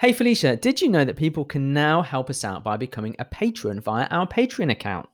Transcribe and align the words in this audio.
Hey 0.00 0.12
Felicia, 0.12 0.56
did 0.56 0.80
you 0.80 0.88
know 0.88 1.04
that 1.04 1.16
people 1.16 1.44
can 1.44 1.72
now 1.72 2.02
help 2.02 2.28
us 2.30 2.44
out 2.44 2.64
by 2.64 2.76
becoming 2.76 3.14
a 3.18 3.24
patron 3.24 3.80
via 3.80 4.06
our 4.06 4.26
Patreon 4.26 4.70
account? 4.70 5.08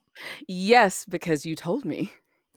Yes, 0.47 1.05
because 1.09 1.45
you 1.45 1.55
told 1.55 1.85
me. 1.85 2.13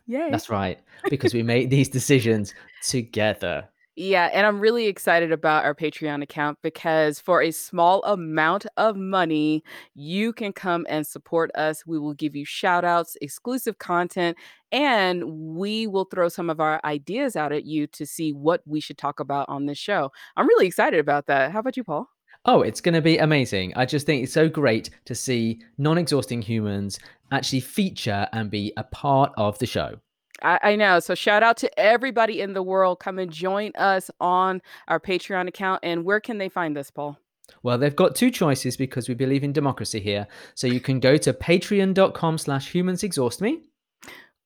Yay. 0.08 0.29
That's 0.31 0.49
right, 0.49 0.79
because 1.10 1.34
we 1.34 1.44
made 1.44 1.70
these 1.70 1.89
decisions 1.89 2.54
together. 2.84 3.68
Yeah, 3.97 4.29
and 4.34 4.47
I'm 4.47 4.62
really 4.62 4.88
excited 4.88 5.34
about 5.34 5.65
our 5.65 5.76
Patreon 5.76 6.23
account 6.23 6.57
because 6.62 7.20
for 7.20 7.42
a 7.42 7.52
small 7.52 8.02
amount 8.04 8.65
of 8.78 8.96
money, 8.96 9.63
you 9.94 10.31
can 10.31 10.53
come 10.53 10.85
and 10.90 11.06
support 11.06 11.51
us. 11.56 11.85
We 11.85 11.99
will 11.99 12.13
give 12.13 12.35
you 12.35 12.46
shout 12.46 12.85
outs, 12.85 13.17
exclusive 13.22 13.78
content, 13.79 14.38
and 14.72 15.24
we 15.56 15.87
will 15.87 16.05
throw 16.05 16.30
some 16.30 16.49
of 16.49 16.59
our 16.59 16.80
ideas 16.84 17.35
out 17.35 17.52
at 17.52 17.66
you 17.66 17.88
to 17.88 18.05
see 18.05 18.31
what 18.31 18.62
we 18.66 18.80
should 18.80 18.98
talk 18.98 19.20
about 19.20 19.49
on 19.49 19.66
this 19.66 19.77
show. 19.77 20.12
I'm 20.38 20.48
really 20.48 20.67
excited 20.67 20.99
about 20.99 21.27
that. 21.27 21.52
How 21.52 21.59
about 21.59 21.77
you, 21.77 21.84
Paul? 21.84 22.09
Oh, 22.45 22.62
it's 22.62 22.81
going 22.81 22.95
to 22.95 23.02
be 23.02 23.18
amazing. 23.18 23.73
I 23.76 23.86
just 23.86 24.05
think 24.05 24.23
it's 24.23 24.34
so 24.34 24.49
great 24.49 24.90
to 25.05 25.13
see 25.13 25.60
non 25.77 25.98
exhausting 25.98 26.41
humans 26.41 26.99
actually 27.32 27.60
feature 27.60 28.27
and 28.34 28.49
be 28.49 28.73
a 28.77 28.84
part 28.84 29.32
of 29.38 29.60
the 29.60 29.68
show. 29.68 29.99
I, 30.41 30.60
I, 30.63 30.76
know. 30.76 30.99
So 30.99 31.13
shout 31.13 31.44
out 31.44 31.58
to 31.58 31.80
everybody 31.80 32.41
in 32.41 32.54
the 32.54 32.63
world. 32.63 32.99
Come 32.99 33.20
and 33.20 33.32
join 33.32 33.74
us 33.76 34.10
on 34.20 34.62
our 34.88 34.99
Patreon 34.99 35.48
account. 35.48 35.82
And 35.84 36.04
where 36.04 36.20
can 36.20 36.40
they 36.40 36.49
find 36.49 36.77
us, 36.80 36.90
Paul? 36.90 37.20
Well, 37.62 37.77
they've 37.77 37.96
got 37.96 38.16
two 38.16 38.32
choices 38.32 38.76
because 38.76 39.08
we 39.08 39.13
believe 39.13 39.44
in 39.44 39.54
democracy 39.54 39.99
here. 39.99 40.26
So 40.55 40.66
you 40.66 40.80
can 40.80 40.99
go 40.99 41.18
to 41.18 41.34
patreon.com 41.34 42.38
slash 42.40 42.74
humans 42.74 43.04
exhaust 43.04 43.41
me. 43.41 43.62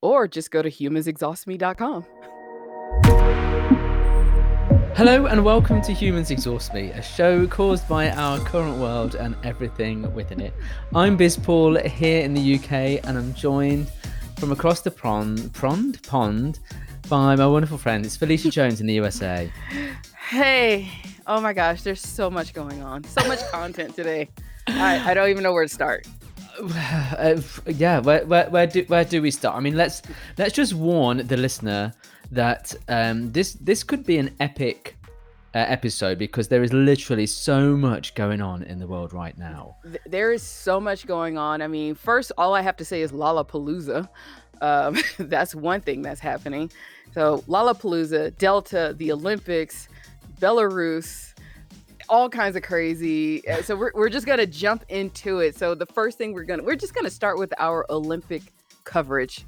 Or 0.05 0.27
just 0.27 0.52
go 0.52 0.62
to 0.62 0.70
humansexhaustme.com. 0.70 2.05
Hello 4.95 5.26
and 5.26 5.44
welcome 5.44 5.81
to 5.81 5.94
Humans 5.94 6.30
Exhaust 6.30 6.76
Me, 6.76 6.91
a 6.91 7.02
show 7.02 7.48
caused 7.48 7.90
by 7.90 8.12
our 8.12 8.38
current 8.41 8.78
world 8.78 9.16
and 9.16 9.36
everything 9.44 10.14
within 10.14 10.40
it. 10.40 10.54
I'm 10.94 11.17
Biz 11.17 11.38
Paul 11.38 11.80
here 11.80 12.22
in 12.22 12.36
the 12.36 12.56
UK 12.56 13.03
and 13.03 13.17
I'm 13.17 13.33
joined 13.33 13.89
from 14.38 14.52
across 14.52 14.81
the 14.81 14.92
pond, 14.92 15.52
pond, 15.56 16.03
pond 16.03 16.59
by 17.09 17.36
my 17.36 17.48
wonderful 17.48 17.80
friend. 17.80 18.06
It's 18.06 18.16
Felicia 18.16 18.52
Jones 18.52 18.81
in 18.81 18.86
the 18.86 18.94
USA. 18.94 19.52
Hey, 20.30 20.88
oh 21.26 21.42
my 21.42 21.52
gosh, 21.52 21.81
there's 21.81 22.00
so 22.00 22.30
much 22.30 22.53
going 22.53 22.83
on, 22.83 23.03
so 23.06 23.28
much 23.28 23.39
content 23.50 23.95
today. 23.95 24.30
I, 24.67 25.11
I 25.11 25.14
don't 25.16 25.31
even 25.31 25.42
know 25.42 25.52
where 25.52 25.64
to 25.64 25.73
start. 25.73 26.06
Uh, 27.17 27.42
yeah, 27.67 28.00
where, 28.00 28.25
where, 28.25 28.50
where 28.50 28.67
do 28.67 28.84
where 28.88 29.06
do 29.06 29.22
we 29.22 29.31
start? 29.31 29.56
I 29.56 29.59
mean, 29.61 29.78
let's 29.78 30.02
let's 30.38 30.53
just 30.53 30.73
warn 30.73 31.25
the 31.25 31.38
listener 31.38 31.94
that 32.31 32.75
um, 32.89 33.31
this 33.31 33.53
this 33.53 33.84
could 33.84 34.06
be 34.06 34.17
an 34.17 34.36
epic 34.39 34.98
uh, 35.56 35.59
episode 35.59 36.17
because 36.17 36.50
there 36.50 36.64
is 36.64 36.73
literally 36.73 37.26
so 37.26 37.78
much 37.78 38.14
going 38.14 38.42
on 38.42 38.64
in 38.64 38.80
the 38.80 38.88
world 38.88 39.14
right 39.14 39.38
now. 39.38 39.78
There 40.06 40.33
is 40.33 40.44
so 40.44 40.81
much 40.81 41.08
going 41.08 41.38
on. 41.38 41.61
I 41.61 41.67
mean, 41.67 41.95
first, 41.95 42.33
all 42.38 42.53
I 42.53 42.61
have 42.61 42.76
to 42.78 42.86
say 42.86 43.02
is 43.02 43.14
Lollapalooza. 43.14 44.09
Um, 44.61 44.98
that's 45.17 45.56
one 45.56 45.80
thing 45.80 46.02
that's 46.02 46.20
happening. 46.20 46.70
So, 47.14 47.44
Lollapalooza, 47.48 48.38
Delta, 48.38 48.94
the 48.98 49.14
Olympics, 49.14 49.88
Belarus, 50.42 51.34
all 52.09 52.30
kinds 52.30 52.56
of 52.56 52.64
crazy. 52.64 53.48
Uh, 53.48 53.61
so, 53.61 53.75
we're, 53.75 53.92
we're 53.94 54.09
just 54.09 54.25
going 54.25 54.39
to 54.39 54.45
jump 54.45 54.86
into 54.89 55.39
it. 55.39 55.58
So, 55.58 55.75
the 55.75 55.86
first 55.86 56.17
thing 56.17 56.34
we're 56.34 56.44
going 56.44 56.59
to, 56.59 56.66
we're 56.66 56.75
just 56.75 56.94
to 57.06 57.11
start 57.11 57.38
with 57.38 57.53
our 57.58 57.86
Olympic 57.89 58.42
coverage. 58.84 59.45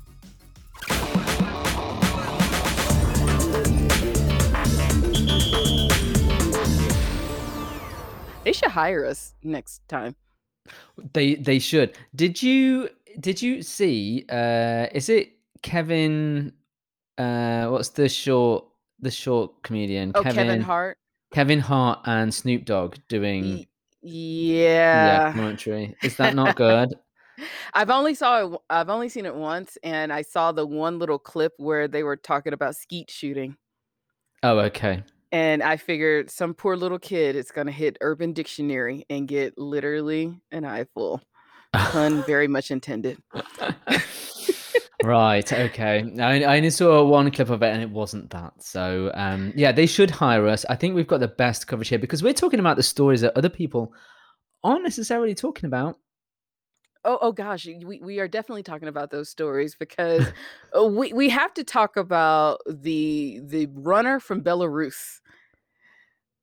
They 8.48 8.54
should 8.54 8.72
hire 8.72 9.06
us 9.06 9.34
next 9.44 9.86
time. 9.90 10.16
They 11.12 11.36
they 11.36 11.60
should. 11.60 11.98
Did 12.16 12.42
you 12.42 12.88
did 13.20 13.42
you 13.42 13.62
see 13.62 14.26
uh 14.30 14.88
is 14.94 15.10
it 15.10 15.34
Kevin 15.64 16.54
uh 17.18 17.68
what's 17.68 17.90
the 17.90 18.08
short 18.08 18.64
the 19.02 19.12
short 19.12 19.64
comedian 19.64 20.14
oh, 20.16 20.24
Kevin, 20.24 20.48
Kevin 20.48 20.62
Hart 20.62 20.98
Kevin 21.34 21.60
Hart 21.60 22.00
and 22.06 22.34
Snoop 22.34 22.66
Dogg 22.66 22.96
doing 23.08 23.66
yeah 24.02 25.28
yeah. 25.28 25.34
commentary. 25.34 25.96
Is 26.04 26.16
that 26.18 26.36
not 26.36 26.56
good? 26.56 26.94
I've 27.74 27.90
only 27.90 28.16
saw 28.16 28.48
it 28.48 28.62
I've 28.70 28.90
only 28.90 29.10
seen 29.10 29.26
it 29.26 29.36
once 29.36 29.78
and 29.84 30.12
I 30.12 30.24
saw 30.24 30.52
the 30.52 30.66
one 30.66 30.98
little 30.98 31.20
clip 31.20 31.54
where 31.58 31.88
they 31.88 32.04
were 32.04 32.18
talking 32.18 32.54
about 32.54 32.76
skeet 32.76 33.12
shooting. 33.12 33.58
Oh 34.44 34.60
okay. 34.60 35.04
And 35.32 35.62
I 35.62 35.78
figured 35.78 36.32
some 36.32 36.54
poor 36.54 36.78
little 36.78 37.00
kid 37.00 37.36
is 37.36 37.52
gonna 37.52 37.72
hit 37.72 37.98
Urban 38.02 38.34
Dictionary 38.34 39.06
and 39.10 39.28
get 39.28 39.58
literally 39.58 40.40
an 40.52 40.66
eyeful. 40.66 41.22
Pun 41.74 42.24
very 42.28 42.48
much 42.48 42.72
intended. 42.72 43.22
right. 45.04 45.52
Okay. 45.52 46.12
I, 46.20 46.44
I 46.44 46.58
only 46.58 46.70
saw 46.70 47.04
one 47.06 47.30
clip 47.32 47.50
of 47.50 47.62
it, 47.62 47.74
and 47.74 47.82
it 47.82 47.90
wasn't 47.90 48.30
that. 48.32 48.54
So, 48.64 49.12
um, 49.14 49.54
yeah, 49.56 49.72
they 49.72 49.86
should 49.86 50.12
hire 50.12 50.48
us. 50.48 50.66
I 50.70 50.76
think 50.76 50.96
we've 50.96 51.08
got 51.08 51.20
the 51.20 51.28
best 51.28 51.68
coverage 51.68 51.90
here 51.90 52.00
because 52.00 52.24
we're 52.24 52.34
talking 52.34 52.60
about 52.60 52.78
the 52.78 52.84
stories 52.84 53.22
that 53.22 53.38
other 53.38 53.50
people 53.50 53.94
aren't 54.64 54.84
necessarily 54.84 55.36
talking 55.36 55.68
about. 55.68 55.98
Oh, 57.06 57.18
oh 57.22 57.32
gosh, 57.32 57.66
we, 57.66 58.02
we 58.04 58.20
are 58.20 58.28
definitely 58.28 58.64
talking 58.64 58.90
about 58.90 59.12
those 59.12 59.30
stories 59.30 59.76
because 59.76 60.28
uh, 60.78 60.84
we, 60.84 61.14
we 61.14 61.30
have 61.30 61.54
to 61.54 61.64
talk 61.64 61.96
about 61.96 62.60
the 62.68 63.40
the 63.44 63.68
runner 63.74 64.20
from 64.20 64.44
Belarus. 64.44 65.22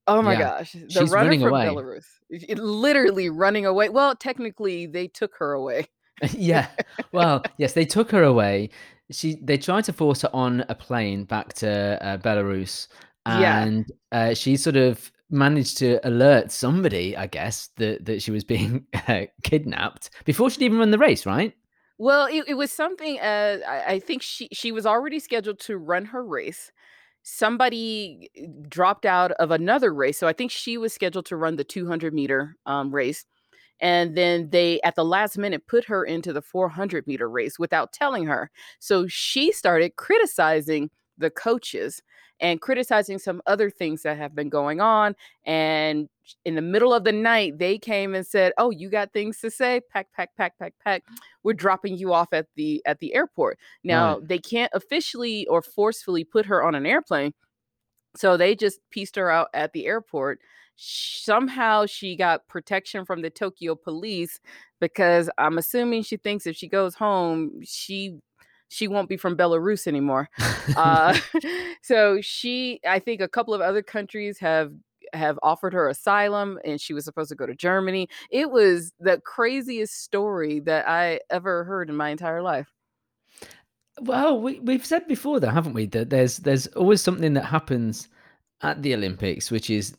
Oh 0.07 0.23
my 0.23 0.33
yeah. 0.33 0.39
gosh, 0.39 0.73
the 0.73 0.89
She's 0.89 1.11
runner 1.11 1.35
from 1.39 1.49
away. 1.49 1.67
Belarus, 1.67 2.05
it, 2.31 2.59
literally 2.59 3.29
running 3.29 3.67
away. 3.67 3.91
Well, 3.91 4.15
technically, 4.15 4.87
they 4.87 5.09
took 5.09 5.37
her 5.39 5.53
away. 5.53 5.87
yeah. 6.33 6.69
Well, 7.13 7.43
yes, 7.59 7.73
they 7.73 7.85
took 7.85 8.11
her 8.11 8.23
away. 8.23 8.71
She 9.11 9.39
they 9.43 9.59
tried 9.59 9.85
to 9.85 9.93
force 9.93 10.23
her 10.23 10.31
on 10.33 10.65
a 10.69 10.75
plane 10.75 11.25
back 11.25 11.53
to 11.55 12.03
uh, 12.03 12.17
Belarus, 12.19 12.89
and 13.27 13.87
yeah. 14.13 14.31
uh, 14.31 14.35
she 14.35 14.57
sort 14.57 14.77
of 14.77 15.11
managed 15.31 15.79
to 15.79 16.01
alert 16.07 16.51
somebody, 16.51 17.17
I 17.17 17.27
guess, 17.27 17.69
that 17.77 18.07
that 18.07 18.23
she 18.23 18.31
was 18.31 18.45
being 18.45 18.87
uh, 19.09 19.23
kidnapped 19.43 20.11
before 20.25 20.51
she'd 20.51 20.63
even 20.63 20.79
run 20.79 20.91
the 20.91 20.99
race, 20.99 21.27
right? 21.27 21.55
Well, 21.99 22.27
it, 22.27 22.45
it 22.49 22.55
was 22.55 22.73
something. 22.73 23.21
Uh, 23.21 23.59
I, 23.69 23.95
I 23.95 23.99
think 23.99 24.23
she 24.23 24.49
she 24.53 24.73
was 24.73 24.87
already 24.87 25.21
scheduled 25.21 25.61
to 25.61 25.77
run 25.77 26.07
her 26.07 26.25
race. 26.25 26.73
Somebody 27.23 28.31
uh, 28.39 28.47
dropped 28.69 29.07
out 29.07 29.33
of 29.33 29.51
another 29.51 29.93
race, 29.93 30.19
so 30.19 30.27
I 30.27 30.33
think 30.33 30.51
she 30.51 30.79
was 30.79 30.93
scheduled 30.93 31.27
to 31.27 31.37
run 31.37 31.57
the 31.57 31.65
200 31.65 32.15
meter 32.15 32.57
um, 32.67 32.95
race. 32.95 33.27
And 33.81 34.17
then 34.17 34.51
they, 34.51 34.81
at 34.83 34.95
the 34.95 35.05
last 35.05 35.37
minute, 35.37 35.67
put 35.67 35.85
her 35.87 36.05
into 36.05 36.33
the 36.33 36.43
400 36.43 37.07
meter 37.07 37.29
race 37.29 37.59
without 37.59 37.93
telling 37.93 38.27
her. 38.27 38.51
So 38.79 39.07
she 39.07 39.53
started 39.53 39.97
criticizing 39.97 40.91
the 41.19 41.31
coaches 41.31 42.03
and 42.41 42.61
criticizing 42.61 43.19
some 43.19 43.41
other 43.47 43.71
things 43.71 44.03
that 44.03 44.17
have 44.19 44.35
been 44.35 44.49
going 44.49 44.81
on. 44.81 45.15
And 45.45 46.09
in 46.45 46.55
the 46.55 46.63
middle 46.63 46.93
of 46.93 47.05
the 47.05 47.13
night, 47.13 47.59
they 47.59 47.79
came 47.79 48.15
and 48.15 48.27
said, 48.27 48.53
"Oh, 48.59 48.71
you 48.71 48.89
got 48.91 49.13
things 49.13 49.41
to 49.41 49.51
say? 49.51 49.81
Pack, 49.93 50.09
pack, 50.13 50.31
pack, 50.37 50.59
pack, 50.59 50.75
pack. 50.83 51.05
We're 51.43 51.53
dropping 51.53 51.97
you 51.97 52.13
off 52.13 52.33
at 52.33 52.47
the 52.57 52.83
at 52.87 52.99
the 52.99 53.15
airport." 53.15 53.59
Now 53.85 54.19
right. 54.19 54.29
they 54.29 54.39
can't 54.39 54.73
officially 54.75 55.47
or 55.47 55.63
forcefully 55.63 56.25
put 56.25 56.47
her 56.47 56.63
on 56.63 56.75
an 56.75 56.87
airplane, 56.87 57.35
so 58.17 58.37
they 58.37 58.55
just 58.55 58.81
pieced 58.91 59.17
her 59.17 59.31
out 59.31 59.49
at 59.55 59.73
the 59.73 59.87
airport. 59.87 60.41
Somehow 60.77 61.87
she 61.87 62.17
got 62.17 62.47
protection 62.49 63.05
from 63.05 63.23
the 63.23 63.31
Tokyo 63.31 63.75
police 63.75 64.41
because 64.81 65.31
I'm 65.39 65.59
assuming 65.59 66.03
she 66.03 66.17
thinks 66.17 66.47
if 66.47 66.57
she 66.57 66.69
goes 66.69 66.95
home, 66.95 67.61
she 67.63 68.19
she 68.69 68.89
won't 68.89 69.09
be 69.09 69.17
from 69.17 69.37
Belarus 69.37 69.87
anymore. 69.87 70.29
uh, 70.77 71.17
so 71.83 72.21
she, 72.21 72.81
I 72.87 72.99
think, 72.99 73.21
a 73.21 73.29
couple 73.29 73.55
of 73.55 73.61
other 73.61 73.83
countries 73.83 74.39
have 74.39 74.73
have 75.13 75.39
offered 75.43 75.73
her 75.73 75.89
asylum, 75.89 76.59
and 76.65 76.81
she 76.81 76.93
was 76.93 77.05
supposed 77.05 77.29
to 77.29 77.37
go 77.37 77.47
to 77.47 77.55
Germany. 77.55 78.09
It 78.31 78.51
was 78.51 78.93
the 78.99 79.21
craziest 79.25 80.03
story 80.03 80.61
that 80.61 80.89
I 80.89 81.21
ever 81.31 81.65
heard 81.65 81.89
in 81.89 81.97
my 81.97 82.09
entire 82.09 82.43
life. 82.43 82.73
Well, 84.01 84.41
we, 84.41 84.59
we've 84.59 84.85
said 84.85 85.07
before, 85.07 85.39
though, 85.39 85.51
haven't 85.51 85.75
we, 85.75 85.87
that 85.87 86.11
there's 86.11 86.39
there's 86.39 86.67
always 86.69 87.01
something 87.01 87.35
that 87.35 87.45
happens 87.45 88.09
at 88.63 88.83
the 88.83 88.95
Olympics 88.95 89.51
which 89.51 89.69
is 89.69 89.97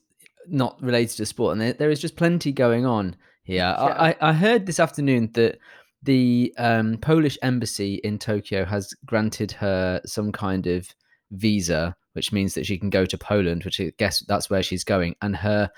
not 0.50 0.81
related 0.81 1.18
to 1.18 1.25
sport, 1.25 1.53
and 1.53 1.62
there, 1.62 1.74
there 1.74 1.89
is 1.89 2.00
just 2.00 2.15
plenty 2.15 2.51
going 2.51 2.86
on 2.86 3.15
here. 3.44 3.57
Yeah. 3.57 3.75
I, 3.75 4.15
I 4.21 4.33
heard 4.33 4.65
this 4.65 4.80
afternoon 4.80 5.31
that 5.33 5.59
the 6.03 6.53
um, 6.57 6.97
Polish 6.97 7.38
embassy 7.42 7.95
in 8.03 8.19
Tokyo 8.19 8.65
has 8.65 8.94
granted 9.06 9.51
her 9.53 10.01
some 10.06 10.31
kind 10.31 10.68
of 10.68 10.88
visa, 11.31 11.95
which 12.13 12.31
means 12.31 12.53
that 12.53 12.65
she 12.65 12.77
can 12.77 12.89
go 12.89 13.06
to 13.06 13.18
Poland, 13.18 13.63
which 13.63 13.80
I 13.80 13.92
guess 13.97 14.24
that's 14.27 14.50
where 14.50 14.63
she's 14.63 14.83
going. 14.83 15.15
And 15.21 15.36
her 15.36 15.69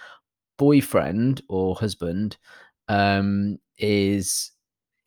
boyfriend 0.58 1.42
or 1.48 1.76
husband 1.76 2.38
um, 2.88 3.58
is 3.78 4.52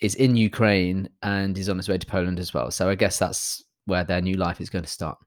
is 0.01 0.15
in 0.15 0.37
Ukraine 0.37 1.11
and 1.23 1.59
is 1.59 1.69
on 1.69 1.77
his 1.77 1.89
way 1.89 1.99
to 1.99 2.07
Poland 2.07 2.39
as 2.41 2.55
well. 2.55 2.71
So 2.71 2.89
I 2.89 2.95
guess 2.95 3.19
that's 3.19 3.63
where 3.85 4.05
their 4.05 4.23
new 4.23 4.35
life 4.35 4.61
is 4.61 4.71
going 4.71 4.85
to 4.85 4.91
start. 4.91 5.19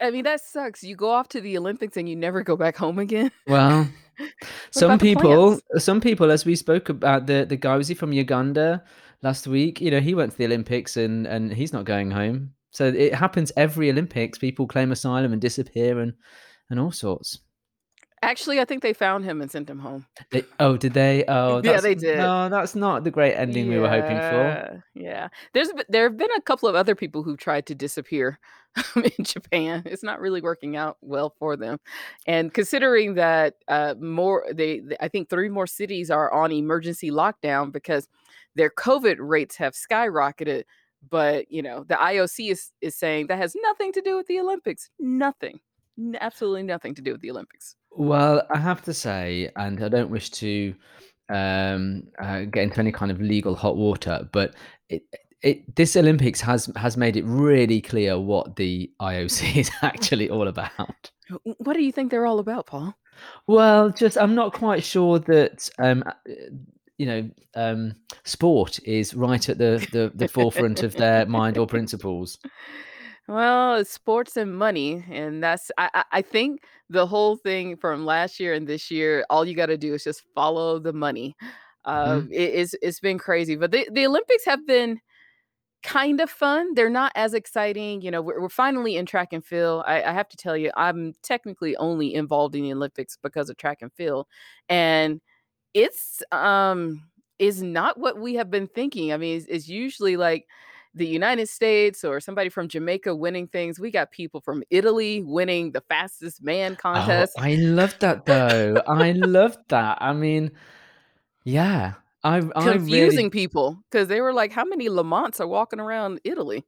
I 0.00 0.10
mean, 0.10 0.24
that 0.24 0.40
sucks. 0.40 0.82
You 0.82 0.96
go 0.96 1.10
off 1.10 1.28
to 1.28 1.40
the 1.40 1.56
Olympics 1.58 1.96
and 1.96 2.08
you 2.08 2.16
never 2.16 2.42
go 2.42 2.56
back 2.56 2.76
home 2.76 2.98
again. 2.98 3.30
Well, 3.46 3.88
What 4.18 4.30
Some 4.70 4.90
about 4.92 5.00
the 5.00 5.14
people 5.14 5.58
plants? 5.58 5.84
some 5.84 6.00
people, 6.00 6.30
as 6.30 6.44
we 6.44 6.54
spoke 6.56 6.88
about 6.88 7.26
the 7.26 7.44
the 7.48 7.56
guy 7.56 7.76
was 7.76 7.88
he 7.88 7.94
from 7.94 8.12
Uganda 8.12 8.82
last 9.22 9.46
week, 9.46 9.80
you 9.80 9.90
know, 9.90 10.00
he 10.00 10.14
went 10.14 10.32
to 10.32 10.38
the 10.38 10.44
Olympics 10.46 10.96
and 10.96 11.26
and 11.26 11.52
he's 11.52 11.72
not 11.72 11.84
going 11.84 12.10
home. 12.12 12.52
So 12.70 12.86
it 12.86 13.14
happens 13.14 13.52
every 13.56 13.90
Olympics, 13.90 14.38
people 14.38 14.66
claim 14.66 14.92
asylum 14.92 15.32
and 15.32 15.40
disappear 15.42 15.98
and 16.00 16.14
and 16.70 16.78
all 16.80 16.92
sorts. 16.92 17.40
Actually, 18.24 18.60
I 18.60 18.64
think 18.64 18.82
they 18.82 18.92
found 18.92 19.24
him 19.24 19.40
and 19.40 19.50
sent 19.50 19.68
him 19.68 19.78
home. 19.78 20.06
They 20.30 20.44
oh, 20.58 20.76
did 20.76 20.94
they? 20.94 21.24
Oh, 21.28 21.60
Yeah, 21.62 21.80
they 21.80 21.94
did. 21.94 22.18
no, 22.18 22.48
that's 22.48 22.74
not 22.74 23.04
the 23.04 23.10
great 23.10 23.34
ending 23.34 23.68
we 23.68 23.78
were 23.78 23.88
hoping 23.88 24.16
for. 24.16 24.42
Yeah, 24.42 24.76
yeah. 24.94 25.28
There's 25.52 25.70
there 25.88 26.04
have 26.04 26.16
been 26.16 26.30
a 26.36 26.40
couple 26.40 26.68
of 26.68 26.74
other 26.74 26.94
people 26.94 27.22
who've 27.22 27.38
tried 27.38 27.66
to 27.66 27.74
disappear 27.74 28.38
in 28.96 29.24
Japan. 29.24 29.82
It's 29.86 30.02
not 30.02 30.20
really 30.20 30.40
working 30.40 30.76
out 30.76 30.96
well 31.00 31.34
for 31.38 31.56
them, 31.56 31.78
and 32.26 32.52
considering 32.52 33.14
that, 33.14 33.54
uh, 33.68 33.94
more 34.00 34.46
they 34.52 34.80
th 34.80 34.96
I 35.00 35.08
think 35.08 35.28
3 35.28 35.48
more 35.50 35.66
cities 35.66 36.10
are 36.10 36.32
on 36.32 36.50
emergency 36.52 37.10
lockdown 37.10 37.72
because 37.72 38.08
their 38.56 38.70
COVID 38.70 39.16
rates 39.18 39.56
have 39.56 39.74
skyrocketed, 39.74 40.64
but, 41.08 41.50
you 41.50 41.62
know, 41.62 41.84
the 41.84 41.94
IOC 41.94 42.50
is 42.50 42.72
is 42.80 42.96
saying 42.96 43.26
that 43.28 43.38
has 43.38 43.54
nothing 43.62 43.92
to 43.92 44.00
do 44.00 44.16
with 44.16 44.26
the 44.26 44.40
Olympics. 44.40 44.90
Nothing. 44.98 45.60
Absolutely 46.20 46.62
nothing 46.64 46.94
to 46.94 47.02
do 47.02 47.12
with 47.12 47.20
the 47.20 47.30
Olympics. 47.30 47.76
Well, 47.96 48.42
I 48.50 48.58
have 48.58 48.82
to 48.82 48.94
say, 48.94 49.50
and 49.56 49.82
I 49.82 49.88
don't 49.88 50.10
wish 50.10 50.30
to, 50.30 50.74
um, 51.28 52.04
uh, 52.18 52.40
get 52.42 52.64
into 52.64 52.80
any 52.80 52.92
kind 52.92 53.10
of 53.10 53.20
legal 53.20 53.54
hot 53.54 53.76
water, 53.76 54.28
but 54.32 54.54
it 54.88 55.02
it 55.42 55.76
this 55.76 55.94
Olympics 55.96 56.40
has 56.40 56.70
has 56.76 56.96
made 56.96 57.16
it 57.16 57.24
really 57.24 57.80
clear 57.80 58.18
what 58.18 58.56
the 58.56 58.90
IOC 59.00 59.56
is 59.60 59.70
actually 59.82 60.30
all 60.30 60.48
about. 60.48 61.10
W 61.28 61.54
what 61.58 61.74
do 61.74 61.82
you 61.82 61.92
think 61.92 62.10
they're 62.10 62.26
all 62.26 62.38
about, 62.40 62.66
Paul? 62.66 62.94
Well, 63.46 63.90
just 63.90 64.18
I'm 64.18 64.34
not 64.34 64.52
quite 64.52 64.82
sure 64.82 65.18
that, 65.20 65.70
um, 65.78 66.02
uh, 66.06 66.12
you 66.98 67.06
know, 67.06 67.30
um, 67.54 67.94
sport 68.24 68.80
is 68.84 69.14
right 69.14 69.48
at 69.48 69.58
the 69.58 69.86
the 69.92 70.10
the 70.14 70.28
forefront 70.28 70.82
of 70.82 70.94
their 70.96 71.26
mind 71.26 71.58
or 71.58 71.66
principles. 71.76 72.38
Well, 73.28 73.76
it's 73.76 73.90
sports 73.90 74.36
and 74.36 74.54
money, 74.56 75.02
and 75.10 75.42
that's 75.42 75.70
I 75.78 75.88
I 75.94 76.04
I 76.18 76.22
think 76.22 76.62
the 76.90 77.06
whole 77.06 77.36
thing 77.36 77.76
from 77.76 78.04
last 78.04 78.38
year 78.38 78.52
and 78.52 78.66
this 78.66 78.90
year, 78.90 79.24
all 79.30 79.46
you 79.46 79.54
gotta 79.56 79.78
do 79.78 79.94
is 79.94 80.04
just 80.04 80.24
follow 80.34 80.78
the 80.78 80.92
money. 80.92 81.34
Uh, 81.86 82.20
Mhm. 82.20 82.28
it 82.30 82.42
it's 82.54 82.74
it's 82.82 83.00
been 83.00 83.18
crazy, 83.18 83.56
but 83.56 83.70
the 83.70 83.88
the 83.90 84.06
Olympics 84.06 84.44
have 84.44 84.66
been 84.66 85.00
kind 85.82 86.20
of 86.20 86.30
fun. 86.30 86.74
They're 86.74 86.90
not 86.90 87.12
as 87.16 87.34
exciting, 87.34 88.02
you 88.02 88.10
know, 88.10 88.22
we're 88.22 88.40
we're 88.42 88.48
finally 88.50 88.96
in 88.96 89.06
track 89.06 89.32
and 89.32 89.44
field. 89.44 89.84
I 89.86 90.02
I 90.04 90.12
have 90.12 90.28
to 90.30 90.36
tell 90.38 90.56
you, 90.56 90.72
I'm 90.76 91.14
technically 91.22 91.76
only 91.78 92.14
involved 92.14 92.56
in 92.56 92.62
the 92.64 92.72
Olympics 92.74 93.18
because 93.22 93.50
of 93.50 93.56
track 93.58 93.78
and 93.82 93.92
field, 93.94 94.26
and 94.68 95.20
it's, 95.74 96.22
um 96.32 97.04
is 97.38 97.62
not 97.62 97.98
what 97.98 98.18
we 98.20 98.34
have 98.36 98.50
been 98.50 98.68
thinking. 98.68 99.12
I 99.12 99.18
mean, 99.18 99.36
it's 99.38 99.46
it's 99.48 99.68
usually, 99.68 100.16
like, 100.18 100.46
the 100.94 101.06
United 101.06 101.48
States 101.48 102.04
or 102.04 102.20
somebody 102.20 102.48
from 102.50 102.68
Jamaica 102.68 103.14
winning 103.16 103.48
things. 103.48 103.80
We 103.80 103.90
got 103.90 104.10
people 104.12 104.40
from 104.40 104.62
Italy 104.70 105.22
winning 105.22 105.72
the 105.72 105.80
fastest 105.88 106.42
man 106.42 106.76
Oh, 106.92 107.26
contest. 107.26 107.34
I 107.38 107.56
love 107.56 107.98
that 108.00 108.26
though. 108.26 108.82
I 108.86 109.12
loved 109.12 109.58
that. 109.68 109.98
I 110.00 110.12
mean, 110.12 110.52
yeah, 111.44 111.94
I 112.24 112.36
I 112.38 112.40
really 112.40 112.72
Confusing 112.72 113.30
people 113.30 113.82
'cause 113.90 114.08
they 114.08 114.20
were 114.20 114.32
like, 114.32 114.52
"How 114.52 114.64
many 114.64 114.88
Lamonts 114.88 115.40
are 115.40 115.48
walking 115.48 115.80
around 115.80 116.20
Italy?" 116.24 116.64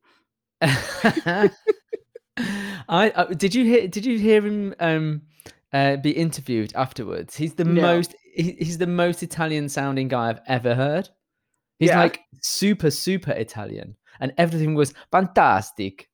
I 0.62 1.50
uh, 3.14 3.24
did 3.34 3.54
you 3.54 3.64
hear 3.64 3.88
did 3.88 4.04
you 4.06 4.18
hear 4.18 4.42
him, 4.44 4.74
um, 4.80 5.22
uh, 5.72 5.96
be 5.96 6.10
interviewed 6.12 6.72
afterwards? 6.74 7.36
He's 7.36 7.54
the 7.54 7.64
No. 7.64 7.82
most 7.82 8.14
he 8.34 8.52
he's 8.58 8.78
the 8.78 8.86
most 8.86 9.22
Italian 9.22 9.68
sounding 9.68 10.08
guy 10.08 10.30
I've 10.30 10.40
ever 10.46 10.74
heard. 10.74 11.08
He's, 11.78 11.90
Yeah. 11.90 11.98
like, 12.00 12.20
super, 12.42 12.90
super 12.90 13.32
Italian, 13.32 13.96
and 14.20 14.32
everything 14.38 14.74
was 14.74 14.94
fantastic. 15.10 16.08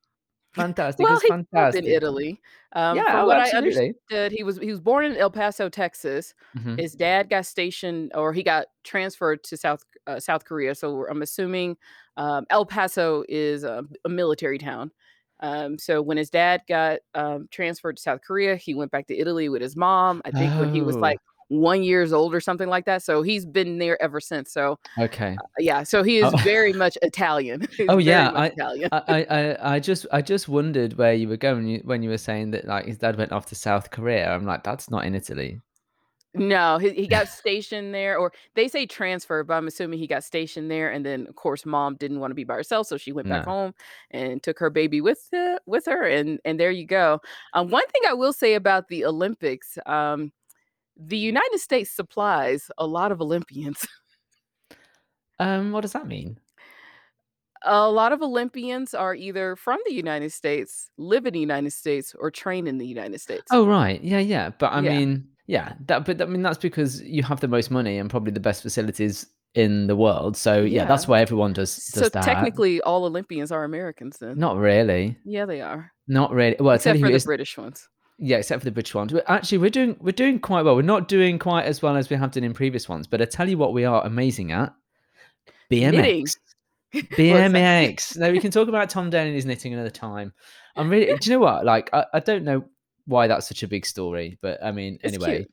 Fantastic, 0.55 1.05
Well, 1.05 1.19
he 1.19 1.29
grew 1.29 1.69
in. 1.75 1.87
Italy. 1.87 2.41
Um, 2.75 2.97
Yeah, 2.97 3.11
from 3.11 3.21
oh, 3.21 3.27
what 3.27 3.39
I 3.39 3.51
understood, 3.57 4.33
he 4.33 4.43
was 4.43 4.59
he 4.59 4.71
was 4.71 4.81
born 4.81 5.07
in 5.07 5.17
El 5.17 5.31
Paso, 5.31 5.69
Texas. 5.71 6.35
Mhm. 6.59 6.79
His 6.79 6.95
dad 6.95 7.31
got 7.31 7.47
stationed 7.47 8.13
or 8.15 8.35
he 8.35 8.43
got 8.43 8.67
transferred 8.85 9.43
to 9.45 9.57
South 9.57 9.83
uh, 10.07 10.21
South 10.21 10.45
Korea, 10.45 10.75
so 10.75 11.07
I'm 11.09 11.23
assuming, 11.23 11.77
um, 12.19 12.45
El 12.51 12.67
Paso 12.67 13.25
is 13.29 13.65
a 13.65 13.85
a 14.05 14.09
military 14.11 14.59
town. 14.59 14.91
Um, 15.41 15.77
so 15.79 16.01
when 16.01 16.19
his 16.19 16.31
dad 16.31 16.61
got, 16.69 17.01
um, 17.15 17.49
transferred 17.51 17.97
to 17.97 18.03
South 18.03 18.21
Korea, 18.23 18.55
he 18.55 18.75
went 18.75 18.93
back 18.93 19.09
to 19.09 19.19
Italy 19.19 19.49
with 19.49 19.61
his 19.61 19.75
mom, 19.75 20.23
I 20.25 20.31
think 20.31 20.55
when 20.61 20.73
he 20.73 20.83
was, 20.83 20.95
like, 20.97 21.19
1 21.53 21.83
years 21.85 22.13
old 22.13 22.35
or 22.35 22.41
something 22.41 22.69
like 22.69 22.87
that, 22.87 23.03
so 23.03 23.23
he's 23.23 23.47
been 23.47 23.79
there 23.79 24.01
ever 24.03 24.21
since, 24.21 24.53
so, 24.53 24.79
Okay. 24.99 25.43
uh, 25.43 25.47
yeah, 25.61 25.85
so 25.85 26.03
he 26.05 26.19
is 26.19 26.33
Oh 26.33 26.39
very 26.43 26.73
much 26.75 26.99
Italian. 27.03 27.63
He's 27.79 27.89
Oh, 27.89 27.99
yeah, 27.99 28.31
I 28.35 28.53
Italian. 28.59 28.91
I 28.93 29.25
I 29.31 29.75
I 29.77 29.81
just 29.81 30.07
I 30.13 30.23
just 30.23 30.49
wondered 30.49 30.95
where 30.95 31.15
you 31.15 31.29
were 31.29 31.37
going 31.37 31.81
when 31.85 32.03
you 32.03 32.11
were 32.11 32.19
saying 32.19 32.51
that, 32.53 32.65
like, 32.67 32.87
his 32.87 32.99
dad 32.99 33.17
went 33.17 33.33
off 33.33 33.47
to 33.47 33.55
South 33.55 33.91
Korea. 33.91 34.31
I'm 34.33 34.45
like, 34.47 34.63
"That's 34.65 34.91
not 34.91 35.05
in 35.05 35.15
Italy." 35.15 35.61
No, 36.35 36.79
he 36.79 36.91
he 36.95 37.09
got 37.09 37.29
stationed 37.29 37.95
there, 37.95 38.17
or 38.17 38.33
they 38.55 38.67
say 38.67 38.87
transfer, 38.87 39.45
but 39.45 39.53
I'm 39.55 39.67
assuming 39.67 39.99
he 39.99 40.07
got 40.07 40.25
stationed 40.25 40.71
there, 40.71 40.91
and 40.91 41.05
then, 41.05 41.27
of 41.27 41.35
course, 41.37 41.67
mom 41.67 41.97
didn't 41.97 42.21
wanna 42.21 42.33
be 42.35 42.45
by 42.45 42.55
herself, 42.55 42.87
so 42.87 42.97
she 42.97 43.13
went 43.13 43.29
back 43.29 43.45
No. 43.45 43.45
home 43.45 43.75
and 44.11 44.43
took 44.43 44.59
her 44.59 44.71
baby 44.71 45.03
with 45.03 45.29
the 45.31 45.61
with 45.67 45.85
her, 45.85 46.05
and 46.07 46.41
and 46.47 46.59
there 46.59 46.71
you 46.71 46.87
go. 46.87 47.21
Um, 47.53 47.69
one 47.69 47.87
thing 47.89 48.01
I 48.09 48.15
will 48.15 48.33
say 48.33 48.55
about 48.55 48.89
the 48.89 49.05
Olympics, 49.05 49.77
um, 49.85 50.33
the 50.97 51.19
United 51.19 51.59
States 51.59 51.91
supplies 51.91 52.71
a 52.79 52.87
lot 52.87 53.13
of 53.13 53.21
Olympians. 53.21 53.87
Um, 55.39 55.73
what 55.73 55.81
does 55.81 55.93
that 55.93 56.07
mean? 56.07 56.39
A 57.65 57.91
lot 57.91 58.13
of 58.13 58.23
Olympians 58.23 58.93
are 58.95 59.15
either 59.15 59.57
from 59.57 59.79
the 59.87 59.93
United 59.93 60.33
States, 60.33 60.91
live 60.99 61.27
in 61.27 61.33
the 61.33 61.41
United 61.41 61.73
States, 61.73 62.15
or 62.19 62.31
train 62.31 62.67
in 62.67 62.79
the 62.79 62.87
United 62.87 63.21
States. 63.21 63.45
Oh, 63.51 63.67
right, 63.67 64.01
yeah, 64.05 64.19
yeah, 64.19 64.51
but 64.59 64.73
I 64.73 64.81
Yeah. 64.81 64.99
mean, 64.99 65.29
yeah, 65.47 65.75
that 65.87 66.05
but 66.05 66.21
I 66.21 66.27
mean, 66.27 66.43
that's 66.43 66.59
because 66.59 67.03
you 67.03 67.23
have 67.25 67.41
the 67.41 67.49
most 67.49 67.71
money 67.71 67.99
and 67.99 68.11
probably 68.11 68.33
the 68.33 68.41
best 68.41 68.63
facilities 68.63 69.27
in 69.55 69.87
the 69.87 69.97
world, 69.97 70.37
so, 70.37 70.61
yeah, 70.63 70.83
Yeah. 70.83 70.85
that's 70.87 71.09
why 71.09 71.21
everyone 71.21 71.53
does 71.53 71.71
So, 71.73 72.09
that. 72.09 72.23
technically, 72.23 72.81
all 72.83 73.05
Olympians 73.05 73.51
are 73.53 73.65
Americans 73.65 74.19
then. 74.19 74.39
Not 74.39 74.57
really. 74.59 75.17
Yeah, 75.25 75.47
they 75.47 75.61
are. 75.61 75.93
Not 76.09 76.33
really 76.33 76.57
well, 76.61 76.75
Except 76.77 77.01
for 77.01 77.11
the 77.11 77.19
British 77.25 77.57
ones. 77.57 77.89
Yeah, 78.19 78.37
except 78.37 78.61
for 78.61 78.65
the 78.65 78.71
British 78.73 78.95
ones. 78.95 79.13
We're 79.13 79.25
actually, 79.27 79.59
we're 79.59 79.71
doing 79.71 79.97
we're 80.01 80.13
doing 80.13 80.39
quite 80.39 80.65
well. 80.65 80.77
We're 80.77 80.83
not 80.83 81.09
doing 81.09 81.39
quite 81.39 81.65
as 81.65 81.83
well 81.83 81.97
as 81.97 82.09
we 82.11 82.17
have 82.17 82.31
done 82.31 82.45
in 82.45 82.55
previous 82.55 82.89
ones, 82.89 83.07
but 83.07 83.21
I 83.21 83.25
tell 83.25 83.49
you 83.49 83.59
what 83.59 83.73
we 83.73 83.85
are 83.85 84.05
amazing 84.05 84.53
at. 84.53 84.75
BMX. 85.71 86.37
BMX. 86.95 88.17
Now 88.19 88.31
we 88.31 88.39
can 88.41 88.51
talk 88.51 88.69
about 88.69 88.91
Tom 88.91 89.11
Daley 89.11 89.29
and 89.29 89.35
his 89.35 89.47
knitting 89.47 89.73
another 89.73 89.91
time. 89.91 90.33
I'm 90.77 90.89
really 90.89 91.07
do 91.07 91.31
you 91.31 91.37
know 91.37 91.41
what? 91.41 91.65
Like, 91.65 91.91
I 91.93 92.05
I 92.15 92.21
don't 92.21 92.45
know 92.45 92.65
why 93.07 93.27
that's 93.27 93.49
such 93.49 93.63
a 93.63 93.69
big 93.69 93.85
story, 93.85 94.39
but, 94.41 94.63
I 94.63 94.71
mean, 94.73 94.99
It's 95.03 95.19
cute. 95.39 95.51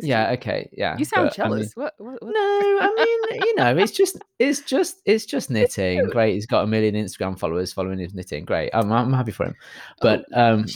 It's 0.00 0.08
Yeah, 0.08 0.30
okay, 0.32 0.68
yeah, 0.72 0.96
You 0.98 1.04
sound 1.04 1.32
but, 1.36 1.44
I 1.44 1.48
mean 1.48 1.58
jealous. 1.58 1.76
What 1.76 1.94
what 1.98 2.22
what 2.22 2.32
no, 2.32 2.78
I 2.80 2.94
mean, 3.30 3.42
you 3.46 3.54
know, 3.56 3.76
it's 3.76 3.92
just 3.92 4.18
it's 4.38 4.60
just 4.60 5.00
it's 5.04 5.26
just 5.26 5.50
knitting. 5.54 6.00
cute. 6.00 6.12
Great, 6.12 6.34
he's 6.34 6.46
got 6.46 6.64
a 6.64 6.66
1,000,000 6.66 6.94
Instagram 6.94 7.38
followers 7.38 7.72
following 7.72 7.98
his 7.98 8.14
knitting. 8.14 8.44
Great, 8.44 8.70
I'm 8.72 8.90
I'm 8.92 9.12
happy 9.12 9.32
for 9.32 9.46
him. 9.46 9.54
Oh, 9.58 9.94
But, 10.00 10.24
um. 10.36 10.64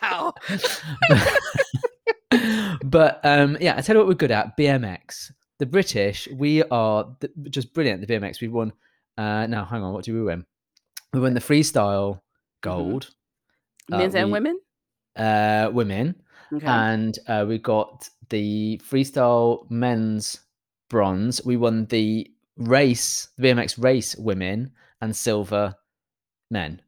Wow. 0.00 0.34
but 2.84 3.20
um, 3.24 3.56
yeah, 3.60 3.74
I 3.76 3.80
tell 3.80 3.96
you 3.96 4.00
what 4.00 4.08
we're 4.08 4.14
good 4.14 4.30
at, 4.30 4.56
BMX. 4.56 5.30
The 5.58 5.66
British, 5.66 6.28
we 6.34 6.62
are 6.64 7.16
the 7.20 7.30
just 7.50 7.72
brilliant 7.74 8.02
at 8.02 8.08
the 8.08 8.14
BMX. 8.14 8.40
We've 8.40 8.52
won 8.52 8.72
uh, 9.16 9.46
now 9.46 9.64
hang 9.64 9.82
on, 9.82 9.92
what 9.92 10.04
do 10.04 10.14
we 10.14 10.22
win? 10.22 10.44
We 11.12 11.20
won 11.20 11.34
the 11.34 11.40
freestyle 11.40 12.14
Mhm. 12.16 12.20
gold. 12.62 13.10
Uh, 13.92 13.98
Men's 13.98 14.14
and 14.14 14.28
we 14.28 14.32
women? 14.32 14.58
uh, 15.16 15.70
women, 15.72 16.16
M'kay. 16.54 16.66
and, 16.66 17.18
uh, 17.28 17.44
we 17.48 17.58
got 17.58 18.08
the 18.30 18.80
freestyle 18.84 19.70
men's 19.70 20.40
bronze. 20.90 21.44
We 21.44 21.56
won 21.56 21.86
the 21.86 22.30
race 22.56 23.28
the 23.36 23.48
BMX 23.48 23.82
race 23.82 24.14
women 24.16 24.72
and 25.00 25.14
silver 25.14 25.74
men. 26.50 26.80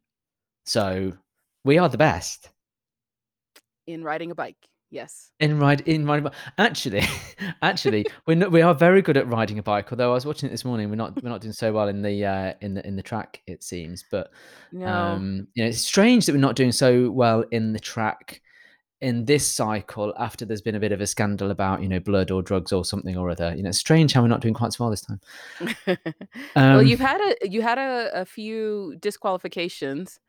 So, 0.65 1.13
we 1.63 1.77
are 1.77 1.89
the 1.89 1.97
best. 1.97 2.49
In 3.85 4.03
riding 4.03 4.31
a 4.31 4.35
bike, 4.35 4.57
yes. 4.91 5.31
In 5.39 5.59
ride 5.59 5.81
in 5.81 6.05
riding 6.05 6.25
a 6.25 6.29
bi 6.29 6.35
actually 6.57 7.03
actually, 7.61 8.05
we're 8.25 8.35
not 8.35 8.51
we 8.51 8.61
are 8.61 8.73
very 8.75 9.01
good 9.01 9.15
at 9.17 9.27
riding 9.27 9.59
a 9.59 9.63
bike, 9.63 9.91
although 9.91 10.11
I 10.11 10.13
was 10.13 10.25
watching 10.25 10.47
it 10.47 10.51
this 10.51 10.65
morning, 10.65 10.89
we're 10.89 10.95
not 10.95 11.21
we're 11.23 11.29
not 11.29 11.41
doing 11.41 11.53
so 11.53 11.71
well 11.71 11.87
in 11.87 12.01
the, 12.01 12.25
uh, 12.25 12.53
in 12.61 12.73
the 12.73 12.85
in 12.85 12.95
the 12.97 13.03
track, 13.03 13.41
it 13.47 13.63
seems, 13.63 14.03
but, 14.11 14.31
No. 14.73 14.87
um, 14.87 15.47
you 15.53 15.63
know, 15.63 15.69
it's 15.69 15.79
strange 15.81 16.25
that 16.25 16.33
we're 16.33 16.39
not 16.39 16.55
doing 16.57 16.71
so 16.73 17.09
well 17.11 17.43
in 17.51 17.71
the 17.73 17.79
track 17.79 18.41
in 19.01 19.25
this 19.25 19.47
cycle 19.47 20.13
after 20.17 20.45
there's 20.45 20.61
been 20.61 20.75
a 20.75 20.79
bit 20.79 20.91
of 20.91 21.01
a 21.01 21.07
scandal 21.07 21.51
about, 21.51 21.81
you 21.81 21.87
know, 21.87 21.99
blood 21.99 22.31
or 22.31 22.41
drugs 22.41 22.71
or 22.71 22.83
something 22.83 23.15
or 23.17 23.29
other. 23.29 23.53
You 23.55 23.63
know, 23.63 23.69
it's 23.69 23.77
strange 23.77 24.13
how 24.13 24.21
we're 24.21 24.27
not 24.27 24.41
doing 24.41 24.53
quite 24.55 24.73
so 24.73 24.83
well 24.83 24.91
this 24.91 25.01
time. 25.01 25.19
Well, 26.71 26.81
Um 26.81 26.87
you've 26.87 26.99
had 26.99 27.21
a 27.21 27.47
you 27.49 27.61
had 27.61 27.77
a 27.77 28.21
a 28.21 28.25
few 28.25 28.95
disqualifications, 28.99 30.19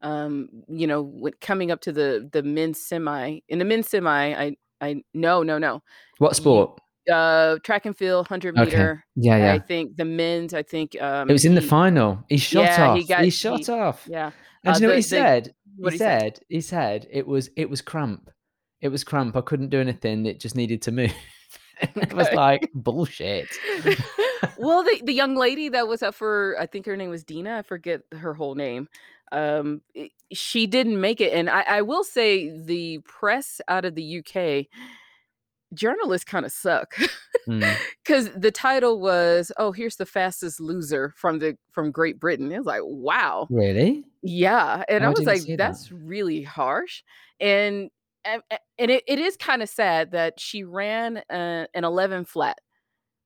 um, 0.00 0.48
you 0.68 0.86
know, 0.86 1.02
when 1.02 1.32
coming 1.40 1.70
up 1.70 1.80
to 1.82 1.92
the 1.92 2.28
the 2.32 2.42
men's 2.42 2.80
semi. 2.80 3.40
In 3.48 3.58
the 3.58 3.64
men's 3.64 3.88
semi, 3.88 4.34
I 4.34 4.56
I 4.80 5.02
no, 5.14 5.42
no, 5.42 5.58
no. 5.58 5.82
What 6.18 6.30
You 6.30 6.36
sport? 6.36 6.80
uh, 7.12 7.58
track 7.64 7.86
and 7.86 7.96
field, 7.96 8.26
100 8.30 8.56
Okay. 8.56 8.66
meter. 8.66 9.04
Yeah, 9.16 9.52
I 9.52 9.58
think 9.58 9.96
the 9.96 10.04
men's, 10.04 10.54
I 10.54 10.62
think, 10.62 10.94
It 10.94 11.02
um, 11.02 11.28
was 11.28 11.44
in 11.44 11.54
the 11.54 11.60
final. 11.62 12.24
He 12.28 12.38
shot 12.38 12.64
yeah, 12.64 12.94
he 12.94 13.00
off. 13.02 13.08
got 13.08 13.24
He 13.24 13.30
shot 13.30 13.66
he 13.66 13.72
off. 13.72 14.06
yeah. 14.08 14.30
And 14.64 14.74
Uh, 14.74 14.78
you 14.78 14.82
know 14.82 14.88
what 14.88 14.96
he 14.96 15.02
the 15.02 15.08
the 15.08 15.16
said? 15.16 15.54
He 15.76 15.90
he 15.90 15.98
say? 15.98 16.18
said 16.18 16.40
he 16.48 16.60
said 16.60 17.06
it 17.10 17.26
was 17.26 17.50
it 17.56 17.70
was 17.70 17.80
cramp. 17.82 18.30
It 18.80 18.88
was 18.88 19.04
cramp. 19.04 19.36
I 19.36 19.40
couldn't 19.40 19.70
do 19.70 19.80
anything. 19.80 20.26
It 20.26 20.40
just 20.40 20.56
needed 20.56 20.82
to 20.82 20.92
move. 20.92 21.12
It 21.96 22.12
was 22.12 22.28
like, 22.32 22.70
"Bullshit." 22.74 23.48
Well, 24.58 24.82
the 24.84 25.00
the 25.04 25.12
young 25.12 25.34
lady 25.36 25.68
that 25.70 25.88
was 25.88 26.02
up 26.02 26.14
for 26.14 26.56
I 26.58 26.66
think 26.66 26.86
her 26.86 26.96
name 26.96 27.10
was 27.10 27.24
Dina, 27.24 27.58
I 27.58 27.62
forget 27.62 28.02
her 28.12 28.34
whole 28.34 28.54
name. 28.54 28.88
Um, 29.32 29.82
she 30.32 30.66
didn't 30.66 31.00
make 31.00 31.20
it, 31.20 31.32
and 31.32 31.48
I 31.48 31.62
I 31.62 31.82
will 31.82 32.04
say 32.04 32.50
the 32.50 32.98
press 32.98 33.60
out 33.66 33.84
of 33.84 33.94
the 33.94 34.18
UK 34.18 34.66
journalists 35.74 36.24
kinda 36.24 36.50
suck. 36.50 36.94
Mm. 37.48 37.82
'Cause 38.04 38.30
the 38.36 38.50
title 38.52 39.00
was, 39.00 39.52
"Oh, 39.58 39.72
here's 39.72 39.96
the 39.96 40.06
fastest 40.06 40.60
loser 40.60 41.10
from 41.16 41.38
the 41.40 41.56
from 41.72 41.90
Great 41.92 42.20
Britain." 42.20 42.52
It 42.52 42.58
was 42.58 42.66
like, 42.66 42.82
"Wow." 42.84 43.50
Really? 43.50 44.04
Yeah, 44.22 44.84
and 44.88 45.04
Oh, 45.04 45.06
I 45.06 45.10
was 45.10 45.26
like, 45.26 45.44
see 45.44 45.56
that. 45.56 45.58
"That's 45.58 45.92
really 45.92 46.42
harsh." 46.44 47.02
And 47.40 47.90
and 48.24 48.42
and 48.78 48.90
it 48.92 49.04
it 49.08 49.18
is 49.20 49.36
kinda 49.38 49.66
sad 49.68 50.12
that 50.12 50.40
she 50.40 50.64
ran, 50.64 51.18
uh, 51.30 51.66
an 51.74 51.84
11 51.84 52.24
flat, 52.26 52.58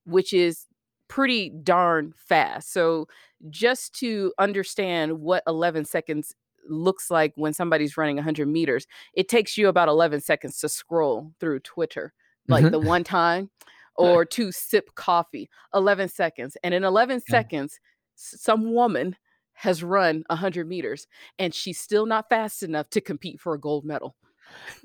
which 0.06 0.32
is 0.34 0.66
pretty 1.08 1.50
darn 1.50 2.14
fast. 2.16 2.72
So, 2.72 3.08
just 3.50 3.94
to 4.00 4.32
understand 4.38 5.20
what 5.20 5.42
11 5.48 5.84
seconds 5.86 6.34
looks 6.68 7.10
like 7.10 7.32
when 7.36 7.52
somebody's 7.54 7.96
running 7.98 8.18
100 8.18 8.48
meters, 8.48 8.86
it 9.14 9.28
takes 9.28 9.58
you 9.58 9.68
about 9.68 9.88
11 9.88 10.20
seconds 10.22 10.60
to 10.60 10.68
scroll 10.70 11.32
through 11.40 11.60
Twitter, 11.60 12.12
like, 12.48 12.70
the 12.70 12.78
one 12.78 13.04
time, 13.04 13.50
or 13.96 14.24
to 14.24 14.52
sip 14.52 14.94
coffee, 14.94 15.48
11 15.74 16.08
seconds. 16.08 16.56
And 16.62 16.74
in 16.74 16.84
11 16.84 17.22
Yeah. 17.28 17.30
seconds, 17.30 17.78
some 18.14 18.72
woman 18.74 19.16
has 19.54 19.82
run 19.82 20.22
100 20.28 20.68
meters, 20.68 21.06
and 21.38 21.54
she's 21.54 21.78
still 21.80 22.04
not 22.06 22.28
fast 22.28 22.62
enough 22.62 22.90
to 22.90 23.00
compete 23.00 23.40
for 23.40 23.54
a 23.54 23.60
gold 23.60 23.84
medal. 23.84 24.14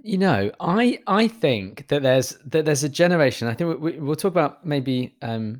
You 0.02 0.18
know, 0.18 0.52
I 0.60 1.00
I 1.08 1.28
think 1.28 1.88
that 1.90 2.02
there's 2.04 2.38
that 2.46 2.66
there's 2.66 2.84
a 2.84 2.90
generation, 2.90 3.48
I 3.48 3.54
think 3.54 3.80
we 3.80 4.00
we'll 4.00 4.16
talk 4.16 4.32
about 4.32 4.66
maybe, 4.66 5.16
um, 5.22 5.60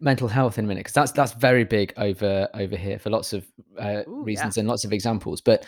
mental 0.00 0.26
health 0.26 0.58
in 0.58 0.64
a 0.64 0.68
minute 0.68 0.80
because 0.80 0.94
that's 0.94 1.12
that's 1.12 1.32
very 1.34 1.62
big 1.64 1.92
over 1.96 2.48
over 2.54 2.76
here 2.76 2.98
for 2.98 3.10
lots 3.10 3.32
of, 3.32 3.46
uh, 3.78 4.02
Ooh, 4.08 4.16
yeah. 4.18 4.24
reasons 4.24 4.56
and 4.56 4.66
lots 4.66 4.84
of 4.84 4.92
examples. 4.92 5.40
But, 5.40 5.64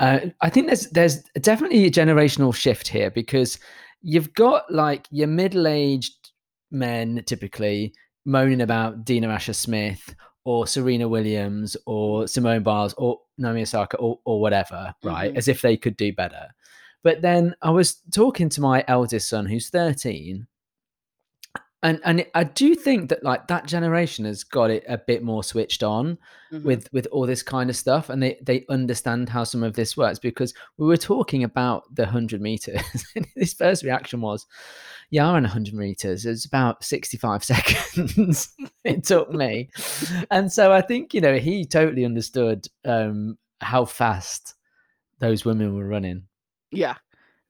uh, 0.00 0.20
I 0.42 0.50
think 0.50 0.66
there's 0.66 0.90
there's 0.90 1.22
definitely 1.40 1.86
a 1.86 1.90
generational 1.90 2.54
shift 2.54 2.88
here 2.88 3.10
because 3.10 3.58
you've 4.02 4.32
got, 4.34 4.72
like, 4.72 5.06
your 5.10 5.28
middle-aged 5.28 6.30
men 6.70 7.22
typically 7.26 7.94
moaning 8.24 8.60
about 8.60 9.04
Dina 9.04 9.28
Asher 9.28 9.54
Smith 9.54 10.14
or 10.44 10.66
Serena 10.66 11.08
Williams 11.08 11.76
or. 11.86 12.26
Simone 12.26 12.62
Biles 12.62 12.94
or 12.94 13.20
Naomi 13.38 13.62
Osaka 13.62 13.96
or 13.98 14.18
or 14.24 14.40
whatever, 14.40 14.94
right? 15.02 15.32
Mhm. 15.32 15.36
As 15.36 15.48
if 15.48 15.62
they 15.62 15.76
could 15.76 15.96
do 15.96 16.12
better. 16.12 16.48
But 17.02 17.22
then 17.22 17.54
I 17.62 17.70
was 17.70 18.02
talking 18.12 18.48
to 18.50 18.60
my 18.60 18.84
eldest 18.88 19.28
son 19.28 19.46
who's 19.46 19.70
13 19.70 20.46
and 21.82 22.00
and 22.04 22.26
I 22.34 22.44
do 22.44 22.74
think 22.74 23.08
that, 23.10 23.22
like, 23.22 23.46
that 23.48 23.66
generation 23.66 24.24
has 24.24 24.42
got 24.44 24.70
it 24.70 24.84
a 24.88 24.98
bit 24.98 25.22
more 25.22 25.44
switched 25.44 25.82
on 25.82 26.18
Mhm. 26.52 26.62
with 26.64 26.92
with 26.92 27.06
all 27.12 27.26
this 27.26 27.42
kind 27.42 27.70
of 27.70 27.76
stuff, 27.76 28.08
and 28.10 28.22
they 28.22 28.38
they 28.42 28.64
understand 28.68 29.28
how 29.28 29.44
some 29.44 29.62
of 29.62 29.74
this 29.74 29.96
works 29.96 30.18
because 30.18 30.54
we 30.76 30.86
were 30.86 30.96
talking 30.96 31.44
about 31.44 31.84
the 31.94 32.04
100 32.06 32.40
meters, 32.40 32.80
and 33.16 33.26
his 33.36 33.54
first 33.54 33.84
reaction 33.84 34.20
was, 34.20 34.46
"Yeah, 35.10 35.28
I 35.28 35.34
ran 35.34 35.44
100 35.44 35.74
meters. 35.74 36.24
It 36.26 36.30
was 36.30 36.44
about 36.44 36.82
65 36.84 37.44
seconds 37.52 38.54
it 38.84 39.04
took 39.04 39.30
me." 39.32 39.68
And 40.30 40.52
so 40.52 40.72
I 40.72 40.80
think, 40.80 41.14
you 41.14 41.20
know, 41.20 41.36
he 41.38 41.64
totally 41.64 42.04
understood, 42.04 42.66
um, 42.84 43.38
how 43.60 43.84
fast 43.84 44.54
those 45.20 45.44
women 45.44 45.74
were 45.76 45.86
running. 45.86 46.24
Yeah. 46.70 46.94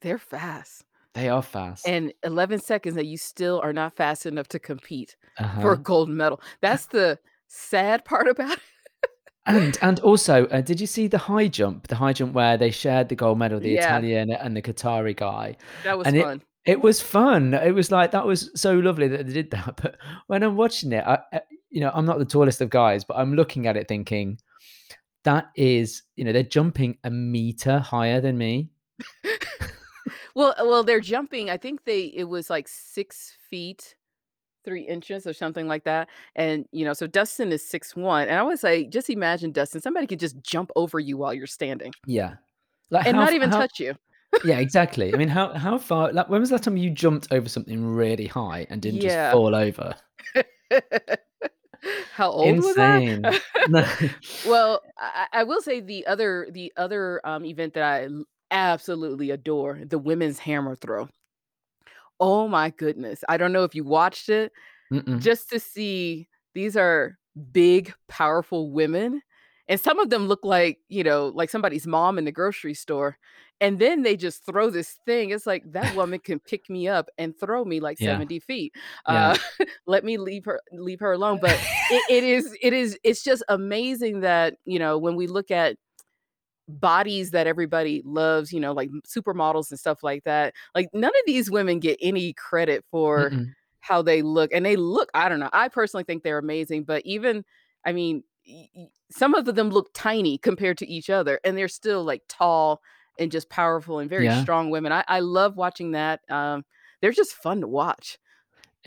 They're 0.01 0.19
fast. 0.19 0.85
They 1.15 1.29
are 1.29 1.43
fast. 1.43 1.87
And 1.89 2.13
11 2.23 2.61
seconds 2.61 2.95
that 2.95 3.07
you 3.07 3.17
still 3.17 3.61
are 3.63 3.73
not 3.73 3.97
fast 3.97 4.27
enough 4.27 4.49
to 4.49 4.59
compete 4.59 5.17
for 5.61 5.71
a 5.71 5.73
Uh-huh. 5.73 5.75
gold 5.77 6.09
medal. 6.09 6.41
That's 6.61 6.87
the 6.97 7.19
sad 7.47 8.05
part 8.05 8.29
about 8.29 8.59
it. 8.59 8.63
And 9.47 9.79
and 9.81 9.99
also, 10.01 10.47
uh, 10.49 10.61
did 10.61 10.79
you 10.81 10.87
see 10.87 11.07
the 11.09 11.17
high 11.17 11.49
jump? 11.49 11.87
The 11.89 11.97
high 11.97 12.13
jump 12.13 12.35
where 12.35 12.59
they 12.59 12.71
shared 12.71 13.09
the 13.09 13.15
gold 13.17 13.39
medal, 13.39 13.59
the 13.59 13.71
Yeah. 13.71 13.85
Italian 13.97 14.31
and 14.31 14.55
the 14.55 14.61
Qatari 14.61 15.17
guy, 15.17 15.57
That 15.85 15.97
was 15.97 16.07
and 16.07 16.17
it 16.17 16.23
fun. 16.23 16.43
it 16.67 16.81
was 16.83 17.01
fun. 17.01 17.55
It 17.55 17.75
was 17.75 17.91
like, 17.91 18.11
that 18.11 18.27
was 18.27 18.51
so 18.55 18.75
lovely 18.75 19.09
that 19.09 19.27
they 19.27 19.33
did 19.33 19.51
that, 19.53 19.81
but 19.83 19.97
when 20.27 20.43
I'm 20.43 20.57
watching 20.57 20.93
it, 20.93 21.03
I 21.07 21.19
I 21.33 21.41
you 21.71 21.81
know, 21.81 21.91
I'm 21.95 22.05
not 22.05 22.19
the 22.19 22.25
tallest 22.27 22.61
of 22.61 22.69
guys, 22.71 23.05
but 23.05 23.17
I'm 23.17 23.35
looking 23.35 23.67
at 23.67 23.77
it 23.77 23.89
thinking, 23.89 24.39
"That 25.25 25.47
is" 25.57 26.03
you 26.17 26.25
know, 26.25 26.33
they're 26.33 26.43
jumping 26.43 26.99
a 27.05 27.11
meter 27.11 27.79
higher 27.79 28.21
than 28.21 28.37
me. 28.37 28.69
Well 30.39 30.55
uh, 30.57 30.65
well, 30.65 30.85
they're 30.85 31.01
jumping 31.01 31.51
I 31.51 31.57
think 31.57 31.85
they 31.85 32.03
it 32.15 32.25
was, 32.29 32.49
like, 32.49 32.69
6 32.69 33.37
feet, 33.51 33.97
3 34.65 34.83
inches 34.83 35.27
or 35.27 35.33
something 35.33 35.67
like 35.67 35.83
that, 35.85 36.09
and, 36.37 36.65
you 36.71 36.85
know, 36.85 36.93
so 36.93 37.09
Dustin 37.09 37.51
is 37.51 37.69
six 37.69 37.97
one, 37.97 38.29
and 38.29 38.39
I 38.39 38.43
was 38.45 38.63
like, 38.63 38.91
"Just 38.91 39.11
imagine, 39.11 39.51
Dustin, 39.51 39.81
somebody 39.81 40.07
could 40.07 40.21
just 40.21 40.41
jump 40.43 40.71
over 40.77 41.01
you 41.01 41.17
while 41.19 41.35
you're 41.35 41.49
standing." 41.49 41.93
Yeah. 42.07 42.35
Like, 42.91 43.07
And 43.07 43.17
how 43.17 43.25
not 43.25 43.33
even 43.33 43.51
how 43.51 43.59
touch 43.59 43.81
you. 43.81 43.95
yeah, 44.45 44.59
exactly. 44.61 45.13
I 45.13 45.17
mean, 45.17 45.29
how 45.29 45.53
how 45.65 45.77
far 45.79 46.13
like, 46.13 46.29
when 46.29 46.41
was 46.41 46.51
that 46.51 46.63
time 46.63 46.77
you 46.77 46.91
jumped 46.91 47.33
over 47.33 47.49
something 47.49 47.85
really 47.85 48.27
high 48.27 48.67
and 48.71 48.81
didn't 48.81 49.01
just 49.01 49.33
fall 49.33 49.55
over? 49.57 49.95
How 52.13 52.31
old 52.31 52.57
was 52.57 52.75
that? 52.75 53.03
Insane. 53.03 54.11
Well, 54.47 54.83
I 54.99 55.27
I 55.33 55.43
will 55.45 55.63
say 55.63 55.81
the 55.81 56.07
other 56.07 56.49
the 56.51 56.73
other, 56.77 57.21
um, 57.25 57.45
event 57.45 57.75
that 57.75 57.83
I 57.85 58.09
absolutely 58.51 59.31
adore, 59.31 59.81
the 59.85 59.99
women's 59.99 60.39
hammer 60.39 60.75
throw. 60.77 61.09
Oh 62.21 62.49
my 62.49 62.71
goodness. 62.71 63.23
I 63.29 63.37
don't 63.37 63.53
know 63.53 63.65
if 63.65 63.75
you 63.75 63.85
watched 63.85 64.29
it, 64.29 64.53
Mm-mm. 64.93 65.21
just 65.21 65.49
to 65.51 65.61
see 65.61 66.29
these 66.55 66.77
are 66.77 67.17
big, 67.53 67.95
powerful 68.09 68.73
women, 68.73 69.23
and 69.69 69.81
some 69.81 69.99
of 70.01 70.11
them 70.11 70.27
look 70.27 70.41
like, 70.45 70.79
you 70.89 71.05
know, 71.05 71.29
like 71.29 71.51
somebody's 71.51 71.87
mom 71.87 72.19
in 72.19 72.25
the 72.25 72.33
grocery 72.33 72.75
store, 72.75 73.19
and 73.61 73.79
then 73.79 74.03
they 74.03 74.17
just 74.17 74.45
throw 74.47 74.71
this 74.71 74.99
thing, 75.07 75.31
it's 75.31 75.47
like, 75.47 75.63
"That 75.73 75.95
woman 75.97 76.19
can 76.21 76.41
pick 76.41 76.69
me 76.71 76.89
up 76.89 77.09
and 77.19 77.39
throw 77.39 77.65
me 77.65 77.79
like 77.81 77.99
Yeah. 78.01 78.13
70 78.13 78.41
feet. 78.41 78.73
Yeah. 79.09 79.37
Uh, 79.61 79.65
let 79.87 80.05
me 80.05 80.17
leave 80.19 80.45
her 80.47 80.61
leave 80.73 81.01
her 81.01 81.13
alone." 81.13 81.39
But 81.41 81.53
it 81.91 82.03
it 82.11 82.25
is 82.25 82.57
it 82.63 82.73
is 82.73 82.99
it's 83.05 83.23
just 83.23 83.43
amazing 83.49 84.21
that, 84.21 84.57
you 84.65 84.79
know, 84.81 84.99
when 84.99 85.15
we 85.17 85.27
look 85.29 85.51
at 85.53 85.77
bodies 86.69 87.31
that 87.33 87.47
everybody 87.47 88.03
loves, 88.05 88.53
you 88.53 88.61
know, 88.61 88.73
like 88.73 88.91
supermodels 89.07 89.71
and 89.71 89.81
stuff 89.81 90.03
like 90.03 90.25
that, 90.25 90.55
like, 90.75 90.89
none 90.95 91.11
of 91.11 91.23
these 91.27 91.51
women 91.51 91.81
get 91.81 91.99
any 92.03 92.33
credit 92.35 92.85
for 92.91 93.33
Mm-mm. 93.33 93.55
how 93.81 94.03
they 94.03 94.23
look, 94.23 94.53
and 94.53 94.67
they 94.67 94.77
look 94.77 95.09
I 95.15 95.29
don't 95.29 95.41
know, 95.41 95.51
I 95.53 95.69
personally 95.69 96.05
think 96.05 96.23
they're 96.23 96.39
amazing, 96.39 96.85
but 96.85 97.03
even 97.07 97.45
I 97.87 97.93
mean, 97.93 98.23
some 99.11 99.35
of 99.35 99.45
them 99.47 99.71
look 99.71 99.91
tiny 99.95 100.39
compared 100.39 100.79
to 100.79 100.87
each 100.87 101.11
other, 101.11 101.41
and 101.45 101.57
they're 101.57 101.69
still, 101.69 102.05
like, 102.05 102.23
tall 102.29 102.81
and 103.19 103.33
just 103.33 103.51
powerful 103.51 103.99
and 103.99 104.09
very 104.11 104.29
Yeah. 104.29 104.31
strong 104.31 104.71
women. 104.71 104.93
I 104.93 105.05
I 105.09 105.21
love 105.21 105.57
watching 105.57 105.93
that, 105.93 106.21
um, 106.31 106.65
they're 107.01 107.13
just 107.13 107.33
fun 107.35 107.61
to 107.63 107.69
watch. 107.69 108.19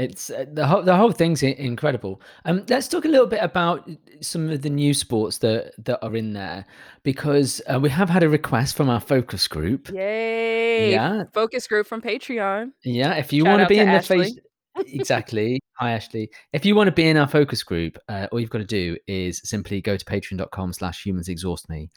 It's, 0.01 0.29
uh, 0.29 0.45
the 0.51 0.65
whole 0.65 0.81
the 0.81 0.95
whole 0.95 1.11
thing's 1.11 1.43
incredible. 1.43 2.21
Um, 2.45 2.65
let's 2.69 2.87
talk 2.87 3.05
a 3.05 3.07
little 3.07 3.27
bit 3.27 3.39
about 3.41 3.89
some 4.21 4.49
of 4.49 4.61
the 4.61 4.69
new 4.69 4.93
sports 4.93 5.37
that 5.39 5.73
that 5.85 6.03
are 6.03 6.15
in 6.15 6.33
there 6.33 6.65
because, 7.03 7.61
uh, 7.71 7.79
we 7.79 7.89
have 7.89 8.09
had 8.09 8.23
a 8.23 8.29
request 8.29 8.75
from 8.75 8.89
our 8.89 8.99
focus 8.99 9.47
group. 9.47 9.89
Yay! 9.89 10.91
Yeah. 10.91 11.25
focus 11.33 11.67
group 11.67 11.87
from 11.87 12.01
Patreon. 12.01 12.71
Yeah, 12.83 13.13
if 13.15 13.31
you 13.31 13.43
be 13.43 13.75
to 13.75 13.81
in 13.81 13.91
the 13.91 14.01
face 14.01 14.39
exactly. 14.87 15.59
Hi, 15.77 15.91
Ashley. 15.91 16.29
If 16.53 16.65
you 16.65 16.75
wanna 16.75 16.91
be 16.91 17.07
in 17.07 17.17
our 17.17 17.27
focus 17.27 17.63
group, 17.63 17.97
uh, 18.07 18.27
all 18.31 18.39
you've 18.39 18.49
gotta 18.49 18.65
do 18.65 18.97
is 19.07 19.41
simply 19.43 19.81
go 19.81 19.97
to 19.97 20.05
patreon.com/humansexhaustme 20.05 21.89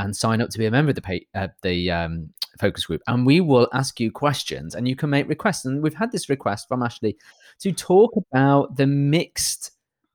and 0.00 0.16
sign 0.16 0.40
up 0.42 0.50
to 0.50 0.58
be 0.58 0.66
a 0.66 0.70
member 0.70 0.90
of 0.90 0.96
the 0.96 1.02
pa 1.02 1.16
uh, 1.40 1.48
the, 1.62 1.90
um, 1.90 2.30
focus 2.60 2.84
group, 2.86 3.02
and 3.06 3.26
we 3.26 3.40
will 3.40 3.68
ask 3.72 4.00
you 4.00 4.10
questions, 4.10 4.74
and 4.74 4.88
you 4.88 4.96
can 4.96 5.10
make 5.10 5.28
requests, 5.28 5.64
and 5.64 5.82
we've 5.82 5.94
had 6.02 6.12
this 6.12 6.28
request 6.28 6.68
from 6.68 6.82
Ashley 6.82 7.16
to 7.60 7.72
talk 7.72 8.10
about 8.32 8.76
the 8.76 8.86
mixed 8.86 9.72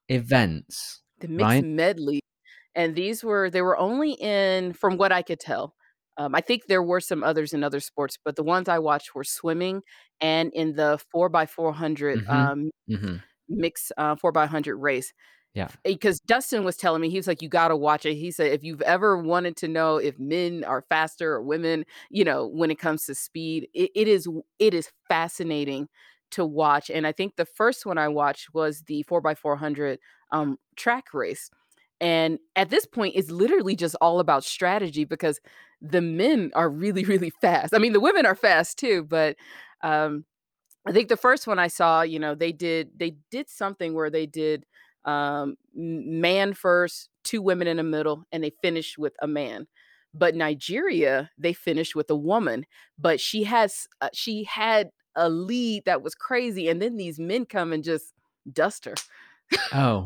events, 0.09 1.01
The 1.19 1.27
mixed 1.27 1.43
right? 1.43 1.63
medley, 1.63 2.19
and 2.75 2.95
these 2.95 3.23
were 3.23 3.49
they 3.49 3.61
were 3.61 3.77
only 3.77 4.13
in 4.13 4.73
from 4.73 4.97
what 4.97 5.11
I 5.11 5.21
could 5.23 5.39
tell, 5.39 5.75
um, 6.17 6.35
I 6.35 6.41
think 6.41 6.65
there 6.67 6.83
were 6.83 7.01
some 7.01 7.23
others 7.23 7.53
in 7.53 7.63
other 7.63 7.79
sports, 7.79 8.17
but 8.23 8.35
the 8.35 8.43
ones 8.43 8.69
I 8.69 8.79
watched 8.79 9.15
were 9.15 9.23
swimming 9.25 9.81
and 10.21 10.51
in 10.53 10.75
the 10.75 10.99
4 11.11 11.29
by 11.29 11.45
400, 11.45 12.21
Mhm. 12.21 12.33
um, 12.35 12.71
Mhm. 12.89 13.23
mix 13.49 13.91
uh, 13.97 14.15
4 14.15 14.31
by 14.31 14.45
100 14.45 14.77
race. 14.77 15.13
Yeah. 15.55 15.69
'cause 16.01 16.19
Dustin 16.19 16.63
was 16.63 16.77
telling 16.77 17.01
me, 17.01 17.09
he 17.09 17.17
was 17.17 17.27
like, 17.27 17.41
"You 17.41 17.49
gotta 17.49 17.75
watch 17.75 18.05
it." 18.05 18.15
He 18.15 18.31
said, 18.31 18.51
"If 18.51 18.63
you've 18.63 18.81
ever 18.81 19.17
wanted 19.17 19.55
to 19.57 19.67
know 19.67 19.97
if 19.97 20.19
men 20.19 20.63
are 20.63 20.81
faster 20.89 21.33
or 21.33 21.41
women, 21.43 21.85
you 22.09 22.23
know, 22.23 22.47
when 22.47 22.71
it 22.71 22.79
comes 22.79 23.05
to 23.05 23.15
speed, 23.15 23.69
it 23.73 23.91
it 23.95 24.07
is, 24.07 24.27
it 24.59 24.73
is 24.73 24.91
fascinating 25.07 25.87
to 26.31 26.45
watch." 26.45 26.89
And 26.89 27.05
I 27.07 27.11
think 27.11 27.35
the 27.35 27.45
first 27.45 27.85
one 27.85 27.97
I 27.97 28.07
watched 28.07 28.53
was 28.53 28.83
the 28.83 29.03
4x400, 29.03 29.99
um, 30.31 30.57
track 30.75 31.13
race. 31.13 31.49
And 32.01 32.39
at 32.55 32.69
this 32.69 32.85
point, 32.85 33.15
it's 33.15 33.31
literally 33.31 33.75
just 33.75 33.95
all 34.01 34.19
about 34.19 34.43
strategy 34.43 35.05
because 35.05 35.39
the 35.81 36.01
men 36.01 36.51
are 36.55 36.69
really, 36.69 37.05
really 37.05 37.29
fast. 37.29 37.73
I 37.73 37.77
mean, 37.79 37.93
the 37.93 37.99
women 38.01 38.25
are 38.25 38.35
fast 38.35 38.77
too, 38.79 39.03
but, 39.03 39.37
um, 39.83 40.25
I 40.87 40.91
think 40.93 41.09
the 41.09 41.17
first 41.17 41.47
one 41.47 41.59
I 41.59 41.67
saw, 41.69 42.01
you 42.03 42.19
know, 42.19 42.35
they 42.35 42.51
did 42.53 42.91
they 42.99 43.17
did 43.31 43.49
something 43.49 43.93
where 43.95 44.09
they 44.11 44.25
did, 44.27 44.65
um, 45.05 45.55
man 45.73 46.53
first, 46.53 47.09
2 47.23 47.41
women 47.41 47.67
in 47.67 47.77
the 47.77 47.83
middle, 47.83 48.25
and 48.31 48.43
they 48.43 48.51
finished 48.61 48.97
with 48.97 49.13
a 49.21 49.27
man. 49.27 49.67
But 50.13 50.35
Nigeria, 50.35 51.29
they 51.37 51.53
finished 51.53 51.95
with 51.95 52.09
a 52.09 52.15
woman, 52.15 52.65
but 52.97 53.19
she 53.19 53.43
has 53.43 53.87
uh, 54.01 54.09
she 54.13 54.43
had 54.45 54.89
a 55.15 55.29
lead 55.29 55.85
that 55.85 56.01
was 56.01 56.15
crazy, 56.15 56.69
and 56.69 56.81
then 56.81 56.97
these 56.97 57.19
men 57.19 57.45
come 57.45 57.73
and 57.73 57.83
just 57.83 58.13
dust 58.51 58.85
her. 58.85 58.95
Oh. 59.73 60.03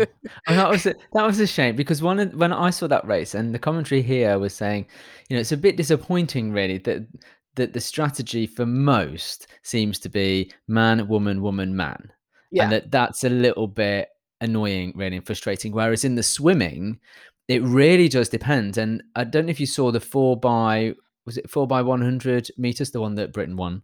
Oh, 0.47 0.55
that 0.55 0.69
was 0.69 0.85
a 0.85 0.95
that 1.13 1.25
was 1.25 1.39
a 1.39 1.47
shame 1.47 1.75
because 1.75 2.01
one 2.01 2.19
of 2.19 2.33
when 2.33 2.51
I 2.51 2.71
saw 2.71 2.87
that 2.87 3.05
race 3.07 3.33
and 3.35 3.53
the 3.55 3.59
commentary 3.59 4.01
here 4.01 4.37
was 4.37 4.53
saying, 4.53 4.85
you 5.29 5.35
know, 5.35 5.39
it's 5.41 5.51
a 5.53 5.57
bit 5.57 5.77
disappointing 5.77 6.51
really 6.51 6.77
that 6.79 7.07
that 7.55 7.73
the 7.73 7.79
strategy 7.79 8.45
for 8.47 8.65
most 8.65 9.47
seems 9.63 9.99
to 9.99 10.09
be 10.09 10.51
man, 10.67 11.07
woman, 11.07 11.41
woman, 11.41 11.75
man, 11.75 11.99
and 12.01 12.11
Yeah. 12.51 12.69
that 12.69 12.91
that's 12.91 13.23
a 13.23 13.29
little 13.29 13.67
bit 13.67 14.09
annoying 14.41 14.93
really 14.95 15.17
and 15.17 15.25
frustrating, 15.25 15.71
whereas 15.73 16.03
in 16.05 16.15
the 16.15 16.23
swimming, 16.23 16.99
it 17.47 17.61
really 17.63 18.07
does 18.09 18.29
depend, 18.29 18.77
and 18.77 19.01
I 19.15 19.23
don't 19.23 19.45
know 19.45 19.51
if 19.51 19.59
you 19.59 19.65
saw 19.65 19.91
the 19.91 19.99
4 19.99 20.37
by 20.39 20.93
was 21.25 21.37
it 21.37 21.49
4 21.49 21.67
by 21.67 21.81
100 21.81 22.49
meters, 22.57 22.91
the 22.91 23.01
one 23.01 23.15
that 23.15 23.33
Britain 23.33 23.55
won? 23.57 23.83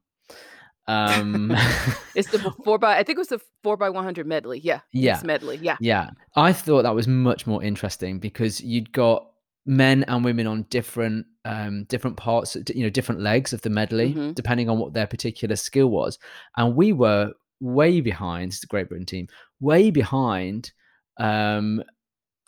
Um 0.88 1.52
It's 2.16 2.30
the 2.32 2.54
4 2.64 2.78
by 2.80 2.98
I 2.98 3.04
think 3.04 3.18
it 3.18 3.20
was 3.20 3.28
the 3.30 3.42
4 3.64 3.76
by 3.78 3.90
100 3.90 4.28
medley, 4.28 4.60
yeah, 4.60 4.82
Yeah. 4.94 5.20
medley, 5.26 5.58
yeah. 5.62 5.78
Yeah. 5.80 6.10
I 6.36 6.54
thought 6.54 6.84
that 6.84 6.96
was 6.96 7.08
much 7.08 7.48
more 7.48 7.64
interesting 7.64 8.20
because 8.20 8.62
you'd 8.62 8.92
got 8.92 9.28
men 9.66 10.04
and 10.08 10.24
women 10.24 10.46
on 10.46 10.62
different, 10.70 11.26
um, 11.44 11.86
different 11.86 12.18
parts, 12.18 12.56
you 12.70 12.84
know, 12.84 12.90
different 12.90 13.22
legs 13.22 13.52
of 13.52 13.62
the 13.64 13.70
medley, 13.72 14.14
Mhm. 14.14 14.36
depending 14.36 14.70
on 14.70 14.78
what 14.78 14.94
their 14.94 15.08
particular 15.08 15.56
skill 15.56 15.88
was, 15.90 16.20
and 16.56 16.76
we 16.76 16.94
were 16.94 17.34
way 17.62 18.00
behind- 18.00 18.52
the 18.62 18.68
Great 18.68 18.90
Britain 18.90 19.08
team- 19.08 19.28
way 19.60 19.92
behind, 19.92 20.72
um, 21.20 21.84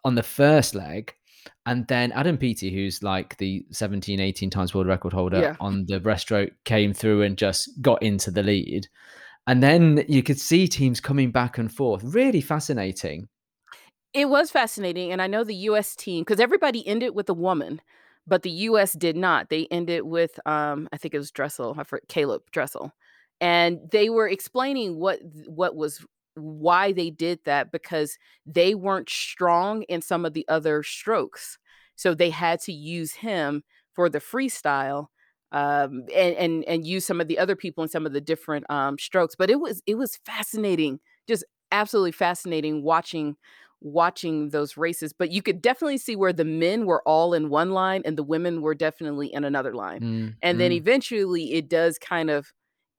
on 0.03 0.15
the 0.15 0.23
first 0.23 0.75
leg, 0.75 1.13
and 1.65 1.87
then 1.87 2.11
Adam 2.13 2.37
Peaty, 2.37 2.73
who's 2.73 3.03
like 3.03 3.37
the 3.37 3.65
17, 3.71 4.19
18 4.19 4.49
times 4.49 4.73
world 4.73 4.87
record 4.87 5.13
holder 5.13 5.41
Yeah. 5.41 5.55
on 5.59 5.85
the 5.87 5.99
breaststroke, 5.99 6.51
came 6.65 6.93
through 6.93 7.21
and 7.23 7.37
just 7.37 7.69
got 7.81 8.01
into 8.03 8.31
the 8.31 8.43
lead, 8.43 8.87
and 9.47 9.63
then 9.63 10.03
you 10.07 10.23
could 10.23 10.39
see 10.39 10.67
teams 10.67 10.99
coming 10.99 11.31
back 11.31 11.57
and 11.57 11.71
forth. 11.71 12.03
Really 12.03 12.41
fascinating. 12.41 13.27
It 14.13 14.29
was 14.29 14.49
fascinating, 14.51 15.11
and 15.11 15.21
I 15.21 15.27
know 15.27 15.43
the 15.43 15.55
US 15.55 15.95
team, 15.95 16.23
because 16.23 16.39
everybody 16.39 16.85
ended 16.87 17.13
with 17.15 17.29
a 17.29 17.33
woman, 17.33 17.81
but 18.25 18.43
the 18.43 18.51
US 18.51 18.93
did 18.93 19.15
not. 19.15 19.49
They 19.49 19.67
ended 19.71 20.03
with, 20.03 20.39
um, 20.45 20.87
I 20.91 20.97
think 20.97 21.13
it 21.13 21.19
was 21.19 21.31
Dressel, 21.31 21.75
I 21.77 21.83
for 21.83 22.01
Caeleb 22.09 22.41
Dressel, 22.51 22.91
and 23.39 23.79
they 23.91 24.09
were 24.09 24.27
explaining 24.27 24.97
what 24.99 25.19
what 25.45 25.75
was 25.75 26.05
why 26.37 26.91
they 26.93 27.09
did 27.09 27.39
that 27.45 27.71
because 27.71 28.17
they 28.45 28.75
weren't 28.75 29.09
strong 29.09 29.83
in 29.83 30.01
some 30.01 30.25
of 30.25 30.33
the 30.33 30.47
other 30.47 30.83
strokes, 30.83 31.57
so 31.95 32.13
they 32.13 32.29
had 32.29 32.59
to 32.61 32.73
use 32.73 33.13
him 33.13 33.63
for 33.93 34.09
the 34.09 34.19
freestyle, 34.19 35.07
um, 35.51 36.03
and 36.15 36.35
and 36.35 36.63
and 36.65 36.85
use 36.87 37.05
some 37.05 37.21
of 37.21 37.27
the 37.27 37.39
other 37.39 37.55
people 37.55 37.83
in 37.83 37.89
some 37.89 38.05
of 38.05 38.13
the 38.13 38.21
different, 38.21 38.69
um, 38.69 38.97
strokes, 38.99 39.35
but 39.35 39.49
it 39.49 39.59
was 39.59 39.81
it 39.87 39.95
was 39.95 40.17
fascinating, 40.25 40.99
just 41.27 41.43
absolutely 41.71 42.11
fascinating 42.13 42.83
watching 42.83 43.35
watching 43.81 44.49
those 44.49 44.75
races, 44.77 45.13
but 45.13 45.31
you 45.31 45.41
could 45.41 45.61
definitely 45.61 45.97
see 45.99 46.15
where 46.15 46.33
the 46.33 46.45
men 46.45 46.85
were 46.87 47.01
all 47.07 47.33
in 47.33 47.49
one 47.49 47.71
line 47.71 48.01
and 48.05 48.17
the 48.17 48.23
women 48.23 48.61
were 48.61 48.73
definitely 48.75 49.31
in 49.33 49.43
another 49.43 49.73
line, 49.75 50.01
Mm, 50.01 50.37
and 50.41 50.59
then 50.59 50.71
mm. 50.71 50.75
eventually 50.75 51.53
it 51.53 51.69
does 51.69 51.97
kind 51.99 52.29
of 52.29 52.51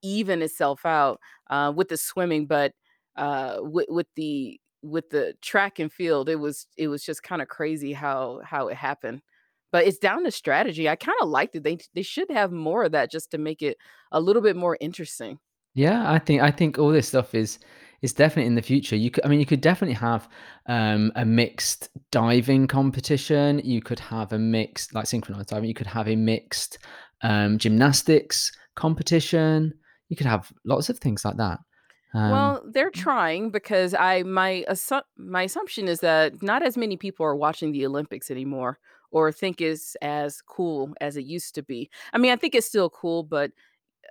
even 0.03 0.42
itself 0.42 0.87
out, 0.87 1.20
uh, 1.51 1.72
with 1.74 1.88
the 1.88 1.96
swimming, 1.96 2.46
but, 2.46 2.72
uh, 3.18 3.59
with 3.62 3.87
with 3.90 4.09
the 4.16 4.61
with 4.83 5.11
the 5.11 5.35
track 5.42 5.81
and 5.81 5.92
field, 5.92 6.28
it 6.31 6.37
was 6.37 6.66
it 6.78 6.88
was 6.88 7.04
just 7.04 7.22
kinda 7.24 7.46
crazy 7.46 7.92
how 7.94 8.40
how 8.44 8.68
it 8.68 8.76
happened, 8.76 9.22
but 9.72 9.87
it's 9.87 9.98
down 9.98 10.24
to 10.24 10.31
strategy. 10.33 10.88
I 10.88 10.96
kinda 10.96 11.24
liked 11.26 11.57
it. 11.57 11.64
They 11.64 11.78
they 11.94 12.02
should 12.02 12.31
have 12.33 12.52
more 12.52 12.85
of 12.85 12.92
that 12.92 13.11
just 13.12 13.31
to 13.33 13.38
make 13.38 13.62
it 13.62 13.78
a 14.12 14.20
little 14.20 14.42
bit 14.42 14.57
more 14.57 14.78
interesting. 14.81 15.40
Yeah, 15.74 16.11
I 16.11 16.18
think 16.18 16.42
I 16.42 16.50
think 16.50 16.78
all 16.78 16.90
this 16.90 17.09
stuff 17.09 17.35
is 17.35 17.59
is 18.02 18.12
definitely 18.12 18.46
in 18.46 18.54
the 18.54 18.62
future. 18.62 18.96
You 18.96 19.11
cou 19.11 19.20
I 19.24 19.28
mean, 19.28 19.40
you 19.40 19.46
could 19.46 19.61
definitely 19.61 19.94
have, 19.94 20.28
um, 20.66 21.11
a 21.16 21.24
mixed 21.24 21.88
diving 22.12 22.68
competition, 22.68 23.59
you 23.64 23.83
could 23.83 23.98
have 23.98 24.33
a 24.33 24.38
mixed 24.38 24.94
like, 24.94 25.07
synchronized 25.07 25.48
diving, 25.48 25.68
you 25.68 25.74
could 25.74 25.87
have 25.88 26.07
a 26.09 26.14
mixed, 26.16 26.78
um, 27.22 27.59
gymnastics 27.59 28.52
competition, 28.76 29.74
you 30.11 30.16
could 30.16 30.26
have 30.26 30.52
lots 30.64 30.88
of 30.88 30.98
things 30.98 31.24
like 31.24 31.37
that. 31.38 31.59
Um 32.14 32.31
Well, 32.31 32.62
they're 32.66 32.90
trying 32.90 33.51
because 33.51 33.94
I 33.94 34.23
my 34.25 34.64
assup 34.68 35.07
my 35.16 35.42
assumption 35.44 35.88
is 35.88 36.01
that 36.01 36.42
not 36.42 36.62
as 36.62 36.77
many 36.77 36.97
people 36.97 37.25
are 37.27 37.37
watching 37.37 37.73
the 37.73 37.87
Olympics 37.87 38.31
anymore 38.31 38.79
or 39.11 39.33
think 39.33 39.61
it's 39.61 39.94
as 40.03 40.42
cool 40.42 40.92
as 41.01 41.16
it 41.16 41.25
used 41.25 41.55
to 41.55 41.62
be. 41.62 41.90
I 42.12 42.18
mean, 42.18 42.33
I 42.33 42.37
think 42.37 42.55
it's 42.55 42.66
still 42.66 42.90
cool, 42.90 43.23
but, 43.23 43.53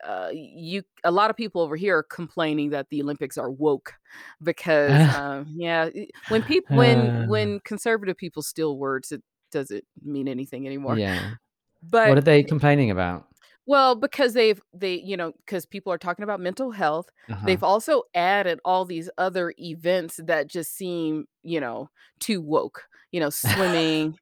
uh, 0.06 0.30
you 0.34 0.84
a 1.04 1.12
lotta 1.12 1.34
people 1.36 1.62
over 1.62 1.76
here 1.78 1.98
are 2.00 2.04
complaining 2.04 2.70
that 2.72 2.90
the 2.90 3.02
Olympics 3.02 3.38
are 3.38 3.52
woke 3.52 3.96
because, 4.44 5.06
um 5.14 5.48
yeah, 5.58 5.90
when 6.28 6.44
people 6.44 6.70
when 6.76 7.14
when 7.26 7.60
conservative 7.62 8.18
people 8.18 8.44
steal 8.44 8.78
words, 8.78 9.12
it 9.12 9.24
doesn't 9.52 9.86
mean 10.04 10.28
anything 10.28 10.68
anymore. 10.68 11.02
Yeah. 11.02 11.32
But 11.84 12.08
what 12.10 12.18
are 12.18 12.22
they 12.22 12.44
complaining 12.44 12.92
about? 12.92 13.28
Well, 13.68 13.96
because 13.96 14.34
they've 14.34 14.62
they 14.74 14.96
you 14.96 15.18
know 15.18 15.34
because 15.46 15.66
people 15.66 15.92
are 15.94 15.98
talking 16.00 16.24
about 16.24 16.40
mental 16.40 16.72
health, 16.72 17.10
Uh-huh. 17.30 17.48
they've 17.48 17.64
also 17.64 18.04
added 18.16 18.60
all 18.66 18.86
these 18.86 19.10
other 19.18 19.54
events 19.60 20.20
that 20.26 20.48
just 20.48 20.74
seem, 20.76 21.28
you 21.44 21.60
know, 21.60 21.90
too 22.20 22.42
woke, 22.42 22.86
you 23.12 23.20
know, 23.20 23.30
swimming, 23.30 24.18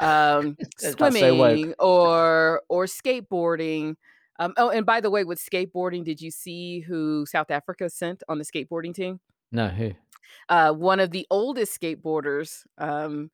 um, 0.00 0.58
That's 0.98 1.18
so 1.18 1.34
woke. 1.34 1.60
swimming 1.60 1.74
or 1.78 2.62
or 2.68 2.86
skateboarding, 2.86 3.96
um 4.40 4.54
oh, 4.56 4.70
and 4.70 4.84
by 4.86 5.00
the 5.00 5.10
way, 5.10 5.24
with 5.24 5.38
skateboarding, 5.38 6.04
did 6.04 6.20
you 6.20 6.30
see 6.32 6.80
who 6.80 7.24
South 7.26 7.50
Africa 7.52 7.88
sent 7.90 8.22
on 8.28 8.38
the 8.38 8.44
skateboarding 8.44 8.94
team? 8.94 9.20
No, 9.52 9.68
who? 9.68 9.94
Uh, 10.48 10.72
one 10.72 11.00
of 11.00 11.10
the 11.10 11.26
oldest 11.30 11.78
skateboarders, 11.80 12.66
um, 12.78 13.30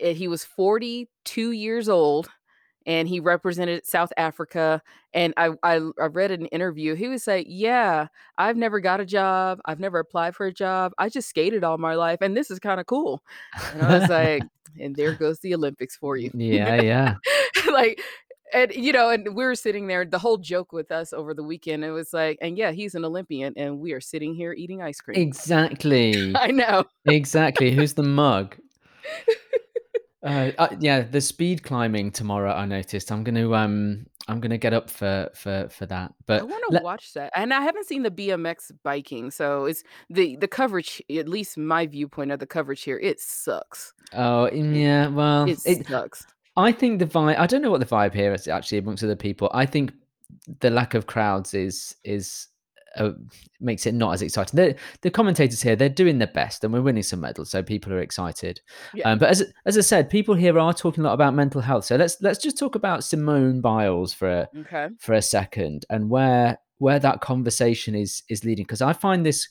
eh, 0.00 0.12
he 0.12 0.28
was 0.28 0.44
42 0.44 1.52
years 1.52 1.88
old, 1.88 2.28
and 2.86 3.08
he 3.08 3.20
represented 3.20 3.84
South 3.84 4.12
Africa, 4.16 4.80
and 5.12 5.34
I 5.36 5.50
I 5.62 5.80
I 6.00 6.06
read 6.06 6.30
an 6.30 6.46
interview, 6.46 6.94
he 6.94 7.08
was 7.08 7.26
like, 7.26 7.46
"Yeah, 7.48 8.08
I've 8.38 8.56
never 8.56 8.80
got 8.80 9.00
a 9.00 9.06
job, 9.06 9.60
I've 9.66 9.80
never 9.80 9.98
applied 9.98 10.34
for 10.34 10.46
a 10.46 10.52
job, 10.52 10.92
I 10.98 11.08
just 11.08 11.28
skated 11.28 11.64
all 11.64 11.78
my 11.78 11.94
life, 11.94 12.18
and 12.20 12.36
this 12.36 12.50
is 12.50 12.58
kinda 12.58 12.84
cool." 12.84 13.22
And 13.72 13.82
I 13.82 13.98
was 13.98 14.08
like, 14.08 14.44
"And 14.80 14.94
there 14.94 15.12
goes 15.14 15.40
the 15.40 15.54
Olympics 15.54 15.96
for 15.96 16.16
you." 16.16 16.30
Yeah, 16.34 16.76
yeah. 16.80 17.14
Like 17.70 18.00
and, 18.52 18.72
you 18.74 18.92
know, 18.92 19.10
and 19.10 19.34
we 19.34 19.44
were 19.44 19.54
sitting 19.54 19.86
there, 19.86 20.04
the 20.04 20.18
whole 20.18 20.38
joke 20.38 20.72
with 20.72 20.92
us 20.92 21.12
over 21.12 21.34
the 21.34 21.42
weekend, 21.42 21.84
it 21.84 21.90
was 21.90 22.12
like, 22.12 22.38
"And 22.40 22.56
yeah, 22.56 22.70
he's 22.70 22.94
an 22.94 23.04
Olympian, 23.04 23.52
and 23.56 23.80
we 23.80 23.92
are 23.92 24.00
sitting 24.00 24.34
here 24.34 24.52
eating 24.52 24.82
ice 24.82 25.00
cream." 25.00 25.20
Exactly. 25.20 26.32
I 26.36 26.48
know. 26.52 26.84
Exactly, 27.06 27.72
who's 27.72 27.94
the 27.94 28.02
mug? 28.04 28.56
Uh, 30.26 30.50
uh, 30.58 30.68
yeah, 30.80 31.02
the 31.02 31.20
speed 31.20 31.62
climbing 31.62 32.10
tomorrow, 32.10 32.52
I 32.52 32.66
noticed. 32.66 33.12
I'm 33.12 33.22
gonna, 33.22 33.52
um, 33.52 34.06
I'm 34.26 34.40
gonna 34.40 34.58
get 34.58 34.72
up 34.72 34.90
for 34.90 35.30
for 35.34 35.68
for 35.68 35.86
that, 35.86 36.12
But 36.26 36.40
I 36.40 36.44
wanna 36.44 36.66
le 36.70 36.82
watch 36.82 37.12
that, 37.12 37.32
and 37.36 37.54
I 37.54 37.60
haven't 37.60 37.86
seen 37.86 38.02
the 38.02 38.10
BMX 38.10 38.72
biking, 38.82 39.30
so 39.30 39.66
it's 39.66 39.84
the 40.10 40.36
the 40.36 40.48
coverage, 40.48 41.00
at 41.16 41.28
least 41.28 41.56
my 41.56 41.86
viewpoint 41.86 42.32
of 42.32 42.40
the 42.40 42.46
coverage 42.46 42.82
here, 42.82 42.98
it 42.98 43.20
sucks. 43.20 43.92
Oh, 44.14 44.50
yeah, 44.50 45.06
well, 45.08 45.48
it 45.48 45.60
it 45.64 45.86
sucks. 45.86 46.26
I 46.56 46.72
think 46.72 46.98
the 46.98 47.06
vibe. 47.06 47.38
I 47.38 47.46
don't 47.46 47.62
know 47.62 47.70
what 47.70 47.80
the 47.80 47.86
vibe 47.86 48.14
here 48.14 48.32
is 48.32 48.48
actually 48.48 48.78
amongst 48.78 49.04
other 49.04 49.14
people. 49.14 49.48
I 49.54 49.64
think 49.64 49.92
the 50.60 50.70
lack 50.70 50.94
of 50.94 51.06
crowds 51.06 51.54
is 51.54 51.94
is, 52.02 52.48
uh, 52.96 53.12
makes 53.60 53.86
it 53.86 53.94
not 53.94 54.12
as 54.14 54.22
exciting. 54.22 54.56
The 54.56 54.76
the 55.02 55.10
commentators 55.10 55.62
here, 55.62 55.76
they're 55.76 55.88
doing 55.88 56.18
their 56.18 56.28
best, 56.28 56.64
and 56.64 56.72
we're 56.72 56.82
winning 56.82 57.02
some 57.02 57.20
medals, 57.20 57.50
so 57.50 57.62
people 57.62 57.92
are 57.92 58.00
excited. 58.00 58.60
Yeah. 58.94 59.10
Um, 59.10 59.18
but 59.18 59.28
as 59.30 59.52
as 59.64 59.76
I 59.78 59.82
said, 59.82 60.10
people 60.10 60.34
here 60.34 60.58
are 60.58 60.72
talking 60.74 61.02
a 61.04 61.06
lot 61.06 61.14
about 61.14 61.34
mental 61.34 61.60
health, 61.60 61.84
so 61.84 61.96
let's 61.96 62.16
let's 62.20 62.38
just 62.42 62.58
talk 62.58 62.74
about 62.74 63.04
Simone 63.04 63.60
Biles 63.60 64.12
for 64.12 64.28
a 64.28 64.48
M'kay. 64.54 64.90
for 65.00 65.14
a 65.14 65.22
second 65.22 65.86
and 65.90 66.10
where 66.10 66.58
where 66.78 66.98
that 66.98 67.20
conversation 67.20 67.94
is 67.94 68.22
is 68.28 68.44
leading 68.44 68.64
because 68.64 68.82
I 68.82 68.92
find 68.92 69.24
this 69.24 69.48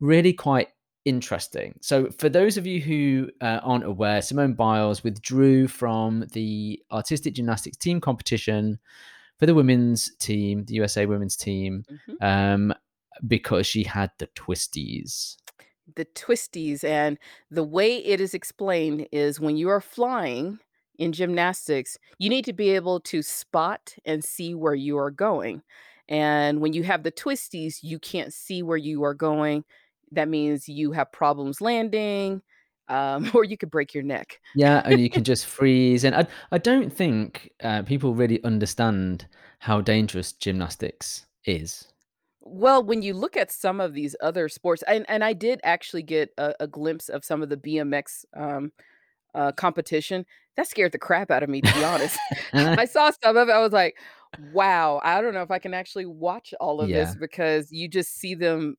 really 0.00 0.32
quite 0.32 0.68
interesting. 1.04 1.74
So, 1.82 2.08
for 2.18 2.28
those 2.28 2.56
of 2.56 2.66
you 2.66 2.80
who 2.80 3.28
uh, 3.40 3.60
aren't 3.62 3.84
aware, 3.84 4.22
Simone 4.22 4.54
Biles 4.54 5.04
withdrew 5.04 5.68
from 5.68 6.24
the 6.32 6.80
artistic 6.90 7.34
gymnastics 7.34 7.76
team 7.76 8.00
competition 8.00 8.78
for 9.38 9.46
the 9.46 9.54
women's 9.54 10.14
team, 10.16 10.64
the 10.64 10.74
USA 10.74 11.06
women's 11.06 11.36
team, 11.36 11.84
Mhm. 12.08 12.22
um, 12.22 12.74
because 13.26 13.66
she 13.66 13.84
had 13.84 14.10
the 14.18 14.26
twisties. 14.28 15.36
The 15.96 16.06
twisties, 16.06 16.82
and 16.82 17.18
the 17.50 17.62
way 17.62 17.96
it 17.96 18.20
is 18.20 18.34
explained 18.34 19.06
is 19.12 19.38
when 19.38 19.56
you 19.56 19.68
are 19.68 19.80
flying 19.80 20.58
in 20.98 21.12
gymnastics, 21.12 21.98
you 22.18 22.30
need 22.30 22.44
to 22.46 22.52
be 22.52 22.70
able 22.70 23.00
to 23.00 23.22
spot 23.22 23.94
and 24.04 24.24
see 24.24 24.54
where 24.54 24.74
you 24.74 24.96
are 24.98 25.10
going, 25.10 25.62
and 26.08 26.60
when 26.60 26.72
you 26.72 26.82
have 26.84 27.02
the 27.02 27.12
twisties, 27.12 27.78
you 27.82 27.98
can't 27.98 28.32
see 28.32 28.62
where 28.62 28.76
you 28.76 29.04
are 29.04 29.14
going. 29.14 29.64
That 30.12 30.28
means 30.28 30.68
you 30.68 30.92
have 30.92 31.12
problems 31.12 31.60
landing, 31.60 32.42
um, 32.88 33.30
or 33.34 33.44
you 33.44 33.56
could 33.56 33.70
break 33.70 33.94
your 33.94 34.04
neck. 34.04 34.40
Yeah, 34.54 34.82
and 34.84 35.00
you 35.00 35.10
can 35.10 35.24
just 35.32 35.46
freeze, 35.46 36.04
and 36.04 36.14
I 36.14 36.26
I 36.50 36.58
don't 36.58 36.92
think, 36.92 37.50
uh, 37.62 37.82
people 37.82 38.14
really 38.14 38.42
understand 38.42 39.26
how 39.58 39.80
dangerous 39.80 40.32
gymnastics 40.32 41.26
is. 41.44 41.88
Well, 42.46 42.84
when 42.84 43.00
you 43.02 43.14
look 43.14 43.36
at 43.38 43.50
some 43.50 43.80
of 43.80 43.94
these 43.94 44.14
other 44.20 44.48
sports 44.50 44.82
and 44.86 45.06
and 45.08 45.24
I 45.24 45.32
did 45.32 45.60
actually 45.64 46.02
get 46.02 46.30
a 46.38 46.54
a 46.60 46.66
glimpse 46.66 47.08
of 47.08 47.24
some 47.24 47.42
of 47.42 47.48
the 47.48 47.56
BMX, 47.56 48.24
um, 48.34 48.70
uh, 49.34 49.52
competition. 49.52 50.26
That 50.56 50.68
scared 50.68 50.92
the 50.92 50.98
crap 50.98 51.30
out 51.30 51.42
of 51.44 51.50
me, 51.50 51.62
to 51.62 51.72
be 51.72 51.84
honest. 51.84 52.20
I 52.76 52.86
saw 52.86 53.10
some 53.22 53.36
of 53.38 53.48
it, 53.48 53.52
I 53.52 53.60
was 53.60 53.72
like, 53.72 53.98
"Wow, 54.36 55.00
I 55.04 55.20
don't 55.22 55.34
know 55.34 55.42
if 55.42 55.50
I 55.52 55.58
can 55.60 55.74
actually 55.74 56.06
watch 56.06 56.54
all 56.60 56.80
of 56.82 56.92
Yeah. 56.92 56.94
this," 56.94 57.16
because 57.16 57.72
you 57.72 57.88
just 57.88 58.14
see 58.16 58.34
them 58.34 58.76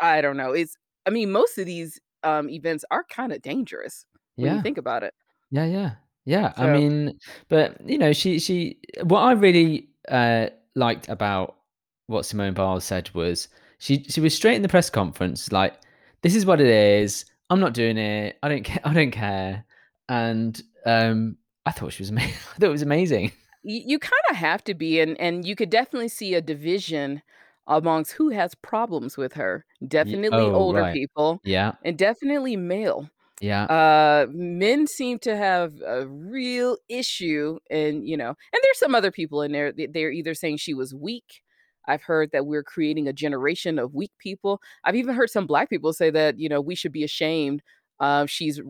I 0.00 0.20
don't 0.22 0.36
know, 0.38 0.52
it's 0.52 0.76
I 1.06 1.10
mean, 1.10 1.32
most 1.32 1.58
of 1.58 1.66
these, 1.66 2.00
um, 2.24 2.50
events 2.50 2.84
are 2.92 3.04
kinda 3.04 3.38
dangerous 3.40 4.06
when 4.40 4.52
you 4.52 4.58
Yeah. 4.58 4.62
think 4.62 4.78
about 4.78 5.02
it. 5.04 5.14
Yeah, 5.50 5.66
yeah. 5.66 5.96
Yeah, 6.26 6.54
I 6.56 6.66
So 6.66 6.68
mean 6.68 7.18
but, 7.48 7.80
you 7.88 7.98
know, 7.98 8.12
she 8.12 8.38
she 8.40 8.80
what 9.04 9.20
I 9.22 9.32
really, 9.32 9.90
uh, 10.08 10.50
liked 10.76 11.08
about 11.08 11.58
what 12.06 12.26
Simone 12.26 12.54
Biles 12.54 12.84
said 12.84 13.10
was 13.14 13.48
she 13.78 14.04
she 14.04 14.20
was 14.20 14.34
straight 14.34 14.56
in 14.56 14.62
the 14.62 14.68
press 14.68 14.90
conference, 14.90 15.52
like, 15.52 15.74
"This 16.22 16.34
is 16.34 16.46
what 16.46 16.60
it 16.60 16.66
is. 16.68 17.24
I'm 17.50 17.60
not 17.60 17.74
doing 17.74 17.98
it. 17.98 18.38
I 18.42 18.48
don't 18.48 18.64
care. 18.64 18.80
I 18.84 18.92
don't 18.94 19.10
care." 19.10 19.64
And, 20.08 20.60
um, 20.86 21.36
I 21.66 21.70
thought 21.70 21.92
she 21.92 22.02
was 22.02 22.10
ama 22.10 22.20
I 22.24 22.30
thought 22.30 22.66
it 22.66 22.68
was 22.68 22.82
amazing. 22.82 23.32
You 23.62 23.98
kinda 23.98 24.34
have 24.34 24.62
to 24.64 24.74
be, 24.74 25.00
and 25.00 25.18
and 25.20 25.46
you 25.46 25.56
could 25.56 25.70
definitely 25.70 26.08
see 26.08 26.34
a 26.34 26.42
division 26.42 27.22
amongst 27.66 28.12
who 28.12 28.28
has 28.28 28.54
problems 28.56 29.16
with 29.16 29.32
her. 29.34 29.64
Definitely 29.88 30.38
oh, 30.38 30.54
older 30.54 30.80
right. 30.82 30.92
people, 30.94 31.40
Yeah. 31.44 31.72
and 31.82 31.96
definitely 31.96 32.56
male. 32.56 33.08
Yeah. 33.40 33.64
Uh, 33.64 34.26
men 34.30 34.86
seem 34.86 35.18
to 35.20 35.36
have 35.36 35.72
a 35.84 36.06
real 36.06 36.76
issue 36.88 37.58
and, 37.70 38.06
you 38.08 38.16
know 38.16 38.28
and 38.28 38.60
there's 38.62 38.78
some 38.78 38.94
other 38.94 39.10
people 39.10 39.42
in 39.42 39.52
there, 39.52 39.72
they're 39.72 40.12
either 40.12 40.34
saying 40.34 40.58
she 40.58 40.74
was 40.74 40.94
weak. 40.94 41.42
I've 41.86 42.02
heard 42.02 42.30
that 42.32 42.46
we're 42.46 42.62
creating 42.62 43.08
a 43.08 43.12
generation 43.12 43.78
of 43.78 43.94
weak 43.94 44.12
people. 44.18 44.60
I've 44.84 44.96
even 44.96 45.14
heard 45.14 45.30
some 45.30 45.46
black 45.46 45.70
people 45.70 45.92
say 45.92 46.10
that, 46.10 46.38
you 46.38 46.48
know, 46.48 46.60
we 46.60 46.74
should 46.74 46.92
be 46.92 47.04
ashamed, 47.04 47.62
uh, 48.00 48.26
she's, 48.26 48.60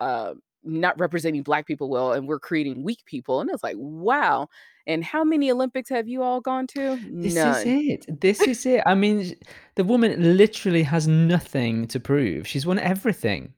uh, 0.00 0.34
not 0.64 0.98
representing 0.98 1.42
black 1.42 1.66
people 1.66 1.88
well, 1.88 2.12
and 2.12 2.28
we're 2.28 2.38
creating 2.38 2.84
weak 2.84 3.04
people, 3.04 3.40
and 3.40 3.50
it's 3.50 3.64
like, 3.64 3.74
"Wow." 3.78 4.48
And 4.86 5.04
how 5.04 5.24
many 5.24 5.50
Olympics 5.50 5.88
have 5.90 6.08
you 6.08 6.22
all 6.22 6.40
gone 6.40 6.66
to? 6.68 6.98
This 7.10 7.34
is 7.36 7.64
it. 7.66 8.20
This 8.20 8.40
is 8.42 8.64
it. 8.66 8.82
I 8.86 8.94
mean, 8.94 9.34
the 9.74 9.84
woman 9.84 10.36
literally 10.36 10.82
has 10.84 11.06
nothing 11.08 11.86
to 11.88 12.00
prove. 12.00 12.46
She's 12.46 12.66
won 12.66 12.78
everything. 12.78 13.54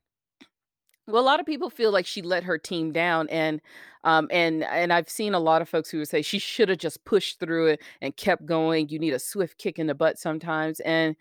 Well, 1.09 1.23
a 1.23 1.25
lot 1.25 1.38
of 1.38 1.45
people 1.47 1.69
feel 1.69 1.90
like 1.93 2.07
she 2.07 2.23
let 2.23 2.45
her 2.45 2.57
team 2.57 2.90
down, 2.90 3.29
and, 3.29 3.61
um, 4.05 4.27
and 4.31 4.64
and 4.64 4.90
I've 4.93 5.09
seen 5.11 5.35
a 5.35 5.38
lot 5.40 5.61
of 5.61 5.69
folks 5.69 5.90
who 5.90 5.99
would 5.99 6.09
say 6.09 6.23
she 6.23 6.38
shoulda 6.38 6.77
just 6.77 7.05
pushed 7.05 7.38
through 7.40 7.67
it 7.69 7.83
and 8.01 8.17
kept 8.17 8.47
going. 8.47 8.88
You 8.88 8.99
need 8.99 9.12
a 9.12 9.19
swift 9.19 9.59
kick 9.59 9.79
in 9.79 9.87
the 9.87 9.95
butt 9.95 10.19
sometimes, 10.19 10.81
and 10.81 11.14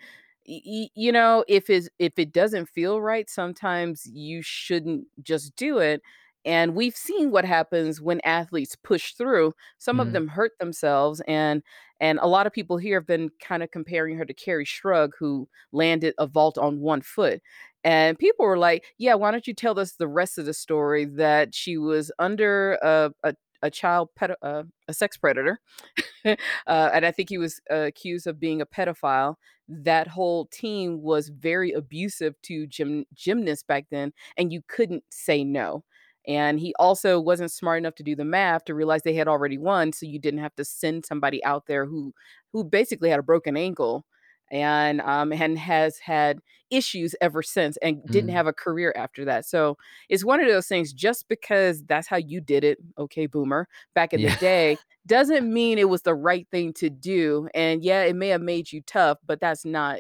y 0.48 0.62
y 0.66 0.88
you 0.96 1.12
know, 1.12 1.44
if 1.50 1.70
it's 1.70 1.90
if 2.00 2.18
it 2.18 2.32
doesn't 2.32 2.68
feel 2.70 3.02
right, 3.02 3.30
sometimes 3.30 4.06
you 4.06 4.42
shouldn't 4.42 5.08
just 5.22 5.54
do 5.58 5.80
it, 5.80 6.02
and 6.46 6.76
we've 6.76 6.96
seen 6.96 7.30
what 7.32 7.44
happens 7.46 8.00
when 8.02 8.22
athletes 8.22 8.78
push 8.78 9.14
through. 9.16 9.54
Some 9.80 10.00
of 10.00 10.12
Mm. 10.12 10.14
them 10.14 10.30
hurt 10.30 10.54
themselves, 10.60 11.22
and 11.28 11.62
and 12.00 12.20
a 12.20 12.28
lot 12.28 12.48
of 12.48 12.54
people 12.54 12.78
here 12.78 13.00
have 13.00 13.08
been 13.08 13.30
kinda 13.40 13.68
comparing 13.68 14.18
her 14.18 14.26
to 14.26 14.34
Kerri 14.34 14.66
Strug, 14.66 15.12
who 15.20 15.48
landed 15.74 16.14
a 16.18 16.28
vault 16.28 16.58
on 16.58 16.80
1 16.82 17.02
foot, 17.02 17.42
and 17.84 18.18
people 18.20 18.46
were 18.46 18.58
like, 18.58 18.86
"Yeah, 18.98 19.16
why 19.16 19.32
don't 19.32 19.48
you 19.48 19.54
tell 19.54 19.80
us 19.80 19.94
the 19.94 20.08
rest 20.08 20.38
of 20.38 20.46
the 20.46 20.54
story 20.54 21.06
that 21.06 21.54
she 21.56 21.78
was 21.78 22.12
under 22.20 22.74
a 22.82 23.12
a 23.24 23.36
a 23.64 23.70
child 23.72 24.10
pedo 24.20 24.36
uh, 24.42 24.64
a 24.88 24.94
sex 24.94 25.18
predator, 25.18 25.60
uh, 26.26 26.36
and 26.68 27.06
I 27.06 27.12
think 27.12 27.30
he 27.30 27.38
was 27.38 27.60
accused 27.70 28.28
of 28.28 28.40
being 28.40 28.62
a 28.62 28.66
pedophile. 28.66 29.36
That 29.68 30.08
whole 30.08 30.48
team 30.48 31.02
was 31.02 31.30
very 31.30 31.72
abusive 31.72 32.36
to 32.44 32.68
gym 32.68 33.06
gymnasts 33.14 33.64
back 33.64 33.86
then, 33.92 34.14
and 34.38 34.52
you 34.54 34.62
couldn't 34.68 35.04
say 35.10 35.44
no, 35.44 35.84
and 36.28 36.60
he 36.60 36.74
also 36.80 37.20
wasn't 37.20 37.52
smart 37.52 37.78
enough 37.80 37.96
to 37.96 38.04
do 38.04 38.16
the 38.16 38.26
math 38.26 38.66
to 38.66 38.76
realize 38.76 39.04
they 39.04 39.14
had 39.16 39.28
already 39.28 39.58
won, 39.58 39.94
so 39.94 40.06
you 40.06 40.20
didn't 40.20 40.40
have 40.42 40.56
to 40.56 40.66
send 40.66 41.06
somebody 41.06 41.44
out 41.46 41.66
there 41.68 41.86
who 41.86 42.14
who 42.54 42.64
basically 42.64 43.10
had 43.10 43.20
a 43.20 43.24
broken 43.24 43.58
ankle 43.58 44.06
and, 44.54 45.02
um, 45.02 45.34
and 45.34 45.60
has 45.60 45.98
had 46.00 46.40
issues 46.72 47.16
ever 47.22 47.44
since 47.44 47.78
and 47.78 48.02
didn't 48.08 48.30
Mm. 48.32 48.34
have 48.34 48.48
a 48.48 48.54
career 48.54 48.94
after 48.96 49.26
that." 49.26 49.46
So, 49.46 49.78
it's 50.10 50.24
one 50.26 50.40
of 50.40 50.48
those 50.48 50.68
things, 50.68 50.94
just 50.94 51.28
because 51.28 51.84
that's 51.84 52.08
how 52.08 52.18
you 52.18 52.40
did 52.42 52.64
it, 52.64 52.78
okay, 52.98 53.26
boomer, 53.28 53.68
back 53.96 54.14
in 54.14 54.22
the 54.22 54.32
day, 54.40 54.78
doesn't 55.08 55.52
mean 55.52 55.78
it 55.80 55.90
was 55.90 56.04
the 56.04 56.16
right 56.16 56.48
thing 56.52 56.72
to 56.74 56.90
do, 56.90 57.50
and 57.54 57.84
yeah, 57.84 58.04
it 58.04 58.16
may 58.16 58.30
have 58.30 58.42
made 58.42 58.72
you 58.72 58.82
tough, 58.84 59.18
but 59.28 59.42
that's 59.42 59.66
not 59.66 60.00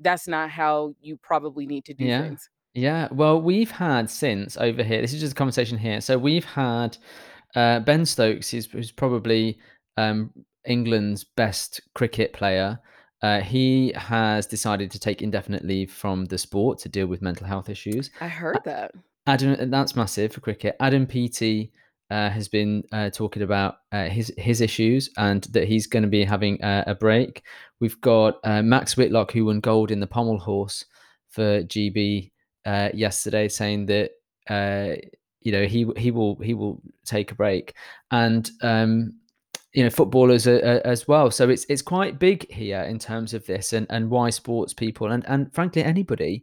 that's 0.00 0.28
not 0.28 0.48
how 0.50 0.94
you 1.00 1.16
probably 1.18 1.66
need 1.66 1.84
to 1.84 1.92
do 1.94 2.04
Yeah. 2.04 2.22
things. 2.22 2.48
Yeah. 2.74 3.08
Well, 3.10 3.42
we've 3.42 3.70
had 3.72 4.08
since 4.08 4.56
over 4.56 4.84
here 4.84 5.00
this 5.02 5.12
is 5.12 5.20
just 5.20 5.32
a 5.32 5.34
conversation 5.36 5.76
here. 5.78 6.00
So 6.00 6.16
we've 6.18 6.44
had, 6.44 6.96
uh, 7.56 7.80
Ben 7.80 8.06
Stokes, 8.06 8.48
he's 8.50 8.66
who's 8.66 8.92
probably, 8.92 9.58
um, 9.96 10.32
England's 10.66 11.24
best 11.24 11.80
cricket 11.96 12.32
player. 12.32 12.78
Uh, 13.22 13.40
he 13.40 13.92
has 13.96 14.46
decided 14.46 14.90
to 14.92 14.98
take 14.98 15.22
indefinite 15.22 15.64
leave 15.64 15.90
from 15.90 16.24
the 16.26 16.38
sport 16.38 16.78
to 16.78 16.88
deal 16.88 17.06
with 17.06 17.20
mental 17.22 17.46
health 17.46 17.68
issues. 17.68 18.10
I 18.20 18.28
heard 18.28 18.60
that. 18.64 18.92
Adam 19.26 19.70
that's 19.70 19.96
massive 19.96 20.32
for 20.32 20.40
cricket. 20.40 20.76
Adam 20.80 21.06
Peaty, 21.06 21.72
uh, 22.10 22.30
has 22.30 22.48
been, 22.48 22.82
uh, 22.92 23.10
talking 23.10 23.42
about, 23.42 23.78
uh, 23.92 24.08
his 24.08 24.32
his 24.38 24.60
issues 24.62 25.10
and 25.18 25.42
that 25.44 25.68
he's 25.68 25.86
gonna 25.86 26.06
be 26.06 26.24
having 26.24 26.58
a 26.62 26.84
a 26.86 26.94
break. 26.94 27.42
We've 27.80 28.00
got, 28.00 28.38
uh, 28.44 28.62
Max 28.62 28.96
Whitlock, 28.96 29.32
who 29.32 29.44
won 29.46 29.60
gold 29.60 29.90
in 29.90 30.00
the 30.00 30.06
pommel 30.06 30.38
horse 30.38 30.84
for 31.28 31.62
GB, 31.64 32.30
uh, 32.64 32.88
yesterday, 32.94 33.48
saying 33.48 33.86
that, 33.86 34.12
uh, 34.48 34.96
you 35.42 35.52
know, 35.52 35.66
he 35.66 35.86
he 35.98 36.10
will 36.10 36.36
he 36.36 36.54
will 36.54 36.80
take 37.04 37.30
a 37.32 37.34
break, 37.34 37.74
and, 38.10 38.50
um, 38.62 39.17
you 39.74 39.84
know, 39.84 39.90
footballers 39.90 40.46
as 40.46 41.06
well. 41.06 41.30
So 41.30 41.50
it's 41.50 41.66
it's 41.68 41.82
quite 41.82 42.18
big 42.18 42.50
here 42.50 42.80
in 42.82 42.98
terms 42.98 43.34
of 43.34 43.44
this 43.46 43.72
and 43.72 43.86
and 43.90 44.10
why 44.10 44.30
sports 44.30 44.72
people 44.74 45.12
and 45.12 45.24
and 45.28 45.52
frankly, 45.54 45.84
anybody 45.84 46.42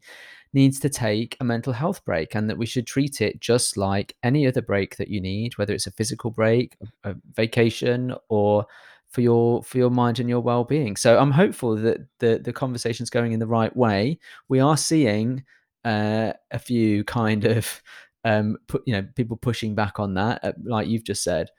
needs 0.53 0.79
to 0.79 0.89
take 0.89 1.35
a 1.39 1.43
mental 1.43 1.73
health 1.73 2.05
break, 2.05 2.35
and 2.35 2.49
that 2.49 2.57
we 2.57 2.65
should 2.65 2.87
treat 2.87 3.21
it 3.21 3.41
just 3.41 3.77
like 3.77 4.15
any 4.23 4.47
other 4.47 4.61
break 4.61 4.95
that 4.97 5.09
you 5.09 5.19
need, 5.19 5.57
whether 5.57 5.73
it's 5.73 5.87
a 5.87 5.91
physical 5.91 6.31
break, 6.31 6.77
a 7.03 7.15
vacation, 7.33 8.15
or 8.29 8.65
for 9.09 9.21
your 9.21 9.63
for 9.63 9.77
your 9.77 9.89
mind 9.89 10.19
and 10.19 10.29
your 10.29 10.39
well-being. 10.41 10.95
So 10.95 11.17
I'm 11.17 11.31
hopeful 11.31 11.75
that 11.77 11.97
the 12.19 12.39
the 12.43 12.53
conversation's 12.53 13.09
going 13.09 13.33
in 13.33 13.39
the 13.39 13.47
right 13.47 13.75
way. 13.75 14.19
We 14.49 14.59
are 14.59 14.77
seeing, 14.77 15.43
uh, 15.83 16.33
a 16.51 16.59
few 16.59 17.03
kind 17.03 17.45
of, 17.45 17.81
um, 18.23 18.57
pu 18.67 18.79
you 18.85 18.93
know, 18.93 19.07
people 19.15 19.37
pushing 19.37 19.75
back 19.75 19.99
on 19.99 20.13
that, 20.15 20.43
uh, 20.43 20.53
like 20.63 20.87
you've 20.87 21.03
just 21.03 21.23
said. 21.23 21.49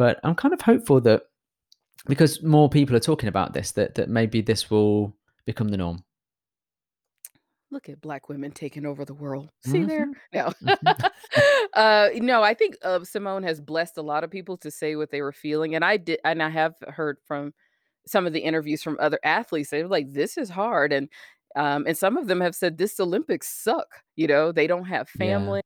But 0.00 0.18
I'm 0.24 0.34
kind 0.34 0.54
of 0.54 0.62
hopeful 0.62 0.98
that 1.02 1.24
because 2.06 2.42
more 2.42 2.70
people 2.70 2.96
are 2.96 3.00
talking 3.00 3.28
about 3.28 3.52
this, 3.52 3.72
that 3.72 3.96
that 3.96 4.08
maybe 4.08 4.40
this 4.40 4.70
will 4.70 5.14
become 5.44 5.68
the 5.68 5.76
norm. 5.76 6.02
Look 7.70 7.90
at 7.90 8.00
black 8.00 8.30
women 8.30 8.50
taking 8.50 8.86
over 8.86 9.04
the 9.04 9.12
world. 9.12 9.50
See 9.60 9.84
there? 9.84 10.06
Mhm. 10.06 10.14
No. 10.32 10.52
Mhm. 10.62 11.10
Uh, 11.74 12.08
no, 12.14 12.42
I 12.42 12.54
think, 12.54 12.76
uh, 12.82 13.04
Simone 13.04 13.42
has 13.44 13.60
blessed 13.60 13.96
a 13.98 14.02
lot 14.02 14.24
of 14.24 14.30
people 14.30 14.56
to 14.58 14.70
say 14.70 14.96
what 14.96 15.10
they 15.10 15.20
were 15.22 15.32
feeling, 15.32 15.74
and 15.74 15.84
I 15.84 15.98
did, 15.98 16.18
and 16.24 16.42
I 16.42 16.48
have 16.48 16.74
heard 16.88 17.18
from 17.26 17.52
some 18.06 18.26
of 18.26 18.32
the 18.32 18.40
interviews 18.40 18.82
from 18.82 18.96
other 19.00 19.20
athletes, 19.24 19.70
they 19.70 19.82
were 19.82 19.88
like, 19.88 20.12
"This 20.12 20.38
is 20.38 20.50
hard," 20.50 20.92
and, 20.92 21.08
um, 21.56 21.84
and 21.86 21.96
some 21.98 22.16
of 22.16 22.26
them 22.28 22.40
have 22.40 22.54
said, 22.56 22.78
"This 22.78 22.98
Olympics 23.00 23.48
suck," 23.50 23.88
you 24.16 24.26
know? 24.26 24.52
They 24.52 24.66
don't 24.66 24.86
have 24.86 25.10
Yeah. 25.18 25.60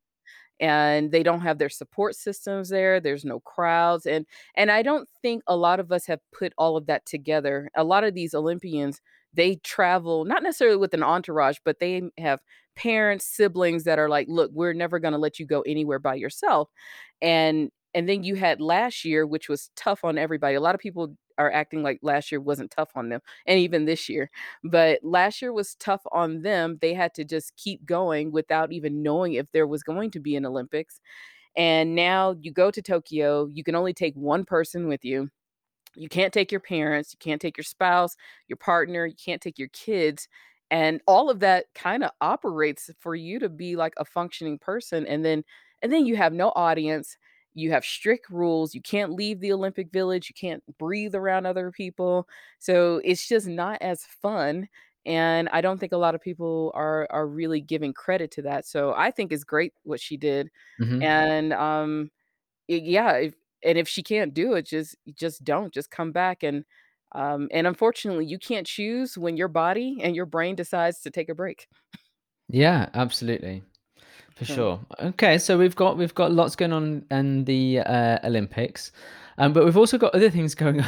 And 0.60 1.10
they 1.12 1.22
don't 1.22 1.40
have 1.42 1.58
their 1.58 1.68
support 1.68 2.14
systems 2.16 2.68
there, 2.70 3.00
there's 3.00 3.24
no 3.24 3.40
crowds, 3.40 4.06
and 4.06 4.26
and 4.56 4.70
I 4.70 4.82
don't 4.82 5.08
think 5.22 5.42
a 5.46 5.56
lot 5.56 5.80
of 5.80 5.92
us 5.92 6.06
have 6.06 6.20
put 6.32 6.52
all 6.58 6.76
of 6.76 6.86
that 6.86 7.06
together. 7.06 7.70
A 7.76 7.84
lot 7.84 8.04
of 8.04 8.14
these 8.14 8.34
Olympians 8.34 9.00
they 9.36 9.56
travel 9.56 10.24
not 10.24 10.42
necessarily 10.44 10.76
with 10.76 10.94
an 10.94 11.02
entourage, 11.02 11.58
but 11.64 11.80
they 11.80 12.02
have 12.18 12.38
parents, 12.76 13.24
siblings 13.26 13.84
that 13.84 13.98
are 13.98 14.08
like, 14.08 14.26
"Look, 14.28 14.50
we're 14.54 14.72
never 14.74 14.98
gonna 15.00 15.18
let 15.18 15.38
you 15.40 15.46
go 15.46 15.62
anywhere 15.62 15.98
by 15.98 16.14
yourself." 16.14 16.70
And 17.22 17.70
and 17.94 18.08
then 18.08 18.22
you 18.24 18.34
had 18.36 18.60
last 18.60 19.04
year, 19.04 19.26
which 19.26 19.48
was 19.48 19.70
tough 19.76 20.04
on 20.04 20.18
everybody. 20.18 20.54
A 20.56 20.60
lot 20.60 20.74
of 20.74 20.80
people 20.80 21.16
are 21.38 21.50
acting 21.52 21.82
like 21.82 21.98
last 22.02 22.30
year 22.32 22.40
wasn't 22.40 22.70
tough 22.70 22.90
on 22.94 23.08
them, 23.08 23.20
and 23.46 23.58
even 23.58 23.84
this 23.86 24.08
year. 24.08 24.30
But 24.64 25.00
last 25.02 25.42
year 25.42 25.52
was 25.52 25.74
tough 25.76 26.02
on 26.12 26.42
them. 26.42 26.78
They 26.80 26.94
had 26.94 27.14
to 27.14 27.24
just 27.24 27.56
keep 27.56 27.84
going 27.86 28.32
without 28.32 28.72
even 28.72 29.02
knowing 29.02 29.34
if 29.34 29.46
there 29.52 29.66
was 29.66 29.82
going 29.82 30.10
to 30.12 30.20
be 30.20 30.36
an 30.36 30.46
Olympics. 30.46 31.00
And 31.56 31.94
now 31.96 32.36
you 32.40 32.52
go 32.52 32.70
to 32.70 32.82
Tokyo, 32.82 33.46
you 33.52 33.64
can 33.64 33.74
only 33.76 33.94
take 33.94 34.14
one 34.16 34.44
person 34.44 34.88
with 34.88 35.04
you. 35.04 35.30
You 35.96 36.08
can't 36.08 36.32
take 36.32 36.50
your 36.50 36.60
parents, 36.60 37.12
you 37.12 37.18
can't 37.18 37.40
take 37.40 37.56
your 37.56 37.64
spouse, 37.64 38.16
your 38.48 38.56
partner, 38.56 39.06
you 39.06 39.14
can't 39.16 39.40
take 39.40 39.58
your 39.58 39.68
kids. 39.68 40.28
And 40.70 41.00
all 41.06 41.30
of 41.30 41.40
that 41.40 41.66
kinda 41.74 42.12
operates 42.20 42.90
for 42.98 43.14
you 43.14 43.38
to 43.38 43.48
be 43.48 43.76
like 43.76 43.94
a 43.96 44.04
functioning 44.04 44.58
person. 44.58 45.06
And 45.06 45.24
then 45.24 45.44
and 45.82 45.92
then 45.92 46.06
you 46.06 46.16
have 46.16 46.32
no 46.32 46.48
audience, 46.56 47.18
you 47.54 47.70
have 47.72 47.84
strict 47.84 48.28
rules, 48.30 48.74
you 48.74 48.82
can't 48.82 49.12
leave 49.12 49.40
the 49.40 49.52
Olympic 49.52 49.90
Village, 49.92 50.28
you 50.30 50.34
can't 50.34 50.62
breathe 50.78 51.14
around 51.14 51.46
other 51.46 51.70
people. 51.70 52.28
So 52.58 53.00
it's 53.04 53.26
just 53.28 53.46
not 53.46 53.80
as 53.82 54.04
fun. 54.04 54.68
And 55.06 55.48
I 55.50 55.60
don't 55.60 55.78
think 55.78 55.92
a 55.92 55.96
lot 55.98 56.14
of 56.14 56.20
people 56.22 56.72
are 56.74 57.06
are 57.10 57.26
really 57.28 57.60
giving 57.60 57.92
credit 57.94 58.30
to 58.32 58.42
that. 58.42 58.66
So 58.66 58.94
I 58.94 59.10
think 59.10 59.32
it's 59.32 59.44
great 59.44 59.74
what 59.84 60.00
she 60.00 60.16
did. 60.16 60.50
Mhm. 60.78 61.14
And, 61.20 61.52
um, 61.52 62.10
y 62.68 62.76
yeah, 62.84 63.12
if 63.14 63.34
and 63.64 63.78
if 63.78 63.88
she 63.88 64.02
can't 64.02 64.34
do 64.34 64.54
it, 64.54 64.66
just 64.66 64.96
just 65.14 65.44
don't, 65.44 65.72
just 65.74 65.90
come 65.90 66.12
back 66.12 66.42
and, 66.42 66.64
um, 67.14 67.48
and 67.52 67.66
unfortunately, 67.66 68.26
you 68.26 68.38
can't 68.38 68.66
choose 68.66 69.16
when 69.18 69.36
your 69.36 69.48
body 69.48 69.98
and 70.02 70.16
your 70.16 70.26
brain 70.26 70.54
decides 70.56 71.00
to 71.02 71.10
take 71.10 71.28
a 71.30 71.34
break. 71.34 71.68
Yeah, 72.48 72.90
absolutely. 72.94 73.62
For 74.36 74.44
So 74.44 74.54
sure. 74.54 74.80
Okay, 75.10 75.38
so 75.38 75.56
we've 75.56 75.76
got 75.76 75.96
we've 75.96 76.14
got 76.14 76.32
lots 76.32 76.56
going 76.56 76.72
on 76.72 77.04
in 77.10 77.44
the, 77.44 77.80
uh, 77.80 78.18
Olympics, 78.24 78.90
um, 79.38 79.52
but 79.52 79.64
we've 79.64 79.76
also 79.76 79.96
got 79.98 80.14
other 80.14 80.28
things 80.30 80.54
going 80.64 80.80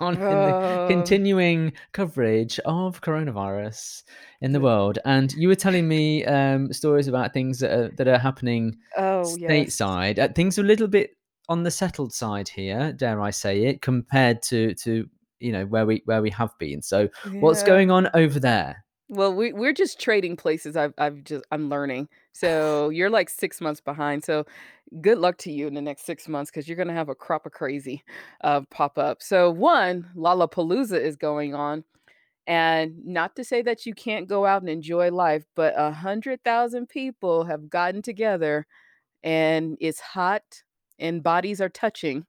on 0.00 0.14
in 0.14 0.20
the 0.20 0.54
Oh. 0.54 0.84
continuing 0.88 1.72
coverage 1.92 2.58
of 2.64 3.00
coronavirus 3.02 4.04
in 4.40 4.52
the 4.52 4.60
world, 4.60 4.98
and 5.04 5.32
you 5.34 5.48
were 5.48 5.54
telling 5.54 5.86
me, 5.86 6.24
um, 6.24 6.72
stories 6.72 7.08
about 7.08 7.34
things 7.34 7.58
that 7.60 7.72
are 7.78 7.88
that 7.96 8.08
are 8.08 8.18
happening 8.18 8.76
Oh, 8.96 9.36
yes. 9.36 9.76
stateside. 9.76 10.18
Uh, 10.18 10.28
things 10.32 10.58
are 10.58 10.62
a 10.62 10.66
little 10.66 10.88
bit 10.88 11.10
on 11.50 11.62
the 11.64 11.70
settled 11.70 12.12
side 12.12 12.48
here, 12.48 12.92
dare 12.92 13.20
I 13.20 13.30
say 13.30 13.64
it, 13.66 13.82
compared 13.82 14.40
to 14.44 14.74
to, 14.76 15.06
you 15.40 15.52
know, 15.52 15.66
where 15.66 15.84
we 15.84 16.00
where 16.06 16.22
we 16.22 16.30
have 16.30 16.56
been. 16.58 16.80
So 16.80 17.08
what's 17.40 17.62
going 17.62 17.90
on 17.90 18.08
over 18.14 18.40
there? 18.40 18.84
Well, 19.10 19.32
we 19.34 19.52
we're 19.54 19.72
just 19.72 19.98
trading 19.98 20.36
places. 20.36 20.76
I've 20.76 20.92
I've 20.98 21.24
just 21.24 21.44
I'm 21.50 21.68
learning. 21.68 22.08
So 22.38 22.90
you're 22.90 23.10
like 23.10 23.30
6 23.30 23.60
months 23.60 23.80
behind. 23.80 24.22
So 24.24 24.44
good 25.00 25.18
luck 25.18 25.38
to 25.38 25.52
you 25.52 25.66
in 25.66 25.74
the 25.74 25.82
next 25.82 26.06
6 26.06 26.28
months 26.28 26.50
because 26.50 26.68
you're 26.68 26.76
gonna 26.76 26.92
have 26.94 27.08
a 27.08 27.14
crop 27.16 27.46
of 27.46 27.52
crazy, 27.52 28.04
uh, 28.42 28.60
pop 28.70 28.98
up. 28.98 29.22
So 29.22 29.50
1, 29.50 30.10
Lollapalooza 30.16 31.00
is 31.00 31.16
going 31.16 31.54
on, 31.54 31.84
and 32.46 32.94
not 33.06 33.36
to 33.36 33.44
say 33.44 33.62
that 33.62 33.86
you 33.86 33.94
can't 33.94 34.28
go 34.28 34.46
out 34.46 34.62
and 34.62 34.70
enjoy 34.70 35.10
life, 35.12 35.44
but 35.56 35.74
a 35.78 35.84
100,000 35.90 36.88
people 36.88 37.44
have 37.44 37.70
gotten 37.70 38.02
together, 38.02 38.66
and 39.24 39.76
it's 39.80 40.00
hot, 40.00 40.44
and 40.98 41.22
bodies 41.22 41.60
are 41.60 41.70
touching. 41.70 42.26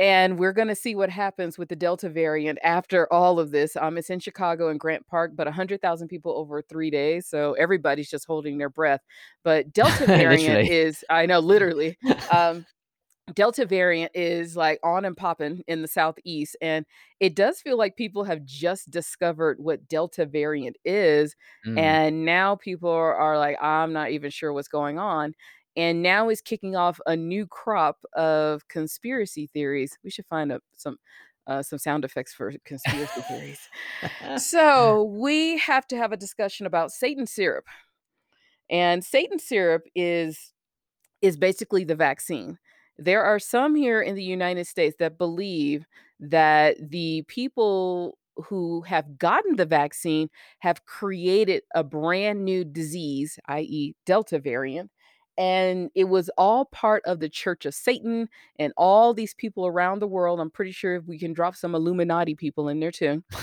And 0.00 0.38
we're 0.40 0.54
gonna 0.54 0.74
see 0.76 0.96
what 0.96 1.10
happens 1.10 1.58
with 1.58 1.68
the 1.68 1.76
Delta 1.76 2.08
variant 2.10 2.58
after 2.64 3.12
all 3.12 3.38
of 3.40 3.52
this. 3.52 3.76
Um, 3.76 3.98
it's 3.98 4.10
in 4.10 4.20
Chicago 4.20 4.70
and 4.70 4.80
Grant 4.80 5.06
Park, 5.06 5.32
but 5.36 5.46
100,000 5.46 6.08
people 6.08 6.32
over 6.38 6.62
3 6.62 6.90
days, 6.90 7.28
so 7.28 7.54
everybody's 7.54 8.10
just 8.10 8.26
holding 8.26 8.58
their 8.58 8.70
breath. 8.70 9.02
But 9.44 9.72
Delta 9.74 10.08
variant 10.08 10.62
is 10.62 11.04
I 11.10 11.26
know, 11.26 11.40
literally. 11.40 11.98
Um, 12.32 12.66
Delta 13.34 13.66
variant 13.66 14.12
is, 14.14 14.56
like, 14.56 14.80
on 14.84 15.04
and 15.04 15.16
popping 15.16 15.62
in 15.68 15.82
the 15.82 15.88
Southeast, 15.88 16.56
and 16.62 16.86
it 17.20 17.36
does 17.36 17.60
feel 17.60 17.78
like 17.78 17.96
people 17.96 18.24
have 18.24 18.44
just 18.44 18.90
discovered 18.90 19.58
what 19.60 19.88
Delta 19.88 20.26
variant 20.26 20.76
is, 20.84 21.36
Mm. 21.66 21.78
and 21.78 22.24
now 22.24 22.56
people 22.56 22.90
are 22.90 23.14
are 23.16 23.38
like, 23.38 23.56
"I'm 23.62 23.92
not 23.92 24.10
even 24.12 24.30
sure 24.30 24.52
what's 24.52 24.68
going 24.68 24.98
on." 24.98 25.34
And 25.80 26.02
now 26.02 26.28
is 26.28 26.42
kicking 26.42 26.76
off 26.76 27.00
a 27.06 27.16
new 27.16 27.46
crop 27.46 28.04
of 28.12 28.68
conspiracy 28.68 29.46
theories. 29.46 29.96
We 30.04 30.10
should 30.10 30.26
find 30.26 30.52
some, 30.76 30.98
uh, 31.46 31.62
some 31.62 31.78
sound 31.78 32.04
effects 32.04 32.34
for 32.34 32.52
conspiracy 32.66 33.22
theories. 33.22 33.60
So, 34.36 35.04
we 35.04 35.56
have 35.56 35.86
to 35.86 35.96
have 35.96 36.12
a 36.12 36.18
discussion 36.18 36.66
about 36.66 36.90
Satan 36.90 37.26
syrup. 37.26 37.64
And 38.68 39.02
Satan 39.02 39.38
syrup 39.38 39.84
is 39.94 40.52
is 41.22 41.38
basically 41.38 41.84
the 41.84 41.94
vaccine. 41.94 42.58
There 42.98 43.22
are 43.22 43.38
some 43.38 43.74
here 43.74 44.02
in 44.02 44.14
the 44.14 44.22
United 44.22 44.66
States 44.66 44.96
that 44.98 45.16
believe 45.16 45.86
that 46.18 46.76
the 46.90 47.24
people 47.26 48.18
who 48.36 48.82
have 48.82 49.18
gotten 49.18 49.56
the 49.56 49.66
vaccine 49.66 50.28
have 50.58 50.84
created 50.84 51.62
a 51.74 51.82
brand 51.82 52.44
new 52.44 52.64
disease, 52.64 53.38
i.e. 53.48 53.94
Delta 54.04 54.38
variant, 54.38 54.90
and 55.40 55.90
it 55.94 56.04
was 56.04 56.28
all 56.36 56.66
part 56.66 57.02
of 57.06 57.18
the 57.18 57.28
Church 57.30 57.64
of 57.64 57.74
Satan 57.74 58.28
and 58.58 58.74
all 58.76 59.14
these 59.14 59.32
people 59.32 59.66
around 59.66 60.00
the 60.00 60.06
world. 60.06 60.38
I'm 60.38 60.50
pretty 60.50 60.70
sure 60.70 60.96
if 60.96 61.06
we 61.06 61.18
can 61.18 61.32
drop 61.32 61.56
some 61.56 61.74
Illuminati 61.74 62.34
people 62.34 62.68
in 62.68 62.78
there 62.78 62.92
too. 62.92 63.24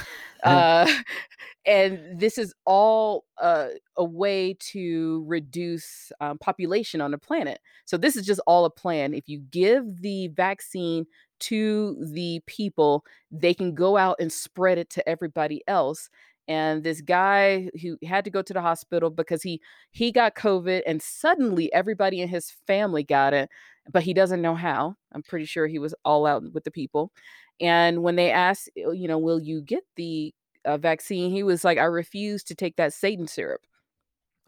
Uh, 0.43 0.87
and 1.65 1.99
this 2.19 2.37
is 2.37 2.53
all 2.63 3.25
a 3.39 3.69
a 3.97 4.03
way 4.03 4.55
to 4.59 5.23
reduce, 5.25 6.11
um, 6.21 6.37
population 6.37 7.01
on 7.01 7.09
the 7.09 7.17
planet. 7.17 7.59
So 7.85 7.97
this 7.97 8.15
is 8.15 8.23
just 8.23 8.39
all 8.45 8.63
a 8.63 8.69
plan. 8.69 9.15
If 9.15 9.27
you 9.27 9.39
give 9.39 10.03
the 10.03 10.27
vaccine 10.27 11.07
to 11.39 11.97
the 12.13 12.39
people, 12.45 13.03
they 13.31 13.55
can 13.55 13.73
go 13.73 13.97
out 13.97 14.17
and 14.19 14.31
spread 14.31 14.77
it 14.77 14.91
to 14.91 15.09
everybody 15.09 15.63
else. 15.67 16.11
And 16.47 16.83
this 16.83 17.01
guy 17.01 17.69
who 17.81 17.97
had 18.05 18.23
to 18.25 18.31
go 18.31 18.41
to 18.41 18.53
the 18.53 18.61
hospital 18.61 19.09
because 19.09 19.43
he 19.43 19.61
he 19.91 20.11
got 20.11 20.35
COVID 20.35 20.83
and 20.87 21.01
suddenly 21.01 21.71
everybody 21.73 22.21
in 22.21 22.29
his 22.29 22.51
family 22.67 23.03
got 23.03 23.33
it, 23.33 23.49
but 23.91 24.03
he 24.03 24.13
doesn't 24.13 24.41
know 24.41 24.55
how. 24.55 24.95
I'm 25.13 25.23
pretty 25.23 25.45
sure 25.45 25.67
he 25.67 25.79
was 25.79 25.93
all 26.05 26.25
out 26.25 26.43
with 26.53 26.63
the 26.63 26.71
people. 26.71 27.11
And 27.59 28.03
when 28.03 28.15
they 28.15 28.31
asked, 28.31 28.69
uh, 28.85 28.91
you 28.91 29.07
know, 29.07 29.17
"Will 29.17 29.39
you 29.41 29.61
get 29.61 29.83
the, 29.95 30.33
uh, 30.65 30.77
vaccine?" 30.77 31.31
He 31.31 31.43
was 31.43 31.63
like, 31.63 31.77
"I 31.77 31.85
refuse 31.85 32.43
to 32.45 32.55
take 32.55 32.75
that 32.77 32.93
Satan 32.93 33.27
syrup." 33.27 33.61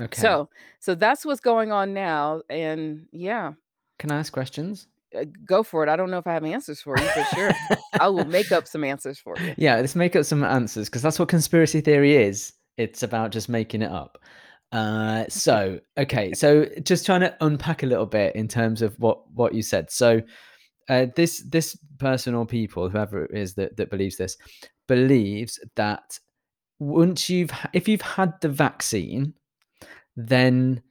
Okay. 0.02 0.22
So 0.22 0.50
so 0.80 0.96
that's 0.96 1.26
what's 1.26 1.42
going 1.42 1.72
on 1.72 1.94
now, 1.94 2.42
and 2.50 3.08
yeah. 3.12 3.54
Can 3.98 4.12
I 4.12 4.20
ask 4.20 4.32
questions? 4.32 4.88
Uh, 5.18 5.26
go 5.46 5.64
for 5.64 5.84
it. 5.84 5.90
I 5.90 5.96
don't 5.96 6.12
know 6.12 6.20
if 6.20 6.28
I 6.28 6.34
have 6.34 6.46
answers 6.46 6.82
for 6.82 6.98
you, 6.98 7.08
but 7.16 7.28
sure. 7.36 7.52
I 8.00 8.08
will 8.10 8.26
make 8.26 8.52
up 8.52 8.68
some 8.68 8.84
answers 8.84 9.20
for 9.20 9.36
you. 9.40 9.56
Yeah, 9.58 9.78
let's 9.78 9.96
make 9.96 10.16
up 10.16 10.26
some 10.26 10.44
answers 10.44 10.88
because 10.88 11.02
that's 11.02 11.18
what 11.18 11.30
conspiracy 11.30 11.82
theory 11.82 12.16
is. 12.16 12.54
It's 12.78 13.02
about 13.02 13.32
just 13.32 13.50
making 13.50 13.82
it 13.82 13.92
up. 13.92 14.20
Uh, 14.72 15.26
so, 15.30 15.80
okay, 15.98 16.34
so 16.34 16.66
just 16.84 17.06
trying 17.06 17.22
to 17.22 17.36
unpack 17.42 17.82
a 17.84 17.88
little 17.88 18.06
bit 18.06 18.36
in 18.36 18.48
terms 18.48 18.82
of 18.82 18.96
what 19.00 19.32
what 19.34 19.54
you 19.54 19.62
said. 19.64 19.90
So, 19.90 20.22
uh, 20.90 21.08
this 21.16 21.44
this 21.50 21.78
person 21.98 22.36
or 22.36 22.46
people, 22.46 22.90
whoever 22.90 23.26
it 23.26 23.32
is 23.34 23.56
that 23.56 23.78
that 23.78 23.90
believes 23.90 24.18
this, 24.18 24.38
believes 24.88 25.60
that 25.76 26.20
once 26.78 27.30
you've 27.30 27.52
if 27.74 27.88
you've 27.88 28.02
had 28.02 28.34
the 28.42 28.50
vaccine, 28.50 29.34
then 30.16 30.84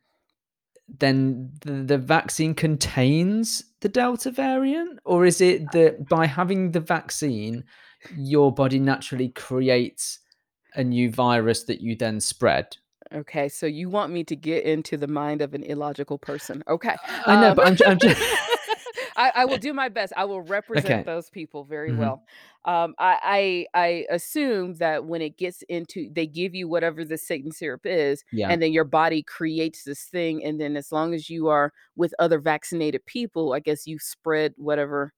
then 0.88 1.52
the 1.60 1.84
the 1.84 1.98
vaccine 1.98 2.54
contains 2.54 3.62
the 3.80 3.88
Delta 3.88 4.30
variant? 4.30 4.98
Or 5.04 5.24
is 5.24 5.40
it 5.40 5.70
that 5.72 6.08
by 6.08 6.26
having 6.26 6.72
the 6.72 6.80
vaccine, 6.80 7.64
your 8.16 8.52
body 8.52 8.78
naturally 8.78 9.28
creates 9.28 10.20
a 10.74 10.84
new 10.84 11.10
virus 11.10 11.64
that 11.64 11.80
you 11.80 11.96
then 11.96 12.20
spread? 12.20 12.76
Okay, 13.12 13.48
so 13.48 13.66
you 13.66 13.88
want 13.88 14.12
me 14.12 14.22
to 14.24 14.36
get 14.36 14.64
into 14.64 14.96
the 14.96 15.06
mind 15.06 15.40
of 15.40 15.54
an 15.54 15.62
illogical 15.62 16.18
person. 16.18 16.62
Okay. 16.68 16.94
I 17.26 17.40
know, 17.40 17.50
Um, 17.50 17.56
but 17.56 17.66
I'm 17.66 17.90
I'm 17.90 17.98
j 17.98 18.14
I 19.18 19.32
I 19.36 19.46
will 19.46 19.58
do 19.58 19.74
my 19.74 19.90
best. 19.90 20.14
I 20.16 20.24
will 20.26 20.42
represent 20.42 20.96
Okay. 20.96 21.06
those 21.06 21.30
people 21.30 21.64
very 21.64 21.92
Mhm. 21.92 21.92
well. 21.92 22.22
Um, 22.64 22.94
I 22.98 23.66
I 23.74 23.80
I 23.80 24.06
assume 24.14 24.76
that 24.76 25.06
when 25.06 25.22
it 25.22 25.38
gets 25.38 25.62
into 25.68 26.10
they 26.12 26.26
give 26.26 26.54
you 26.54 26.68
whatever 26.68 27.04
the 27.04 27.18
Satan 27.18 27.52
syrup 27.52 27.86
is, 27.86 28.24
Yeah. 28.30 28.54
and 28.54 28.62
then 28.62 28.72
your 28.72 28.84
body 28.84 29.22
creates 29.24 29.84
this 29.84 30.04
thing, 30.06 30.44
and 30.44 30.60
then 30.60 30.76
as 30.76 30.92
long 30.92 31.14
as 31.14 31.30
you 31.30 31.48
are 31.48 31.72
with 31.96 32.14
other 32.20 32.40
vaccinated 32.40 33.04
people, 33.06 33.52
I 33.54 33.60
guess 33.60 33.86
you 33.86 33.98
spread 33.98 34.54
whatever 34.56 35.12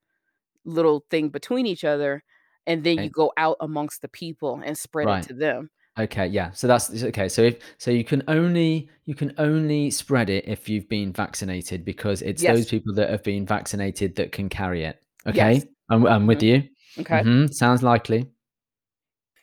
little 0.65 1.05
thing 1.11 1.31
between 1.31 1.67
each 1.67 1.85
other, 1.85 2.23
and 2.67 2.85
then 2.85 3.01
you 3.03 3.11
go 3.11 3.33
out 3.37 3.57
amongst 3.61 4.03
the 4.03 4.09
people 4.09 4.61
and 4.65 4.77
spread 4.79 5.09
it 5.11 5.23
to 5.23 5.35
them. 5.35 5.71
Okay, 5.99 6.27
yeah, 6.29 6.51
so 6.53 6.67
that's 6.67 7.03
okay, 7.03 7.29
so 7.29 7.43
if 7.43 7.59
so 7.79 7.91
you 7.91 8.05
can 8.05 8.23
only 8.29 8.89
you 9.07 9.15
can 9.15 9.35
only 9.39 9.91
spread 9.91 10.31
it 10.31 10.47
if 10.47 10.69
you've 10.69 10.89
been 10.89 11.13
vaccinated 11.13 11.85
because 11.85 12.23
it's 12.23 12.43
those 12.43 12.67
people 12.69 12.95
that 12.95 13.11
have 13.11 13.25
been 13.25 13.45
vaccinated 13.45 14.15
that 14.17 14.31
can 14.33 14.49
carry 14.49 14.85
it. 14.85 15.03
Yes. 15.27 15.35
Okay? 15.63 15.63
I'm 15.91 16.07
I'm 16.07 16.27
with 16.27 16.39
Mhm. 16.39 16.43
you. 16.47 16.69
Okay. 17.01 17.23
Mhm, 17.23 17.53
sounds 17.53 17.83
likely. 17.83 18.31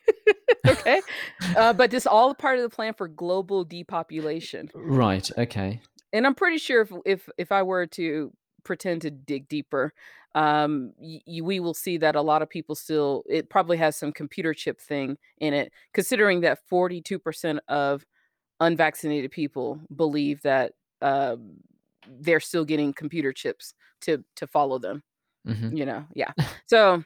Okay? 0.66 1.02
Uh, 1.56 1.72
but 1.72 1.90
this 1.90 2.06
all 2.06 2.34
part 2.34 2.58
of 2.58 2.62
the 2.62 2.68
plan 2.68 2.92
for 2.92 3.08
global 3.08 3.64
depopulation. 3.64 4.68
Right, 4.74 5.28
okay. 5.38 5.80
And 6.12 6.26
I'm 6.26 6.34
pretty 6.34 6.58
sure 6.58 6.82
if 6.82 6.92
if 7.06 7.28
if 7.38 7.52
I 7.52 7.62
were 7.62 7.86
to 7.86 8.32
pretend 8.64 9.02
to 9.02 9.10
dig 9.10 9.48
deeper, 9.48 9.92
um, 10.38 10.92
y 11.00 11.20
y 11.26 11.40
we 11.42 11.60
will 11.60 11.74
see 11.74 11.98
that 11.98 12.16
a 12.16 12.22
lot 12.22 12.42
of 12.42 12.48
people 12.50 12.74
still 12.76 13.24
it 13.28 13.50
probably 13.50 13.78
has 13.78 13.96
some 13.96 14.12
computer 14.12 14.54
chip 14.54 14.80
thing 14.80 15.18
in 15.38 15.54
it, 15.54 15.72
considering 15.94 16.42
that 16.42 16.60
42% 16.70 17.60
of 17.68 18.04
unvaccinated 18.60 19.30
people 19.32 19.80
believe 19.96 20.42
that, 20.42 20.72
um, 21.02 21.58
they're 22.20 22.40
still 22.40 22.64
getting 22.66 22.92
computer 22.94 23.32
chips 23.32 23.74
to 24.02 24.24
to 24.36 24.46
follow 24.46 24.78
them, 24.78 25.02
Mhm. 25.46 25.76
you 25.78 25.86
know? 25.86 26.06
Yeah. 26.14 26.32
So 26.68 27.04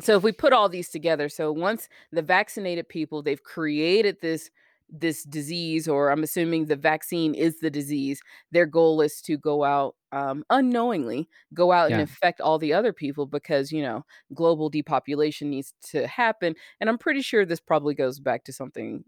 so 0.00 0.16
if 0.18 0.22
we 0.24 0.32
put 0.32 0.52
all 0.54 0.68
these 0.68 0.90
together, 0.90 1.28
so 1.30 1.52
once 1.52 1.88
the 2.12 2.22
vaccinated 2.22 2.88
people, 2.88 3.22
they've 3.22 3.42
created 3.42 4.18
this 4.22 4.50
this 4.88 5.24
disease, 5.24 5.88
or 5.88 6.10
I'm 6.10 6.22
assuming 6.22 6.66
the 6.66 6.76
vaccine 6.76 7.34
is 7.34 7.60
the 7.60 7.70
disease, 7.70 8.22
their 8.52 8.66
goal 8.66 9.00
is 9.00 9.20
to 9.22 9.36
go 9.36 9.64
out, 9.64 9.96
um, 10.12 10.44
unknowingly, 10.50 11.28
go 11.54 11.72
out 11.72 11.90
and 11.90 11.98
Yeah. 11.98 12.00
infect 12.00 12.40
all 12.40 12.58
the 12.58 12.72
other 12.72 12.92
people 12.92 13.26
because, 13.26 13.72
you 13.72 13.82
know, 13.82 14.04
global 14.34 14.68
depopulation 14.70 15.50
needs 15.50 15.74
to 15.86 16.06
happen, 16.06 16.54
and 16.80 16.88
I'm 16.88 16.98
pretty 16.98 17.22
sure 17.22 17.44
this 17.44 17.60
probably 17.60 17.94
goes 17.94 18.20
back 18.20 18.44
to 18.44 18.52
something 18.52 19.04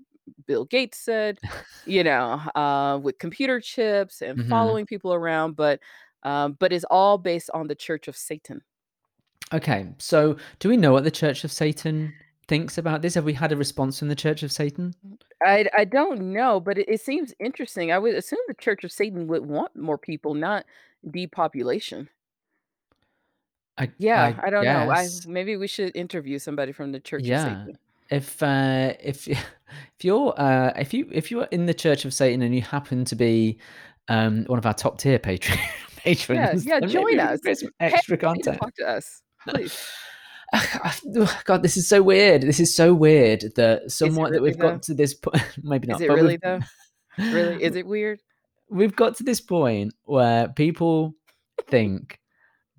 Bill 0.47 0.65
Gates 0.65 0.99
said, 0.99 1.39
you 1.85 2.05
know, 2.05 2.33
uh, 2.55 2.99
with 3.03 3.19
computer 3.19 3.61
chips 3.61 4.21
and 4.23 4.39
Mhm. 4.39 4.49
following 4.49 4.87
people 4.87 5.15
around, 5.15 5.57
but, 5.57 5.81
um, 6.23 6.55
but 6.55 6.73
it's 6.73 6.85
all 6.91 7.19
based 7.19 7.51
on 7.55 7.69
the 7.69 7.75
Church 7.75 8.09
of 8.09 8.17
Satan. 8.17 8.63
Okay, 9.53 9.89
so 9.99 10.37
do 10.59 10.69
we 10.69 10.77
know 10.77 10.93
what 10.93 11.05
the 11.05 11.11
Church 11.11 11.43
of 11.45 11.51
Satan 11.53 12.15
thinks 12.49 12.79
about 12.79 13.03
this? 13.03 13.15
Have 13.15 13.25
we 13.25 13.35
had 13.35 13.53
a 13.53 13.57
response 13.57 13.99
from 13.99 14.09
the 14.09 14.17
Church 14.17 14.43
of 14.43 14.51
Satan? 14.51 14.95
I 15.45 15.67
I 15.77 15.85
don't 15.85 16.33
know, 16.33 16.59
but 16.61 16.79
it 16.79 16.89
it 16.89 17.01
seems 17.01 17.35
interesting. 17.39 17.93
I 17.93 17.99
would 17.99 18.15
assume 18.15 18.41
the 18.49 18.55
Church 18.55 18.83
of 18.85 18.91
Satan 18.91 19.29
would 19.29 19.47
want 19.47 19.77
more 19.77 19.99
people, 19.99 20.35
not 20.35 20.65
depopulation. 21.09 22.09
I 23.77 23.91
Yeah, 23.99 24.35
I 24.43 24.47
I 24.47 24.51
don't 24.51 24.65
know. 24.65 24.91
I 24.91 25.07
maybe 25.27 25.57
we 25.57 25.69
should 25.69 25.95
interview 25.95 26.39
somebody 26.39 26.73
from 26.73 26.93
the 26.93 27.01
Church 27.01 27.23
of 27.23 27.27
Yeah. 27.29 27.45
Satan. 27.45 27.79
If, 28.11 28.43
uh, 28.43 28.95
if 29.01 29.29
if 29.29 29.39
you're, 30.03 30.35
uh, 30.41 30.73
if 30.77 30.95
you 30.95 31.09
if 31.13 31.31
you 31.31 31.41
are 31.41 31.49
in 31.51 31.67
the 31.67 31.75
Church 31.75 32.05
of 32.05 32.15
Satan 32.15 32.43
and 32.43 32.55
you 32.55 32.63
happen 32.63 33.05
to 33.05 33.15
be, 33.15 33.59
um, 34.09 34.45
one 34.47 34.59
of 34.59 34.65
our 34.67 34.75
top 34.75 34.99
tier 34.99 35.19
patron 35.19 35.59
patrons, 35.97 36.65
yeah, 36.65 36.79
maybe 36.81 36.93
join 36.93 37.21
us. 37.21 37.41
some 37.61 37.71
extra 37.79 38.17
to 38.17 38.25
content. 38.27 38.59
talk 38.59 38.75
to 38.77 38.89
us, 38.89 39.23
please. 39.47 39.87
God, 41.45 41.63
this 41.63 41.77
is 41.77 41.89
so 41.89 42.03
weird. 42.03 42.43
This 42.43 42.61
is 42.61 42.75
so 42.75 42.95
weird 42.95 43.45
that 43.57 43.83
it 43.85 43.91
somewhat 43.93 44.33
that 44.33 44.43
we've 44.43 44.57
though? 44.57 44.73
got 44.73 44.83
to 44.85 44.95
this 44.95 45.15
point, 45.15 45.43
maybe 45.63 45.89
not. 45.89 46.01
Is 46.01 46.03
it 46.03 46.11
really 46.11 46.39
though? 46.43 46.61
Really, 47.19 47.63
is 47.63 47.77
it 47.77 47.87
weird? 47.87 48.21
we've 48.71 48.95
got 48.97 49.17
to 49.17 49.25
this 49.25 49.41
point 49.41 49.95
where 50.05 50.49
people 50.49 51.15
think 51.69 52.21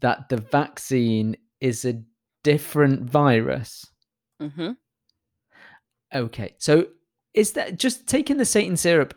that 0.02 0.30
the 0.30 0.38
vaccine 0.38 1.36
is 1.62 1.84
a 1.84 2.00
different 2.44 3.10
virus. 3.10 3.86
Mhm. 4.40 4.78
Okay, 6.14 6.56
so 6.60 6.88
is 7.34 7.54
that 7.54 7.78
just 7.78 8.08
taking 8.08 8.38
the 8.38 8.46
Satan 8.46 8.78
syrup 8.78 9.14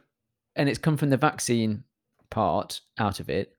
and 0.57 0.69
it's 0.69 0.79
come 0.79 0.97
from 0.97 1.11
the 1.11 1.17
vaccine 1.17 1.85
part 2.31 2.81
out 2.99 3.21
of 3.21 3.29
it, 3.29 3.55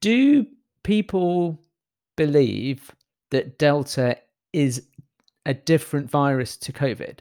do 0.00 0.46
people 0.82 1.58
believe 2.16 2.90
that 3.32 3.58
Delta 3.58 4.16
is 4.54 4.86
a 5.46 5.54
different 5.54 6.10
virus 6.10 6.56
to 6.58 6.72
COVID? 6.72 7.18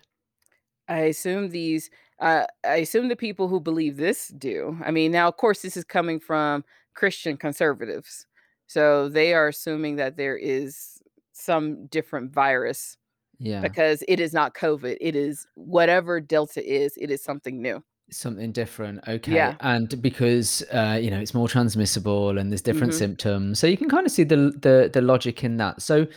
I 0.88 1.00
assume 1.02 1.50
these 1.50 1.90
uh, 2.20 2.46
I 2.66 2.76
assume 2.78 3.08
the 3.10 3.16
people 3.16 3.48
who 3.48 3.60
believe 3.60 3.98
this 3.98 4.28
do. 4.38 4.78
I 4.86 4.92
mean, 4.92 5.12
now, 5.12 5.28
of 5.28 5.38
course, 5.38 5.64
this 5.64 5.76
is 5.76 5.84
coming 5.84 6.20
from 6.20 6.64
Christian 6.94 7.36
conservatives, 7.38 8.28
so 8.68 9.10
they 9.10 9.34
are 9.34 9.48
assuming 9.48 9.96
that 9.98 10.18
there 10.18 10.38
is 10.38 11.02
some 11.34 11.88
different 11.88 12.32
virus 12.32 12.98
Yeah. 13.40 13.62
because 13.62 14.04
it 14.08 14.20
is 14.20 14.34
not 14.34 14.54
COVID, 14.54 14.98
it 15.02 15.16
is 15.16 15.48
whatever 15.56 16.22
Delta 16.22 16.62
is, 16.64 16.96
it 16.98 17.10
is 17.10 17.24
something 17.24 17.62
new. 17.62 17.84
Something 18.14 18.52
different, 18.52 19.00
okay, 19.08 19.34
Yeah. 19.34 19.56
and 19.62 20.02
because, 20.02 20.64
uh, 20.74 21.00
you 21.02 21.10
know, 21.10 21.20
it's 21.20 21.34
more 21.34 21.48
transmissible 21.48 22.38
and 22.38 22.52
there's 22.52 22.62
different 22.62 22.92
Mhm. 22.92 22.98
symptoms, 22.98 23.60
so 23.60 23.68
you 23.68 23.78
can 23.78 23.90
kinda 23.90 24.10
see 24.10 24.26
the 24.26 24.52
the 24.62 24.90
the 24.92 25.02
logic 25.02 25.44
in 25.46 25.56
that. 25.58 25.82
So, 25.82 26.08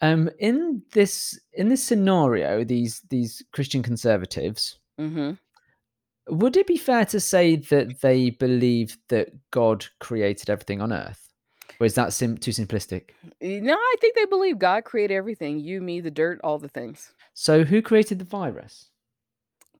um, 0.00 0.30
in 0.38 0.82
this 0.92 1.38
in 1.52 1.68
this 1.68 1.84
scenario, 1.84 2.64
these 2.64 3.02
these 3.10 3.42
Christian 3.52 3.82
conservatives 3.82 4.78
mm-hmm. 4.98 5.32
would 6.28 6.56
it 6.56 6.66
be 6.66 6.76
fair 6.78 7.04
to 7.06 7.20
say 7.20 7.56
that 7.56 8.00
they 8.00 8.30
believe 8.30 8.96
that 9.08 9.28
God 9.50 9.84
created 10.00 10.48
everything 10.48 10.80
on 10.80 10.92
Earth? 10.92 11.28
Or 11.80 11.86
is 11.86 11.94
that 11.96 12.12
sim 12.12 12.38
too 12.38 12.52
simplistic? 12.52 13.10
No, 13.42 13.74
I 13.74 13.94
think 14.00 14.14
they 14.14 14.24
believe 14.26 14.58
God 14.58 14.84
created 14.84 15.14
everything, 15.16 15.58
you, 15.58 15.80
me, 15.82 16.00
the 16.00 16.10
dirt, 16.12 16.40
all 16.44 16.58
the 16.58 16.68
things. 16.68 17.12
So 17.34 17.64
who 17.64 17.82
created 17.82 18.18
the 18.20 18.24
virus? 18.24 18.88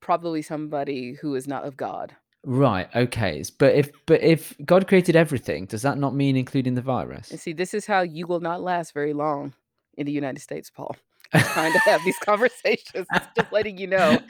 Probably 0.02 0.42
somebody 0.42 1.14
who 1.14 1.34
is 1.36 1.48
not 1.48 1.64
of 1.64 1.76
God. 1.78 2.14
Right, 2.44 2.88
okay, 2.94 3.42
but 3.58 3.72
if 3.74 3.92
but 4.04 4.20
if 4.20 4.54
God 4.64 4.88
created 4.88 5.14
everything, 5.14 5.64
does 5.66 5.82
that 5.82 5.96
not 5.96 6.12
mean 6.14 6.36
including 6.36 6.74
the 6.74 6.80
And 6.80 6.86
virus? 6.86 7.28
see, 7.40 7.52
this 7.52 7.72
is 7.72 7.86
how 7.86 8.02
you 8.02 8.26
will 8.26 8.40
not 8.40 8.60
last 8.60 8.92
very 8.92 9.12
long 9.12 9.54
in 9.96 10.06
the 10.06 10.12
United 10.12 10.40
States, 10.40 10.68
Paul. 10.68 10.96
Trying 11.52 11.72
to 11.72 11.78
have 11.86 12.04
these 12.04 12.18
conversations, 12.18 13.06
just 13.36 13.52
letting 13.52 13.78
you 13.78 13.86
know. 13.86 14.20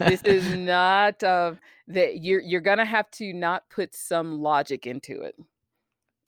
This 0.00 0.20
is 0.24 0.44
not, 0.54 1.22
uh 1.22 1.52
that 1.86 2.20
you're 2.22 2.40
you're 2.40 2.60
gonna 2.60 2.84
have 2.84 3.08
to 3.12 3.32
not 3.32 3.62
put 3.70 3.94
some 3.94 4.40
logic 4.40 4.84
into 4.86 5.22
it. 5.22 5.36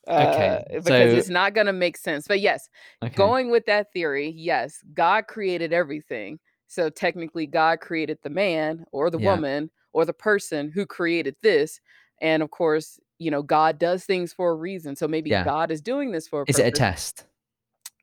Uh, 0.07 0.27
Okay, 0.29 0.65
because 0.85 1.13
so 1.13 1.17
it's 1.19 1.29
not 1.29 1.55
gonna 1.55 1.73
make 1.73 1.97
sense, 1.97 2.29
but 2.29 2.41
yes, 2.41 2.69
Okay. 3.03 3.15
going 3.17 3.51
with 3.51 3.67
that 3.67 3.93
theory, 3.93 4.31
yes, 4.31 4.79
God 4.95 5.27
created 5.27 5.73
everything, 5.73 6.39
so 6.73 6.89
technically 6.89 7.47
God 7.47 7.81
created 7.81 8.19
the 8.23 8.31
man, 8.31 8.87
or 8.93 9.11
the 9.11 9.19
Yeah. 9.19 9.33
woman, 9.35 9.71
or 9.93 10.05
the 10.07 10.15
person 10.15 10.71
who 10.71 10.87
created 10.87 11.37
this, 11.43 11.81
and 12.21 12.43
of 12.43 12.51
course, 12.51 12.99
you 13.19 13.31
know, 13.31 13.43
God 13.43 13.79
does 13.79 14.05
things 14.07 14.33
for 14.33 14.51
a 14.51 14.55
reason, 14.55 14.97
so 14.97 15.07
maybe 15.07 15.29
Yeah. 15.31 15.45
God 15.45 15.71
is 15.71 15.83
doing 15.83 16.13
this 16.13 16.27
for 16.27 16.43
a 16.43 16.45
Is 16.49 16.59
it 16.59 16.67
a 16.67 16.71
test? 16.71 17.27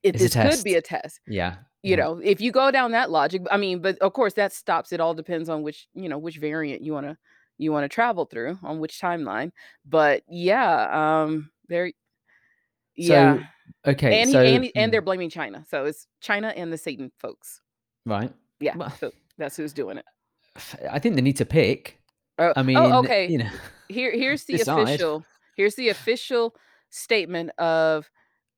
If 0.03 0.15
It's 0.15 0.35
a 0.35 0.39
this 0.39 0.55
could 0.55 0.63
be 0.63 0.75
a 0.75 0.81
test. 0.81 1.19
Yeah, 1.27 1.55
You 1.81 1.91
yeah. 1.91 2.03
know, 2.03 2.19
if 2.23 2.39
you 2.41 2.51
go 2.51 2.69
down 2.71 2.91
that 2.91 3.09
logic, 3.09 3.41
I 3.49 3.57
mean, 3.57 3.81
but 3.81 3.97
of 3.99 4.13
course 4.13 4.33
that 4.35 4.53
stops, 4.53 4.91
it 4.91 4.99
all 4.99 5.13
depends 5.15 5.49
on 5.49 5.63
which, 5.63 5.87
you 5.95 6.07
know, 6.09 6.17
which 6.19 6.37
variant 6.37 6.81
you 6.83 6.93
wanna 6.93 7.17
you 7.57 7.71
wanna 7.71 7.89
travel 7.89 8.25
through, 8.25 8.57
on 8.63 8.79
which 8.79 8.99
timeline, 9.01 9.51
but 9.85 10.23
yeah, 10.29 11.21
um, 11.23 11.49
very 11.67 11.95
So 13.01 13.13
Yeah, 13.13 13.43
okay, 13.87 14.21
and 14.21 14.29
so 14.29 14.41
and 14.41 14.63
he 14.63 14.75
and 14.75 14.89
hmm. 14.89 14.91
they're 14.91 15.01
blaming 15.01 15.29
China, 15.29 15.65
so 15.69 15.85
it's 15.85 16.07
China 16.21 16.49
and 16.55 16.71
the 16.71 16.77
Satan 16.77 17.11
folks. 17.17 17.61
Right. 18.05 18.31
Yeah, 18.59 18.75
Well 18.75 18.91
so 18.99 19.11
that's 19.37 19.55
who's 19.57 19.73
doing 19.73 19.97
it. 19.97 20.05
I 20.91 20.99
think 20.99 21.15
they 21.15 21.21
need 21.21 21.37
to 21.37 21.45
pick. 21.45 21.99
Oh 22.37 22.53
I 22.55 22.59
oh, 22.59 22.63
mean, 22.63 22.77
okay. 22.77 23.27
you 23.27 23.37
know, 23.39 23.49
Here 23.89 24.11
here's 24.11 24.43
the 24.45 24.57
decide. 24.57 24.81
official 24.83 25.25
here's 25.55 25.75
the 25.75 25.89
official 25.89 26.55
statement 26.89 27.51
of 27.57 28.09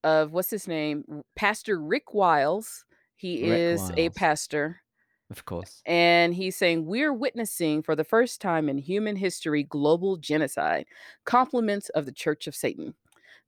of 0.04 0.34
what's 0.34 0.50
his 0.50 0.68
name? 0.68 1.24
Pastor 1.36 1.80
Rick 1.80 2.14
Wiles. 2.14 2.86
He 3.16 3.44
Rick 3.44 3.60
is 3.60 3.92
a 3.98 4.10
pastor 4.10 4.82
Of 5.30 5.46
course. 5.46 5.84
and 5.86 6.34
he's 6.34 6.56
saying, 6.56 6.88
"We're 6.88 7.14
witnessing 7.14 7.84
for 7.84 7.96
the 7.96 8.04
first 8.04 8.42
time 8.42 8.68
in 8.68 8.80
human 8.80 9.16
history 9.16 9.64
global 9.64 10.18
genocide, 10.18 10.86
compliments 11.26 11.90
of 11.90 12.06
the 12.08 12.12
Church 12.12 12.48
of 12.48 12.56
Satan. 12.56 12.96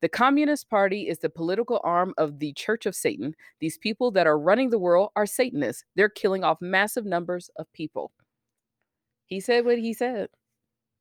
The 0.04 0.10
Communist 0.10 0.70
Party 0.70 1.08
is 1.08 1.18
the 1.20 1.32
political 1.32 1.82
arm 1.84 2.14
of 2.20 2.38
the 2.40 2.54
Church 2.54 2.86
of 2.86 2.96
Satan. 2.96 3.36
These 3.60 3.80
people 3.80 4.12
that 4.12 4.28
are 4.28 4.38
running 4.38 4.70
the 4.70 4.78
world 4.78 5.10
are 5.16 5.26
Satanists. 5.26 5.86
They're 5.96 6.10
killing 6.10 6.44
off 6.44 6.62
massive 6.62 7.06
numbers 7.08 7.50
of 7.56 7.74
people." 7.74 8.12
He 9.26 9.42
said 9.42 9.66
what 9.66 9.80
he 9.80 9.94
said. 9.94 10.30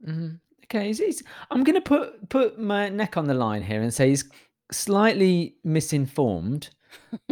Mhm. 0.07 0.41
Okay, 0.65 0.87
he's 0.89 0.99
he's 0.99 1.23
I'm 1.51 1.65
gonna 1.65 1.81
put 1.81 2.29
put 2.29 2.59
my 2.59 2.89
neck 2.89 3.17
on 3.17 3.27
the 3.27 3.35
line 3.35 3.63
here 3.63 3.83
and 3.83 3.93
say 3.93 4.09
he's 4.11 4.25
slightly 4.71 5.57
misinformed 5.65 6.71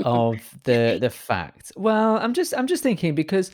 of 0.05 0.59
the 0.65 0.99
the 1.01 1.11
fact. 1.11 1.73
Well, 1.77 2.19
I'm 2.19 2.35
just 2.35 2.55
I'm 2.57 2.67
just 2.67 2.83
thinking 2.83 3.15
because, 3.15 3.53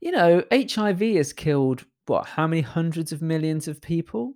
you 0.00 0.12
know, 0.12 0.44
HIV 0.52 1.00
has 1.16 1.32
killed, 1.32 1.86
what, 2.06 2.26
how 2.26 2.46
many 2.46 2.62
100s 2.62 3.12
of 3.12 3.22
millions 3.22 3.68
of 3.68 3.80
people? 3.82 4.34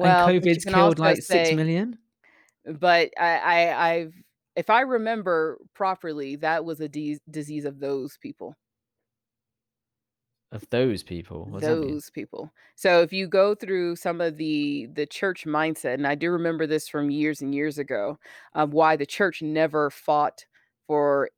And 0.00 0.16
Well, 0.16 0.30
you 0.40 0.40
COVID's 0.40 0.64
killed, 0.64 0.98
like, 0.98 1.22
six 1.22 1.50
say 1.50 1.52
million? 1.52 1.98
But 2.66 3.10
I 3.18 3.38
I 3.38 3.90
I've 3.94 4.14
if 4.56 4.70
I 4.70 4.80
remember 4.82 5.58
properly, 5.74 6.36
that 6.36 6.64
was 6.64 6.80
a 6.80 6.88
dease 6.88 7.20
disease 7.30 7.64
of 7.64 7.80
those 7.80 8.18
people. 8.18 8.56
Of 10.50 10.68
those 10.70 11.04
people? 11.04 11.44
What 11.44 11.60
does 11.60 11.68
that 11.68 11.78
mean? 11.78 11.94
Those 11.94 12.10
people. 12.10 12.52
So, 12.76 13.00
if 13.02 13.12
you 13.12 13.26
go 13.26 13.54
through 13.54 13.96
some 13.96 14.20
of 14.20 14.36
the 14.36 14.86
the 14.92 15.06
church 15.06 15.44
mindset, 15.46 15.94
and 15.94 16.06
I 16.06 16.14
do 16.14 16.30
remember 16.30 16.66
this 16.66 16.88
from 16.88 17.10
years 17.10 17.40
and 17.40 17.54
years 17.54 17.78
ago, 17.78 18.18
of 18.54 18.72
why 18.72 18.96
the 18.96 19.06
church 19.06 19.42
never 19.42 19.90
fought 19.90 20.44
for 20.86 21.30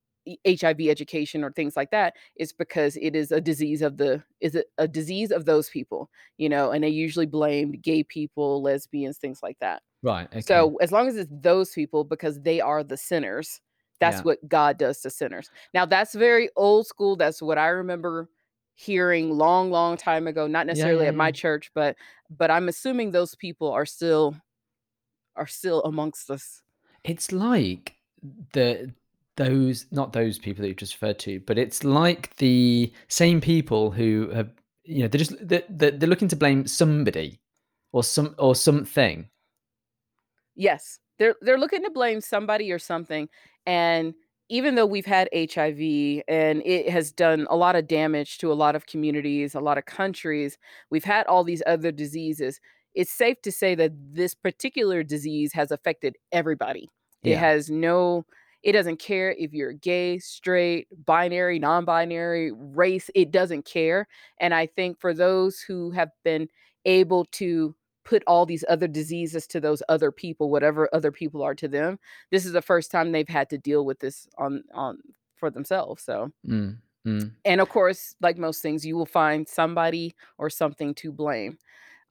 HIV 0.45 0.81
education 0.89 1.45
or 1.45 1.53
things 1.53 1.77
like 1.77 1.91
that 1.91 2.15
is 2.37 2.53
because 2.53 2.97
it 2.97 3.15
is 3.17 3.33
a 3.33 3.41
disease 3.41 3.83
of 3.83 3.97
the 3.97 4.23
is 4.41 4.55
it 4.55 4.67
a 4.79 4.89
disease 4.89 5.31
of 5.31 5.45
those 5.45 5.69
people, 5.71 6.11
you 6.37 6.49
know, 6.49 6.71
and 6.71 6.85
they 6.85 6.89
usually 6.89 7.27
blamed 7.27 7.83
gay 7.83 8.03
people, 8.03 8.63
lesbians, 8.63 9.19
things 9.19 9.43
like 9.43 9.59
that. 9.61 9.83
Right, 10.03 10.29
okay. 10.35 10.41
So, 10.47 10.77
as 10.77 10.93
long 10.93 11.09
as 11.09 11.17
it's 11.17 11.31
those 11.33 11.73
people 11.73 12.05
because 12.05 12.41
they 12.43 12.61
are 12.61 12.85
the 12.85 12.97
sinners, 12.97 13.61
that's 14.01 14.19
Yeah. 14.19 14.25
what 14.25 14.47
God 14.49 14.79
does 14.79 15.01
to 15.03 15.11
sinners. 15.11 15.51
Now 15.75 15.87
that's 15.87 16.15
very 16.15 16.51
old 16.57 16.87
school, 16.87 17.17
that's 17.17 17.43
what 17.43 17.59
I 17.59 17.69
remember 17.69 18.31
hearing 18.75 19.31
long, 19.31 19.71
long 19.71 19.97
time 19.97 20.27
ago, 20.29 20.47
not 20.47 20.67
Yeah, 20.71 20.75
necessarily 20.75 21.05
yeah, 21.05 21.09
at 21.09 21.15
my 21.15 21.33
church, 21.33 21.71
but 21.75 21.97
but 22.31 22.51
I'm 22.51 22.69
assuming 22.69 23.11
those 23.11 23.35
people 23.35 23.71
are 23.73 23.87
still 23.87 24.37
are 25.37 25.47
still 25.47 25.83
amongst 25.85 26.31
us. 26.31 26.63
It's 27.05 27.33
like 27.33 27.97
the 28.53 28.95
those 29.39 29.87
not 29.91 30.13
those 30.13 30.39
people 30.39 30.63
that 30.63 30.69
you 30.69 30.75
just 30.75 31.01
referred 31.01 31.19
to, 31.21 31.41
but 31.41 31.57
it's 31.57 31.83
like 31.83 32.37
the 32.37 32.93
same 33.09 33.41
people 33.41 33.91
who 33.91 34.29
have 34.35 34.51
you 34.85 35.03
know, 35.03 35.09
they're 35.09 35.19
just 35.19 35.35
they're 35.47 35.63
they're 35.69 35.91
they're 35.93 36.09
looking 36.09 36.29
to 36.29 36.37
blame 36.37 36.67
somebody 36.67 37.41
or 37.93 38.03
some 38.03 38.35
or 38.39 38.55
something. 38.55 39.29
Yes, 40.55 40.99
they're 41.19 41.37
they're 41.41 41.59
looking 41.59 41.85
to 41.85 41.91
blame 41.91 42.21
somebody 42.21 42.73
or 42.73 42.79
something, 42.79 43.29
and 43.67 44.15
even 44.49 44.75
though 44.75 44.87
we've 44.87 45.07
had 45.07 45.29
HIV 45.35 46.23
and 46.27 46.63
it 46.65 46.89
has 46.89 47.13
done 47.13 47.47
a 47.51 47.57
lot 47.57 47.77
of 47.77 47.87
damage 47.87 48.39
to 48.39 48.51
a 48.51 48.55
lot 48.55 48.75
of 48.75 48.87
communities, 48.87 49.55
a 49.55 49.61
lot 49.61 49.77
of 49.77 49.85
countries, 49.85 50.57
we've 50.91 51.05
had 51.05 51.27
all 51.27 51.45
these 51.45 51.63
other 51.67 51.93
diseases, 51.93 52.59
it's 52.95 53.13
safe 53.13 53.43
to 53.43 53.53
say 53.53 53.75
that 53.75 53.93
this 53.95 54.35
particular 54.35 55.03
disease 55.03 55.53
has 55.53 55.71
affected 55.71 56.17
everybody. 56.33 56.89
It 57.23 57.37
has 57.37 57.69
no 57.69 58.25
it 58.63 58.73
doesn't 58.73 58.99
care 58.99 59.33
if 59.39 59.53
you're 59.53 59.73
gay, 59.73 60.19
straight, 60.19 60.89
binary, 61.07 61.59
non-binary, 61.59 62.53
race, 62.53 63.11
it 63.15 63.31
doesn't 63.31 63.65
care, 63.65 64.07
and 64.39 64.55
I 64.55 64.67
think 64.67 64.99
for 65.01 65.15
those 65.15 65.61
who 65.61 65.91
have 65.93 66.11
been 66.25 66.49
able 66.85 67.25
to 67.27 67.75
put 68.05 68.23
all 68.27 68.47
these 68.47 68.65
other 68.69 68.89
diseases 68.89 69.47
to 69.49 69.61
those 69.61 69.83
other 69.89 70.11
people, 70.11 70.51
whatever 70.51 70.89
other 70.95 71.13
people 71.13 71.43
are 71.43 71.55
to 71.55 71.69
them, 71.69 71.99
this 72.31 72.47
is 72.47 72.53
the 72.53 72.63
first 72.63 72.91
time 72.91 73.13
they've 73.13 73.29
had 73.29 73.51
to 73.51 73.59
deal 73.59 73.85
with 73.85 74.01
this 74.01 74.27
on 74.39 74.65
on 74.75 74.99
for 75.37 75.51
themselves, 75.51 76.03
so 76.03 76.33
Mm, 76.47 76.79
mm. 77.07 77.33
and 77.45 77.61
of 77.61 77.69
course, 77.69 78.15
like 78.21 78.39
most 78.39 78.63
things, 78.63 78.85
you 78.85 78.97
will 78.97 79.07
find 79.07 79.49
somebody 79.49 80.15
or 80.39 80.51
something 80.51 80.95
to 80.97 81.13
blame. 81.13 81.59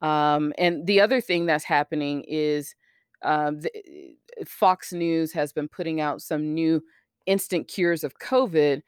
Um, 0.01 0.53
and 0.57 0.85
the 0.85 1.01
other 1.01 1.19
thing 1.21 1.45
that's 1.47 1.63
happening 1.63 2.23
is, 2.27 2.75
um, 3.23 3.61
the 3.61 3.71
eh, 3.75 4.43
Fox 4.45 4.93
News 4.93 5.31
has 5.33 5.51
been 5.53 5.67
putting 5.67 6.01
out 6.01 6.21
some 6.21 6.53
new 6.53 6.81
instant 7.25 7.67
cures 7.67 8.03
of 8.03 8.17
COVID. 8.19 8.81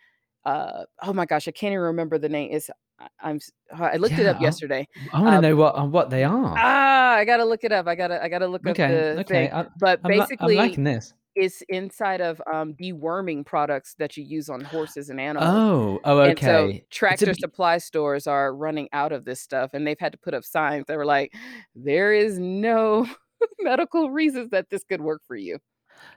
Uh, 0.46 0.86
oh 1.04 1.14
my 1.14 1.26
gosh, 1.26 1.48
I 1.48 1.52
can't 1.52 1.74
even 1.74 1.84
remember 1.84 2.18
the 2.18 2.30
name. 2.30 2.50
It's 2.52 2.70
I 3.00 3.08
I'm 3.22 3.38
s 3.38 3.52
I 3.74 3.98
looked 3.98 4.20
it 4.20 4.26
up 4.28 4.40
yesterday. 4.40 4.88
I 5.12 5.22
wanna 5.22 5.38
Uh 5.38 5.42
know 5.42 5.56
what 5.56 5.78
uh, 5.78 5.86
what 5.86 6.10
they 6.10 6.24
are. 6.24 6.58
Ah, 6.58 7.14
I 7.16 7.26
gotta 7.26 7.46
look 7.46 7.64
it 7.64 7.72
up. 7.72 7.88
I 7.88 7.96
gotta 7.96 8.22
I 8.24 8.30
gotta 8.30 8.48
look 8.48 8.68
up 8.68 8.80
Okay, 8.80 8.88
the 8.88 9.20
okay, 9.20 9.50
thing. 9.50 9.54
I 9.54 9.68
But 9.76 10.02
I'm 10.04 10.16
li 10.16 10.28
I'm 10.40 10.52
basically, 10.52 10.56
liking 10.56 10.84
this. 10.84 11.14
it's 11.36 11.62
inside 11.70 12.22
of, 12.22 12.42
um, 12.52 12.74
deworming 12.76 13.46
products 13.46 13.96
that 13.96 14.18
you 14.18 14.24
use 14.24 14.50
on 14.50 14.64
horses 14.66 15.10
and 15.10 15.20
animals. 15.22 15.56
Oh, 15.56 16.00
oh, 16.04 16.20
And 16.24 16.40
so 16.40 16.68
okay. 16.68 16.86
It's 17.10 17.24
a 17.24 17.26
Tractor 17.26 17.34
Supply 17.34 17.78
stores 17.80 18.28
are 18.28 18.56
running 18.56 18.90
out 18.94 19.12
of 19.14 19.26
this 19.26 19.42
stuff, 19.42 19.72
and 19.74 19.88
they've 19.88 20.00
had 20.00 20.12
to 20.14 20.18
put 20.20 20.34
up 20.34 20.44
signs 20.46 20.86
that 20.88 20.98
were 20.98 21.06
like, 21.06 21.34
"There 21.76 22.14
is 22.14 22.40
no 22.40 23.08
medical 23.60 24.10
reasons 24.12 24.50
that 24.52 24.70
this 24.70 24.84
could 24.84 25.02
work 25.02 25.22
for 25.28 25.36
you." 25.36 25.60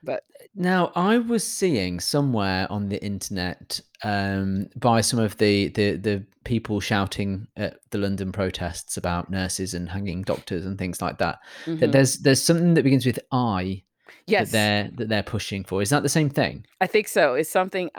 But 0.05 0.23
Now, 0.55 0.93
I 0.95 1.18
was 1.18 1.45
seeing 1.45 1.99
somewhere 1.99 2.70
on 2.70 2.89
the 2.89 3.03
internet, 3.05 3.81
um, 4.05 4.68
by 4.77 5.01
some 5.01 5.18
of 5.18 5.37
the 5.39 5.68
the 5.68 5.97
the 5.97 6.25
people 6.45 6.81
shouting 6.81 7.47
at 7.57 7.79
the 7.91 7.99
London 7.99 8.31
protests 8.33 8.97
about 8.97 9.31
nurses 9.31 9.75
and 9.75 9.89
hanging 9.89 10.23
doctors 10.23 10.66
and 10.66 10.79
things 10.79 11.01
like 11.03 11.18
that, 11.18 11.39
that 11.66 11.79
Mhm. 11.81 11.93
there's 11.93 12.18
there's 12.18 12.43
something 12.43 12.75
that 12.75 12.83
begins 12.85 13.07
with 13.07 13.18
I 13.33 13.83
yes. 14.27 14.51
that 14.51 14.53
they're 14.53 14.91
that 14.99 15.09
they're 15.09 15.23
pushing 15.23 15.64
for. 15.64 15.83
Is 15.83 15.91
that 15.91 16.03
the 16.05 16.09
same 16.09 16.31
thing? 16.31 16.64
I 16.81 16.87
think 16.87 17.09
so. 17.09 17.35
It's 17.35 17.51
something 17.51 17.91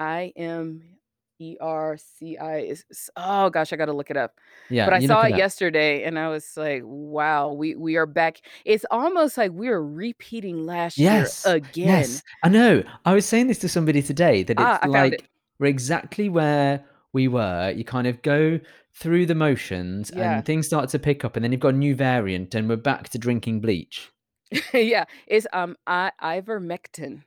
I-M-E-R-C-I 1.44 2.58
is 2.60 2.86
oh 3.16 3.50
gosh, 3.50 3.74
I 3.74 3.76
gotta 3.76 3.94
look 3.94 4.10
it 4.10 4.18
up. 4.18 4.36
Yeah, 4.70 4.86
But 4.86 4.94
I 4.96 5.06
saw 5.06 5.22
it 5.24 5.32
it 5.34 5.38
yesterday 5.38 6.04
and 6.04 6.18
I 6.18 6.30
was 6.30 6.56
like, 6.56 6.82
"Wow, 6.86 7.54
we 7.54 7.76
we 7.76 7.96
are 7.98 8.06
back." 8.06 8.42
It's 8.66 8.86
almost 8.92 9.38
like 9.38 9.52
we're 9.52 9.82
repeating 9.82 10.66
last 10.66 10.98
year 10.98 11.12
Yes, 11.12 11.46
again. 11.46 11.88
yes, 11.88 12.24
I 12.44 12.50
know. 12.50 12.84
I 13.06 13.14
was 13.14 13.26
saying 13.26 13.48
this 13.48 13.60
to 13.60 13.70
somebody 13.70 14.02
today 14.02 14.44
that 14.44 14.60
Ah, 14.60 14.76
it's 14.76 14.84
I 14.86 14.88
found 14.88 15.14
it. 15.14 15.22
like 15.22 15.30
we're 15.60 15.68
exactly 15.68 16.30
where 16.30 16.84
we 17.14 17.28
were. 17.28 17.72
You 17.76 17.84
kind 17.84 18.08
of 18.08 18.22
go 18.22 18.60
through 18.96 19.26
the 19.26 19.36
motions 19.36 20.12
Yeah. 20.16 20.38
and 20.38 20.46
things 20.46 20.68
start 20.68 20.90
to 20.90 21.00
pick 21.00 21.26
up, 21.26 21.36
and 21.36 21.44
then 21.44 21.52
you've 21.52 21.62
got 21.62 21.74
a 21.74 21.78
new 21.78 21.96
variant 21.96 22.54
and 22.56 22.70
we're 22.70 22.76
back 22.76 23.10
to 23.10 23.18
drinking 23.18 23.62
bleach. 23.62 24.10
Yeah, 24.74 25.06
it's, 25.28 25.48
um, 25.54 25.76
I 25.88 26.12
Ivermectin. 26.22 27.24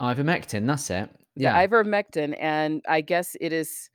Ivermectin, 0.00 0.66
that's 0.66 0.88
it. 0.90 1.10
The 1.40 1.44
Yeah. 1.44 1.66
Ivermectin, 1.66 2.36
and 2.40 2.82
I 2.88 3.00
guess 3.02 3.36
it 3.40 3.52
is 3.52 3.90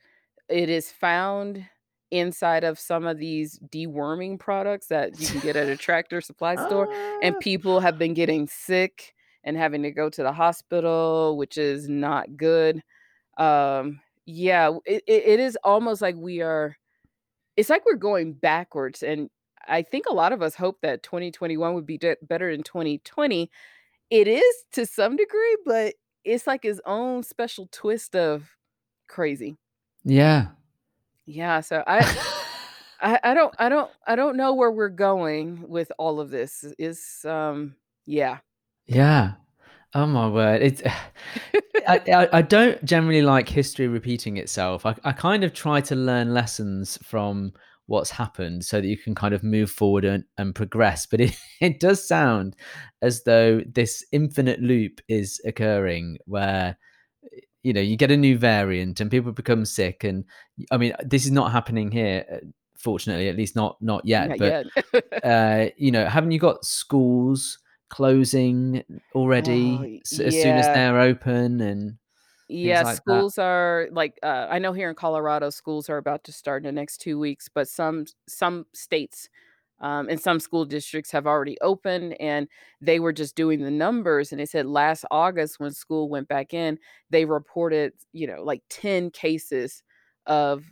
it 0.50 0.70
is 0.70 0.92
found 0.92 1.66
inside 2.12 2.64
of 2.64 2.80
some 2.80 3.06
of 3.06 3.18
these 3.20 3.60
deworming 3.70 4.40
products 4.40 4.88
that 4.88 5.20
you 5.20 5.28
can 5.28 5.40
get 5.42 5.56
at 5.58 5.70
a 5.70 5.78
Tractor 5.78 6.22
Supply 6.22 6.56
store, 6.68 6.90
and 7.24 7.36
Ah. 7.36 7.40
people 7.42 7.80
have 7.82 7.98
been 8.00 8.14
getting 8.16 8.48
sick 8.48 9.14
and 9.44 9.58
having 9.58 9.84
to 9.84 9.92
go 9.92 10.10
to 10.10 10.24
the 10.24 10.34
hospital, 10.34 11.38
which 11.38 11.58
is 11.58 11.90
not 11.90 12.38
good. 12.38 12.82
Um, 13.38 14.02
yeah, 14.26 14.72
it 14.86 15.04
it 15.08 15.40
is 15.40 15.58
almost 15.64 16.02
like 16.02 16.16
we 16.18 16.42
are 16.42 16.78
it's 17.58 17.70
like 17.70 17.86
we're 17.86 17.96
going 17.96 18.34
backwards, 18.34 19.04
and 19.04 19.30
I 19.68 19.82
think 19.84 20.06
a 20.10 20.14
lot 20.14 20.34
of 20.34 20.42
us 20.42 20.56
hope 20.56 20.82
that 20.82 21.04
2021 21.04 21.74
would 21.76 21.86
be 21.88 22.00
better 22.24 22.52
than 22.52 22.64
2020. 22.64 23.50
It 24.12 24.28
is 24.28 24.66
to 24.74 24.86
some 24.86 25.16
degree, 25.18 25.58
but 25.66 25.96
it's 26.26 26.48
like 26.48 26.64
his 26.64 26.82
own 26.86 27.24
special 27.24 27.70
twist 27.72 28.16
of 28.16 28.50
crazy. 29.08 29.58
Yeah. 30.04 30.48
Yeah, 31.26 31.62
so 31.62 31.84
I 31.88 32.02
I 33.02 33.20
I 33.24 33.34
don't 33.34 33.54
I 33.60 33.70
don't 33.70 33.92
I 34.08 34.16
don't 34.16 34.38
know 34.38 34.54
where 34.54 34.72
we're 34.72 34.90
going 34.90 35.68
with 35.68 35.92
all 35.98 36.20
of 36.20 36.30
this. 36.30 36.66
Is 36.78 37.24
um 37.26 37.76
yeah. 38.06 38.40
Yeah. 38.86 39.34
Oh 39.94 40.06
my 40.06 40.28
word. 40.28 40.62
It's 40.62 40.82
I 41.88 42.02
I 42.08 42.30
I 42.34 42.42
don't 42.42 42.84
generally 42.84 43.22
like 43.22 43.48
history 43.48 43.88
repeating 43.88 44.38
itself. 44.38 44.86
I 44.86 44.96
I 45.04 45.12
kind 45.12 45.44
of 45.44 45.54
try 45.54 45.82
to 45.82 45.96
learn 45.96 46.34
lessons 46.34 46.98
from 47.04 47.54
what's 47.88 48.10
happened 48.10 48.66
so 48.66 48.82
that 48.82 48.88
you 48.88 48.98
can 48.98 49.14
kind 49.14 49.34
of 49.34 49.44
move 49.44 49.70
forward 49.70 50.06
and 50.06 50.24
and 50.38 50.56
progress, 50.56 51.06
but 51.06 51.22
it 51.22 51.38
it 51.62 51.80
does 51.80 52.06
sound 52.08 52.56
as 53.02 53.24
though 53.24 53.62
this 53.66 54.06
infinite 54.12 54.62
loop 54.62 55.02
is 55.08 55.40
occurring 55.46 56.18
where, 56.26 56.78
you 57.64 57.74
know, 57.74 57.82
you 57.82 57.96
get 57.96 58.12
a 58.12 58.18
new 58.18 58.38
variant 58.38 59.00
and 59.00 59.12
people 59.12 59.32
become 59.32 59.66
sick. 59.66 60.04
And 60.04 60.26
i 60.72 60.78
mean, 60.78 60.94
this 61.04 61.26
is 61.26 61.32
not 61.32 61.52
happening 61.52 61.92
here, 61.92 62.26
uh, 62.32 62.38
fortunately, 62.78 63.30
at 63.30 63.38
least 63.38 63.56
not 63.56 63.78
not 63.82 64.06
yet, 64.06 64.30
Not 64.30 64.40
but, 64.40 64.66
yet. 64.94 65.24
uh, 65.24 65.70
you 65.78 65.92
know, 65.92 66.06
haven't 66.06 66.32
you 66.32 66.40
got 66.40 66.66
schools 66.66 67.60
closing 67.90 68.84
Oh, 68.90 69.20
already 69.20 70.02
s 70.06 70.20
as 70.20 70.34
soon 70.34 70.58
as 70.58 70.66
they're 70.68 71.00
open? 71.00 71.62
And 71.62 71.98
things 72.62 72.82
Yeah, 72.82 72.84
like 72.84 73.00
that? 73.08 73.26
schools 73.26 73.38
are 73.40 73.88
like, 73.92 74.20
uh 74.22 74.48
I 74.50 74.60
know 74.60 74.72
here 74.74 74.90
in 74.90 74.96
Colorado, 74.96 75.50
schools 75.50 75.90
are 75.90 75.98
about 75.98 76.24
to 76.26 76.32
start 76.32 76.64
in 76.64 76.68
the 76.76 76.80
next 76.80 77.00
2 77.00 77.18
weeks, 77.18 77.50
but 77.50 77.68
some 77.68 78.06
some 78.30 78.68
states, 78.74 79.30
um, 79.80 80.08
and 80.10 80.22
some 80.22 80.40
school 80.40 80.64
districts 80.66 81.10
have 81.12 81.26
already 81.28 81.58
opened, 81.62 82.14
and 82.22 82.48
they 82.82 83.00
were 83.00 83.14
just 83.14 83.36
doing 83.36 83.62
the 83.64 83.72
numbers, 83.72 84.32
and 84.32 84.40
they 84.40 84.46
said 84.46 84.68
last 84.68 85.06
August 85.12 85.60
when 85.60 85.72
school 85.72 86.08
went 86.10 86.28
back 86.28 86.54
in, 86.54 86.78
they 87.10 87.26
reported, 87.26 87.94
you 88.14 88.28
know, 88.28 88.44
like 88.44 88.62
10 88.70 89.10
cases 89.12 89.84
of 90.28 90.66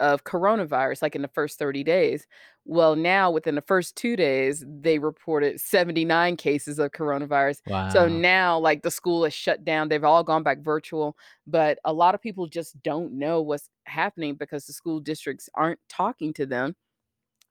of 0.00 0.24
coronavirus, 0.24 1.02
like, 1.02 1.14
in 1.16 1.22
the 1.22 1.28
first 1.28 1.58
30 1.58 1.84
days. 1.84 2.26
Well, 2.64 2.94
now 2.94 3.30
within 3.30 3.56
the 3.56 3.60
first 3.62 3.96
2 3.96 4.14
days, 4.16 4.64
they 4.66 4.98
reported 4.98 5.60
79 5.60 6.36
cases 6.36 6.78
of 6.78 6.92
coronavirus. 6.92 7.60
So 7.88 8.08
now, 8.08 8.58
like, 8.58 8.82
the 8.82 8.90
school 8.90 9.24
is 9.24 9.34
shut 9.34 9.64
down, 9.64 9.88
they've 9.88 10.04
all 10.04 10.22
gone 10.22 10.42
back 10.44 10.60
virtual, 10.60 11.16
but 11.46 11.78
a 11.84 11.92
lot 11.92 12.14
of 12.14 12.20
people 12.22 12.46
just 12.46 12.80
don't 12.82 13.12
know 13.18 13.42
what's 13.42 13.68
happening 13.86 14.36
because 14.36 14.66
the 14.66 14.72
school 14.72 15.00
districts 15.00 15.48
aren't 15.54 15.80
talking 15.88 16.32
to 16.34 16.46
them, 16.46 16.76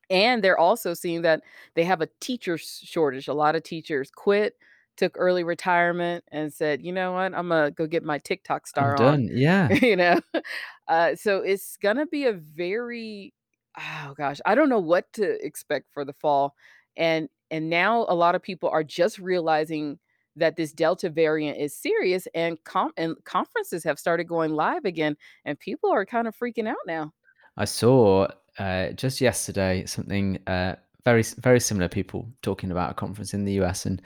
and 0.09 0.43
they're 0.43 0.59
also 0.59 0.93
seeing 0.93 1.23
that 1.23 1.43
they 1.75 1.83
have 1.85 2.01
a 2.01 2.09
teacher 2.21 2.57
shortage. 2.57 3.27
A 3.27 3.33
lot 3.33 3.55
of 3.55 3.63
teachers 3.63 4.11
quit, 4.11 4.55
took 4.97 5.15
early 5.17 5.43
retirement, 5.43 6.25
and 6.29 6.53
said, 6.53 6.83
"You 6.83 6.93
know 6.93 7.13
what? 7.13 7.33
Imma 7.33 7.71
go 7.71 7.87
get 7.87 8.03
my 8.03 8.19
TikTok 8.19 8.67
I'm 8.77 8.89
star 8.89 8.97
on." 8.97 9.21
done, 9.21 9.29
yeah. 9.31 9.69
You 9.81 9.95
know? 9.97 10.19
Uh, 10.87 11.15
so 11.15 11.39
it's 11.39 11.77
gonna 11.77 12.05
be 12.07 12.25
a 12.25 12.33
very 12.33 13.33
oh 13.77 14.13
gosh, 14.15 14.39
I 14.45 14.55
don't 14.55 14.69
know 14.69 14.79
what 14.79 15.11
to 15.13 15.43
expect 15.45 15.87
for 15.93 16.05
the 16.05 16.13
fall, 16.13 16.55
and 16.97 17.29
and 17.49 17.69
now 17.69 18.05
a 18.07 18.15
lot 18.15 18.35
of 18.35 18.41
people 18.41 18.69
are 18.69 18.83
just 18.83 19.19
realizing 19.19 19.99
that 20.37 20.55
this 20.55 20.71
Delta 20.71 21.09
variant 21.09 21.57
is 21.57 21.75
serious, 21.75 22.27
and 22.33 22.57
com 22.63 22.91
and 22.97 23.15
conferences 23.25 23.83
have 23.83 23.99
started 23.99 24.25
going 24.25 24.51
live 24.55 24.85
again, 24.85 25.17
and 25.45 25.59
people 25.59 25.91
are 25.91 26.05
kind 26.05 26.27
of 26.27 26.35
freaking 26.37 26.67
out 26.67 26.77
now. 26.87 27.13
I 27.57 27.65
saw, 27.65 28.27
uh, 28.57 28.91
just 28.91 29.19
yesterday 29.19 29.85
something, 29.85 30.39
uh, 30.47 30.75
very 31.03 31.23
very 31.39 31.59
similar 31.59 31.89
people 31.89 32.29
talking 32.43 32.71
about 32.71 32.91
a 32.91 32.93
conference 32.93 33.33
in 33.33 33.43
the 33.43 33.53
US 33.53 33.85
and 33.85 34.01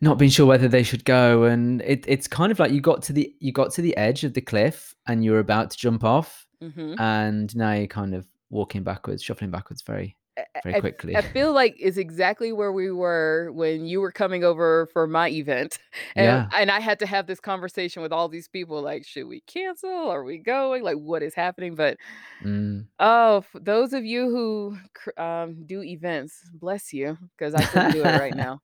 not 0.00 0.18
being 0.18 0.30
sure 0.30 0.44
whether 0.46 0.68
they 0.68 0.82
should 0.82 1.04
go, 1.04 1.44
and 1.44 1.80
it 1.82 2.04
it's 2.06 2.28
kind 2.28 2.52
of 2.52 2.58
like 2.58 2.72
you 2.72 2.80
got 2.80 3.02
to 3.02 3.12
the 3.12 3.34
you 3.40 3.52
got 3.52 3.72
to 3.72 3.82
the 3.82 3.96
edge 3.96 4.24
of 4.24 4.34
the 4.34 4.40
cliff, 4.42 4.94
and 5.06 5.24
you're 5.24 5.38
about 5.38 5.70
to 5.70 5.78
jump 5.78 6.04
off, 6.04 6.46
Mhm. 6.62 6.98
and 7.00 7.56
now 7.56 7.72
you're 7.72 7.86
kind 7.86 8.14
of 8.14 8.26
walking 8.54 8.82
backwards, 8.82 9.22
shuffling 9.22 9.50
backwards 9.50 9.82
very, 9.82 10.16
very 10.62 10.80
quickly. 10.80 11.14
I 11.16 11.20
feel 11.20 11.52
like 11.52 11.74
it's 11.78 11.96
exactly 11.98 12.52
where 12.52 12.72
we 12.72 12.90
were 12.90 13.50
when 13.52 13.84
you 13.84 14.00
were 14.00 14.12
coming 14.12 14.44
over 14.44 14.86
for 14.92 15.06
my 15.06 15.28
event, 15.28 15.78
and 16.16 16.24
Yeah. 16.24 16.48
and 16.52 16.70
I 16.70 16.80
had 16.80 16.98
to 17.00 17.06
have 17.06 17.26
this 17.26 17.40
conversation 17.40 18.00
with 18.00 18.12
all 18.12 18.28
these 18.28 18.48
people, 18.48 18.80
like, 18.80 19.04
"Should 19.04 19.26
we 19.26 19.40
cancel? 19.42 19.90
Are 20.10 20.24
we 20.24 20.38
going? 20.38 20.82
Like, 20.82 20.96
what 20.96 21.22
is 21.22 21.34
happening?" 21.34 21.74
But 21.74 21.98
Mm. 22.42 22.86
oh, 23.00 23.44
those 23.54 23.92
of 23.92 24.04
you 24.04 24.28
who 24.30 24.76
um, 25.22 25.64
do 25.66 25.82
events, 25.82 26.42
bless 26.52 26.92
you, 26.92 27.16
because 27.36 27.54
I 27.54 27.64
couldn't 27.64 27.92
do 27.92 28.04
it 28.04 28.18
right 28.18 28.34
now. 28.44 28.60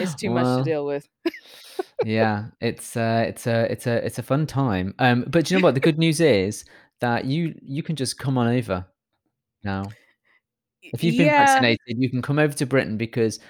It's 0.00 0.14
too 0.14 0.30
much 0.30 0.46
to 0.58 0.64
deal 0.64 0.86
with. 0.86 1.08
yeah, 2.04 2.46
it's 2.60 2.96
a 2.96 3.24
it's 3.28 3.46
a 3.46 3.70
it's 3.72 3.86
a 3.86 4.04
it's 4.06 4.18
a 4.18 4.22
fun 4.22 4.46
time, 4.46 4.94
um, 4.98 5.24
but 5.28 5.44
do 5.46 5.54
you 5.54 5.60
know 5.60 5.64
what? 5.64 5.74
The 5.74 5.80
good 5.80 5.98
news 5.98 6.20
is 6.20 6.64
that 7.00 7.24
you 7.24 7.54
you 7.62 7.82
can 7.82 7.96
just 7.96 8.18
come 8.18 8.38
on 8.38 8.46
over 8.46 8.86
now. 9.64 9.84
If 10.82 11.02
you've 11.02 11.16
been 11.16 11.26
yeah. 11.26 11.44
vaccinated, 11.46 11.80
you 11.86 12.10
can 12.10 12.20
come 12.22 12.38
over 12.38 12.52
to 12.54 12.66
Britain 12.66 12.96
because 12.98 13.40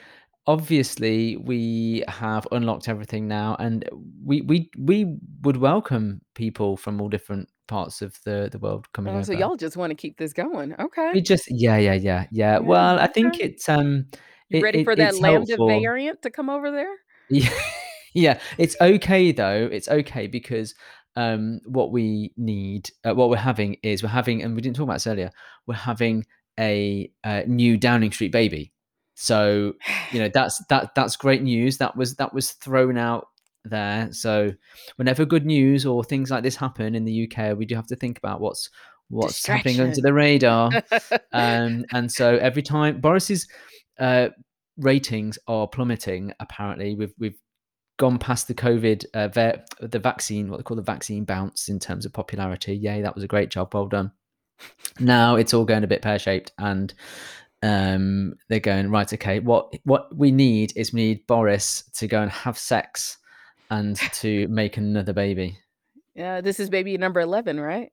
obviously 0.46 1.36
we 1.36 2.04
have 2.08 2.46
unlocked 2.52 2.88
everything 2.88 3.26
now, 3.26 3.56
and 3.58 3.88
we 4.24 4.42
we 4.42 4.70
we 4.78 5.16
would 5.42 5.56
welcome 5.56 6.20
people 6.34 6.76
from 6.76 7.00
all 7.00 7.08
different 7.08 7.48
parts 7.66 8.02
of 8.02 8.18
the 8.24 8.48
the 8.52 8.58
world 8.58 8.90
coming 8.92 9.14
Oh, 9.16 9.22
so 9.22 9.32
over. 9.32 9.40
y'all 9.40 9.56
just 9.56 9.76
wanna 9.76 9.94
keep 9.94 10.16
this 10.18 10.32
going. 10.32 10.74
Okay. 10.78 11.10
We 11.14 11.20
just 11.22 11.46
yeah, 11.50 11.76
yeah, 11.76 11.94
yeah, 11.94 12.26
yeah. 12.30 12.58
Yeah, 12.58 12.58
Well, 12.58 12.98
I 13.00 13.06
think 13.08 13.40
it's, 13.40 13.68
um, 13.68 14.06
You 14.50 14.58
it 14.60 14.62
ready 14.62 14.80
it 14.80 14.84
for 14.84 14.94
that 14.96 15.18
Lambda 15.18 15.56
helpful. 15.56 15.68
variant 15.68 16.22
to 16.22 16.30
come 16.30 16.48
over 16.50 16.70
there? 16.70 16.92
Yeah, 17.30 17.48
yeah, 18.14 18.40
it's 18.58 18.76
okay 18.80 19.32
though, 19.32 19.68
it's 19.72 19.88
okay 19.88 20.26
because, 20.28 20.74
um, 21.16 21.60
what 21.66 21.92
we 21.92 22.32
need 22.36 22.90
uh, 23.04 23.14
what 23.14 23.30
we're 23.30 23.36
having 23.36 23.76
is 23.82 24.02
we're 24.02 24.08
having 24.08 24.42
and 24.42 24.54
we 24.54 24.62
didn't 24.62 24.76
talk 24.76 24.84
about 24.84 24.94
this 24.94 25.06
earlier, 25.06 25.30
we're 25.66 25.74
having 25.74 26.26
a, 26.58 27.10
uh, 27.24 27.42
new 27.46 27.76
Downing 27.76 28.12
Street 28.12 28.32
baby. 28.32 28.72
So, 29.14 29.74
you 30.10 30.20
know, 30.20 30.28
that's 30.32 30.62
that 30.68 30.94
that's 30.94 31.16
great 31.16 31.42
news. 31.42 31.78
That 31.78 31.96
was 31.96 32.16
that 32.16 32.34
was 32.34 32.52
thrown 32.52 32.98
out 32.98 33.28
there. 33.64 34.12
So, 34.12 34.52
whenever 34.96 35.24
good 35.24 35.46
news 35.46 35.86
or 35.86 36.02
things 36.02 36.30
like 36.30 36.42
this 36.42 36.56
happen 36.56 36.94
in 36.96 37.04
the 37.04 37.30
UK, 37.30 37.56
we 37.56 37.64
do 37.64 37.76
have 37.76 37.86
to 37.88 37.96
think 37.96 38.18
about 38.18 38.40
what's 38.40 38.70
what's 39.08 39.46
happening 39.46 39.80
under 39.80 40.00
the 40.00 40.12
radar. 40.12 40.70
Um, 41.32 41.84
and 41.92 42.10
so 42.12 42.36
every 42.36 42.62
time 42.62 43.00
Boris's, 43.00 43.48
uh, 43.98 44.28
ratings 44.76 45.38
are 45.46 45.66
plummeting, 45.66 46.32
apparently. 46.40 46.94
We've 46.94 47.12
we've 47.18 47.38
gone 47.96 48.18
past 48.18 48.48
the 48.48 48.54
COVID, 48.54 49.04
uh, 49.14 49.28
va 49.28 49.64
the 49.80 49.98
vaccine 49.98 50.50
what 50.50 50.56
they 50.56 50.62
call 50.62 50.76
the 50.76 50.82
vaccine 50.82 51.24
bounce 51.24 51.68
in 51.68 51.78
terms 51.78 52.04
of 52.04 52.12
popularity. 52.12 52.74
Yay, 52.76 53.02
that 53.02 53.14
was 53.14 53.24
a 53.24 53.28
great 53.28 53.50
job, 53.50 53.74
well 53.74 53.86
done. 53.86 54.12
Now 55.00 55.36
it's 55.36 55.54
all 55.54 55.64
going 55.64 55.84
a 55.84 55.88
bit 55.88 56.02
pear-shaped 56.02 56.52
and, 56.58 56.92
um, 57.62 58.34
they're 58.48 58.60
going, 58.60 58.90
"Right, 58.90 59.10
okay, 59.12 59.40
what 59.40 59.72
what 59.84 60.14
we 60.14 60.30
need 60.30 60.72
is 60.76 60.92
we 60.92 61.00
need 61.00 61.26
Boris 61.26 61.84
to 61.94 62.06
go 62.06 62.20
and 62.20 62.30
have 62.30 62.58
sex 62.58 63.16
and 63.70 63.96
to 64.14 64.48
make 64.48 64.76
another 64.76 65.12
baby." 65.12 65.58
Yeah, 66.14 66.40
this 66.40 66.60
is 66.60 66.70
baby 66.70 66.96
number 66.98 67.20
11, 67.20 67.58
right? 67.58 67.90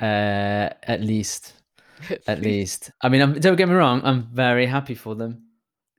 Uh, 0.00 0.70
at 0.82 1.00
least, 1.00 1.54
At 2.26 2.40
least. 2.40 2.90
I 3.00 3.08
mean, 3.08 3.22
um, 3.22 3.34
don't 3.34 3.56
get 3.56 3.68
me 3.68 3.74
wrong, 3.74 4.00
I'm 4.04 4.28
very 4.32 4.66
happy 4.66 4.94
for 4.94 5.14
them. 5.14 5.44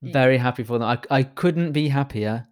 Very 0.02 0.38
happy 0.38 0.64
for 0.64 0.78
them. 0.78 1.00
I 1.10 1.24
couldn't 1.24 1.72
be 1.72 1.88
happier 1.88 2.48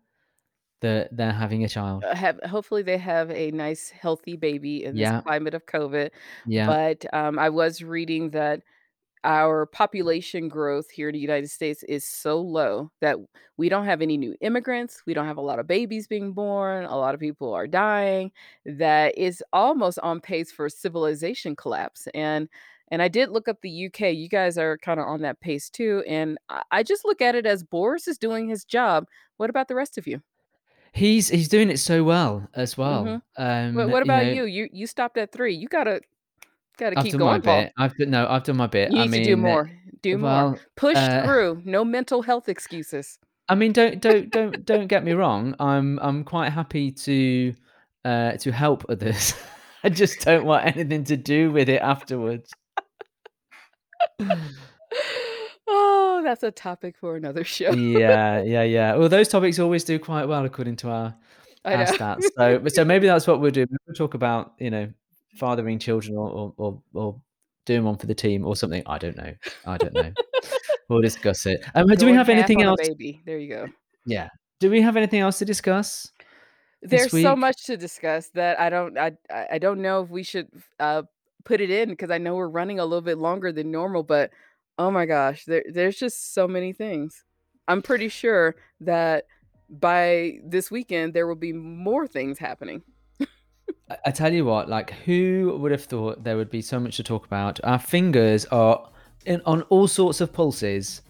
that 0.81 1.09
they're 1.15 1.31
having 1.33 1.63
a 1.63 1.69
child. 1.69 2.05
Uh, 2.05 2.15
have 2.15 2.39
hopefully, 2.45 2.81
they 2.81 2.97
have 2.97 3.29
a 3.31 3.51
nice 3.51 3.89
healthy 3.91 4.35
baby 4.35 4.83
in 4.83 4.95
this 4.97 5.11
Yeah. 5.11 5.23
climate 5.23 5.53
of 5.53 5.65
COVID, 5.67 6.11
Yeah. 6.45 6.75
but, 6.75 7.05
um, 7.13 7.37
I 7.37 7.49
was 7.49 7.83
reading 7.83 8.31
that 8.31 8.63
our 9.25 9.65
population 9.67 10.49
growth 10.49 10.89
here 10.91 11.09
in 11.09 11.13
the 11.13 11.19
United 11.19 11.49
States 11.49 11.83
is 11.83 12.05
so 12.05 12.41
low 12.41 12.91
that 13.01 13.17
we 13.57 13.69
don't 13.69 13.85
have 13.85 14.01
any 14.01 14.17
new 14.17 14.35
immigrants, 14.41 15.03
we 15.07 15.13
don't 15.13 15.27
have 15.27 15.37
a 15.37 15.41
lot 15.41 15.59
of 15.59 15.67
babies 15.67 16.07
being 16.07 16.33
born, 16.33 16.85
a 16.85 16.97
lot 16.97 17.15
of 17.15 17.21
people 17.21 17.53
are 17.53 17.67
dying, 17.67 18.31
that 18.65 19.17
is 19.17 19.43
almost 19.53 19.99
on 19.99 20.21
pace 20.21 20.51
for 20.51 20.69
civilization 20.69 21.55
collapse, 21.55 22.07
and 22.15 22.49
and 22.91 23.01
I 23.03 23.09
did 23.09 23.29
look 23.31 23.47
up 23.49 23.61
the 23.61 23.69
UK, 23.87 24.11
you 24.11 24.29
guys 24.29 24.57
are 24.57 24.77
kinda 24.77 25.03
on 25.03 25.21
that 25.21 25.41
pace 25.41 25.69
too, 25.69 26.03
and 26.07 26.37
I 26.49 26.63
I 26.71 26.83
just 26.83 27.05
look 27.05 27.21
at 27.21 27.35
it 27.35 27.45
as 27.47 27.63
Boris 27.63 28.07
is 28.07 28.17
doing 28.19 28.49
his 28.49 28.65
job. 28.65 29.07
What 29.37 29.49
about 29.51 29.67
the 29.69 29.75
rest 29.75 29.97
of 29.99 30.07
you? 30.07 30.23
He's 30.93 31.29
he's 31.29 31.47
doing 31.47 31.69
it 31.69 31.77
so 31.79 32.03
well 32.03 32.47
as 32.53 32.77
well. 32.77 33.05
What 33.05 33.21
Um, 33.37 33.75
what 33.75 33.87
you 33.89 33.97
about 33.97 34.25
know 34.25 34.31
you? 34.31 34.45
You 34.45 34.69
you 34.71 34.87
stopped 34.87 35.17
at 35.17 35.31
3, 35.31 35.55
you 35.55 35.67
gotta 35.67 36.01
gotta 36.77 36.99
I've 36.99 37.05
keep 37.05 37.13
done 37.13 37.19
going, 37.19 37.41
Paul. 37.41 37.61
bit. 37.63 37.73
I've 37.77 37.95
d 37.95 38.05
no, 38.05 38.27
I've 38.27 38.43
done 38.43 38.57
my 38.57 38.67
bit. 38.67 38.91
You 38.91 39.01
I 39.01 39.07
need 39.07 39.19
to 39.19 39.23
do 39.23 39.37
more. 39.37 39.71
Do 40.01 40.17
more. 40.17 40.59
Push 40.75 40.97
uh 40.97 41.23
through. 41.23 41.61
No 41.63 41.85
mental 41.85 42.21
health 42.21 42.49
excuses. 42.49 43.19
I 43.47 43.55
mean, 43.55 43.71
don't 43.71 44.01
don't 44.01 44.29
don't 44.31 44.65
don't 44.65 44.87
get 44.87 45.03
me 45.03 45.13
wrong. 45.13 45.55
I'm 45.59 45.99
I'm 45.99 46.23
quite 46.23 46.51
happy 46.51 46.91
to, 46.91 47.53
uh, 48.05 48.33
to 48.33 48.51
help 48.51 48.85
others. 48.89 49.33
I 49.83 49.89
just 49.89 50.21
don't 50.21 50.45
want 50.45 50.65
anything 50.67 51.03
to 51.05 51.17
do 51.17 51.51
with 51.51 51.67
it 51.69 51.81
afterwards. 51.81 52.51
Oh, 55.73 56.21
that's 56.23 56.43
a 56.43 56.51
topic 56.51 56.97
for 56.97 57.15
another 57.15 57.43
show. 57.55 57.71
Yeah, 57.71 58.41
yeah, 58.41 58.63
yeah. 58.63 58.95
Well, 58.95 59.09
those 59.09 59.29
topics 59.29 59.57
always 59.57 59.83
do 59.83 59.97
quite 59.99 60.25
well 60.25 60.43
according 60.43 60.75
to 60.77 60.89
our 60.89 61.15
our 61.63 61.85
stats. 61.85 62.23
So 62.37 62.67
so 62.67 62.85
maybe 62.91 63.07
that's 63.07 63.25
what 63.25 63.39
we'll 63.39 63.51
do. 63.51 63.65
We'll 63.87 63.95
talk 63.95 64.13
about, 64.13 64.53
you 64.59 64.69
know, 64.69 64.91
fathering 65.37 65.79
children 65.79 66.17
or 66.17 66.29
or 66.29 66.53
or 66.57 66.81
or 66.93 67.21
doing 67.65 67.83
one 67.83 67.97
for 67.97 68.07
the 68.07 68.15
team 68.15 68.45
or 68.45 68.55
something. 68.55 68.83
I 68.85 68.97
don't 68.97 69.15
know. 69.15 69.33
I 69.65 69.77
don't 69.77 69.93
know. 69.93 70.11
We'll 70.89 71.01
discuss 71.01 71.45
it. 71.45 71.63
Um, 71.73 71.87
do 71.87 72.05
we 72.05 72.11
have 72.11 72.27
anything 72.27 72.63
else 72.63 72.85
baby. 72.85 73.21
There 73.25 73.37
you 73.37 73.47
go. 73.47 73.67
Yeah. 74.05 74.27
Do 74.59 74.69
we 74.69 74.81
have 74.81 74.97
anything 74.97 75.21
else 75.21 75.39
to 75.39 75.45
discuss 75.45 76.11
There's 76.81 77.11
so 77.11 77.33
much 77.33 77.63
to 77.67 77.77
discuss 77.77 78.27
that 78.33 78.59
I 78.59 78.69
don't 78.69 78.97
I 78.97 79.13
I 79.29 79.57
don't 79.57 79.81
know 79.81 80.01
if 80.01 80.09
we 80.09 80.23
should 80.23 80.49
uh, 80.81 81.03
put 81.43 81.61
it 81.61 81.69
in 81.69 81.89
because 81.89 82.11
I 82.11 82.17
know 82.17 82.35
we're 82.35 82.49
running 82.49 82.79
a 82.79 82.85
little 82.85 83.01
bit 83.01 83.17
longer 83.17 83.51
than 83.51 83.71
normal, 83.71 84.03
but, 84.03 84.31
oh 84.81 84.89
my 84.89 85.05
gosh, 85.05 85.45
there 85.45 85.63
there's 85.71 85.97
just 85.97 86.33
so 86.33 86.47
many 86.47 86.73
things. 86.73 87.23
I'm 87.67 87.81
pretty 87.81 88.09
sure 88.09 88.55
that 88.81 89.25
by 89.69 90.39
this 90.43 90.71
weekend, 90.71 91.13
there 91.13 91.27
will 91.27 91.35
be 91.35 91.53
more 91.53 92.07
things 92.07 92.39
happening. 92.39 92.81
I 93.89 93.97
I 94.07 94.11
tell 94.11 94.33
you 94.33 94.45
what, 94.45 94.69
like, 94.69 94.91
who 95.05 95.57
would 95.59 95.71
have 95.71 95.85
thought 95.85 96.23
there 96.23 96.37
would 96.37 96.49
be 96.49 96.61
so 96.61 96.79
much 96.79 96.97
to 96.97 97.03
talk 97.03 97.25
about? 97.25 97.59
Our 97.63 97.79
fingers 97.79 98.45
are 98.45 98.89
in 99.25 99.41
on 99.45 99.61
all 99.63 99.87
sorts 99.87 100.19
of 100.19 100.33
pulses. 100.33 101.01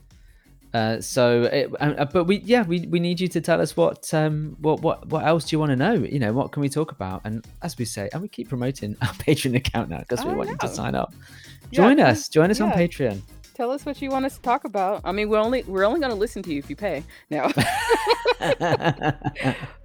Uh, 0.74 1.02
so 1.02 1.44
it 1.44 1.70
uh, 1.82 2.06
but 2.06 2.26
we 2.26 2.40
yeah, 2.40 2.64
we 2.64 2.88
we 2.88 3.00
need 3.00 3.20
you 3.20 3.28
to 3.28 3.42
tell 3.42 3.62
us 3.62 3.76
what, 3.78 4.14
um, 4.14 4.56
what 4.60 4.82
what 4.82 5.08
what 5.08 5.26
else 5.26 5.46
do 5.46 5.56
you 5.56 5.60
wanna 5.60 5.76
know? 5.76 5.94
You 5.94 6.20
know, 6.20 6.34
what 6.34 6.52
can 6.52 6.62
we 6.62 6.70
talk 6.70 6.92
about? 6.92 7.22
And 7.24 7.46
as 7.62 7.78
we 7.78 7.86
say 7.86 8.10
and 8.14 8.22
we 8.22 8.28
keep 8.28 8.50
promoting 8.50 8.96
our 9.02 9.14
Patreon 9.26 9.56
account 9.56 9.90
now 9.90 10.00
because 10.00 10.26
we 10.26 10.34
want 10.34 10.50
you 10.50 10.58
to 10.58 10.68
sign 10.68 10.96
up. 10.96 11.14
Join 11.72 11.98
tell 11.98 12.08
us. 12.08 12.28
Join 12.30 12.52
us 12.52 12.60
on. 12.62 12.72
Patreon. 12.72 13.22
Tell 13.54 13.72
us 13.72 13.86
what 13.86 14.02
you 14.02 14.10
want 14.10 14.26
us 14.26 14.36
to 14.36 14.42
talk 14.42 14.64
about. 14.64 15.02
I 15.04 15.12
mean, 15.12 15.30
we're 15.30 15.40
only 15.40 15.64
we're 15.64 15.84
only 15.84 16.00
gonna 16.00 16.16
listen 16.16 16.42
to 16.44 16.54
you 16.54 16.60
if 16.60 16.70
you 16.70 16.76
pay. 16.76 17.04
No. 17.30 17.52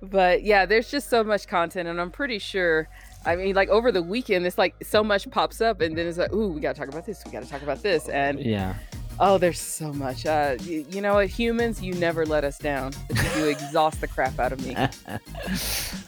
But, 0.02 0.44
yeah, 0.44 0.66
there's 0.66 0.90
just 0.90 1.10
so 1.10 1.24
much 1.24 1.48
content, 1.48 1.88
and 1.88 2.00
I'm 2.00 2.10
pretty 2.12 2.38
sure 2.38 2.88
I 3.26 3.34
mean, 3.34 3.56
like, 3.56 3.68
over 3.70 3.90
the 3.90 4.02
weekend, 4.02 4.46
it's 4.46 4.56
like 4.56 4.76
so 4.84 5.02
much 5.02 5.28
pops 5.30 5.60
up, 5.60 5.80
and 5.80 5.98
then 5.98 6.06
it's 6.06 6.16
like, 6.16 6.32
"Ooh, 6.32 6.48
we 6.48 6.60
gotta 6.60 6.78
talk 6.78 6.86
about 6.88 7.04
this, 7.04 7.22
we 7.26 7.32
gotta 7.32 7.48
talk 7.48 7.62
about 7.62 7.82
this," 7.82 8.08
and 8.08 8.38
Yeah. 8.40 8.74
Oh, 9.20 9.38
there's 9.38 9.60
so 9.60 9.92
much. 9.92 10.26
Uh, 10.26 10.56
y 10.60 10.84
you 10.88 11.00
know 11.00 11.14
what? 11.14 11.28
Humans, 11.28 11.82
you 11.82 11.94
never 11.94 12.26
let 12.26 12.44
us 12.44 12.58
down, 12.58 12.92
but 13.08 13.36
you 13.36 13.46
exhaust 13.48 14.00
the 14.00 14.08
crap 14.08 14.38
out 14.38 14.52
of 14.52 14.64
me. 14.64 14.76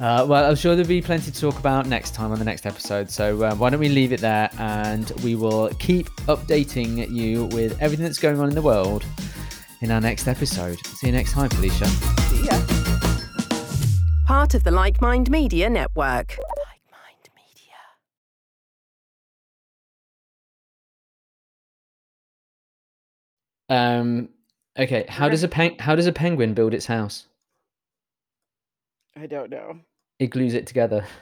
Uh, 0.00 0.24
well, 0.28 0.48
I'm 0.48 0.54
sure 0.54 0.76
there'll 0.76 0.86
be 0.86 1.02
plenty 1.02 1.28
to 1.32 1.40
talk 1.40 1.58
about 1.58 1.86
next 1.86 2.14
time 2.14 2.30
on 2.30 2.38
the 2.38 2.44
next 2.44 2.66
episode. 2.66 3.10
So, 3.10 3.42
uh, 3.42 3.56
why 3.56 3.68
don't 3.70 3.80
we 3.80 3.88
leave 3.88 4.12
it 4.12 4.20
there, 4.20 4.48
and 4.56 5.10
we 5.24 5.34
will 5.34 5.70
keep 5.80 6.06
updating 6.28 7.10
you 7.10 7.46
with 7.46 7.76
everything 7.82 8.04
that's 8.04 8.20
going 8.20 8.38
on 8.38 8.48
in 8.48 8.54
the 8.54 8.62
world 8.62 9.04
in 9.80 9.90
our 9.90 10.00
next 10.00 10.28
episode. 10.28 10.78
See 10.86 11.08
you 11.08 11.12
next 11.12 11.32
time, 11.32 11.50
Felicia. 11.50 11.86
See 11.86 12.44
ya. 12.46 12.60
Part 14.24 14.54
of 14.54 14.62
the 14.62 14.70
Like 14.70 15.00
Mind 15.00 15.30
Media 15.32 15.68
Network. 15.68 16.38
Um, 23.68 24.30
okay, 24.78 25.04
how 25.08 25.28
does 25.28 25.42
a 25.42 25.48
pen 25.48 25.76
how 25.78 25.94
does 25.94 26.06
a 26.06 26.12
penguin 26.12 26.54
build 26.54 26.74
its 26.74 26.86
house? 26.86 27.26
I 29.16 29.26
don't 29.26 29.50
know. 29.50 29.80
It 30.18 30.28
glues 30.28 30.54
it 30.54 30.66
together. 30.66 31.04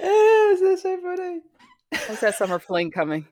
Oh, 0.01 0.57
that's 0.61 0.81
so 0.81 0.97
funny. 1.01 1.41
How's 1.93 2.19
that 2.21 2.35
summer 2.35 2.59
fling 2.59 2.91
coming? 2.91 3.27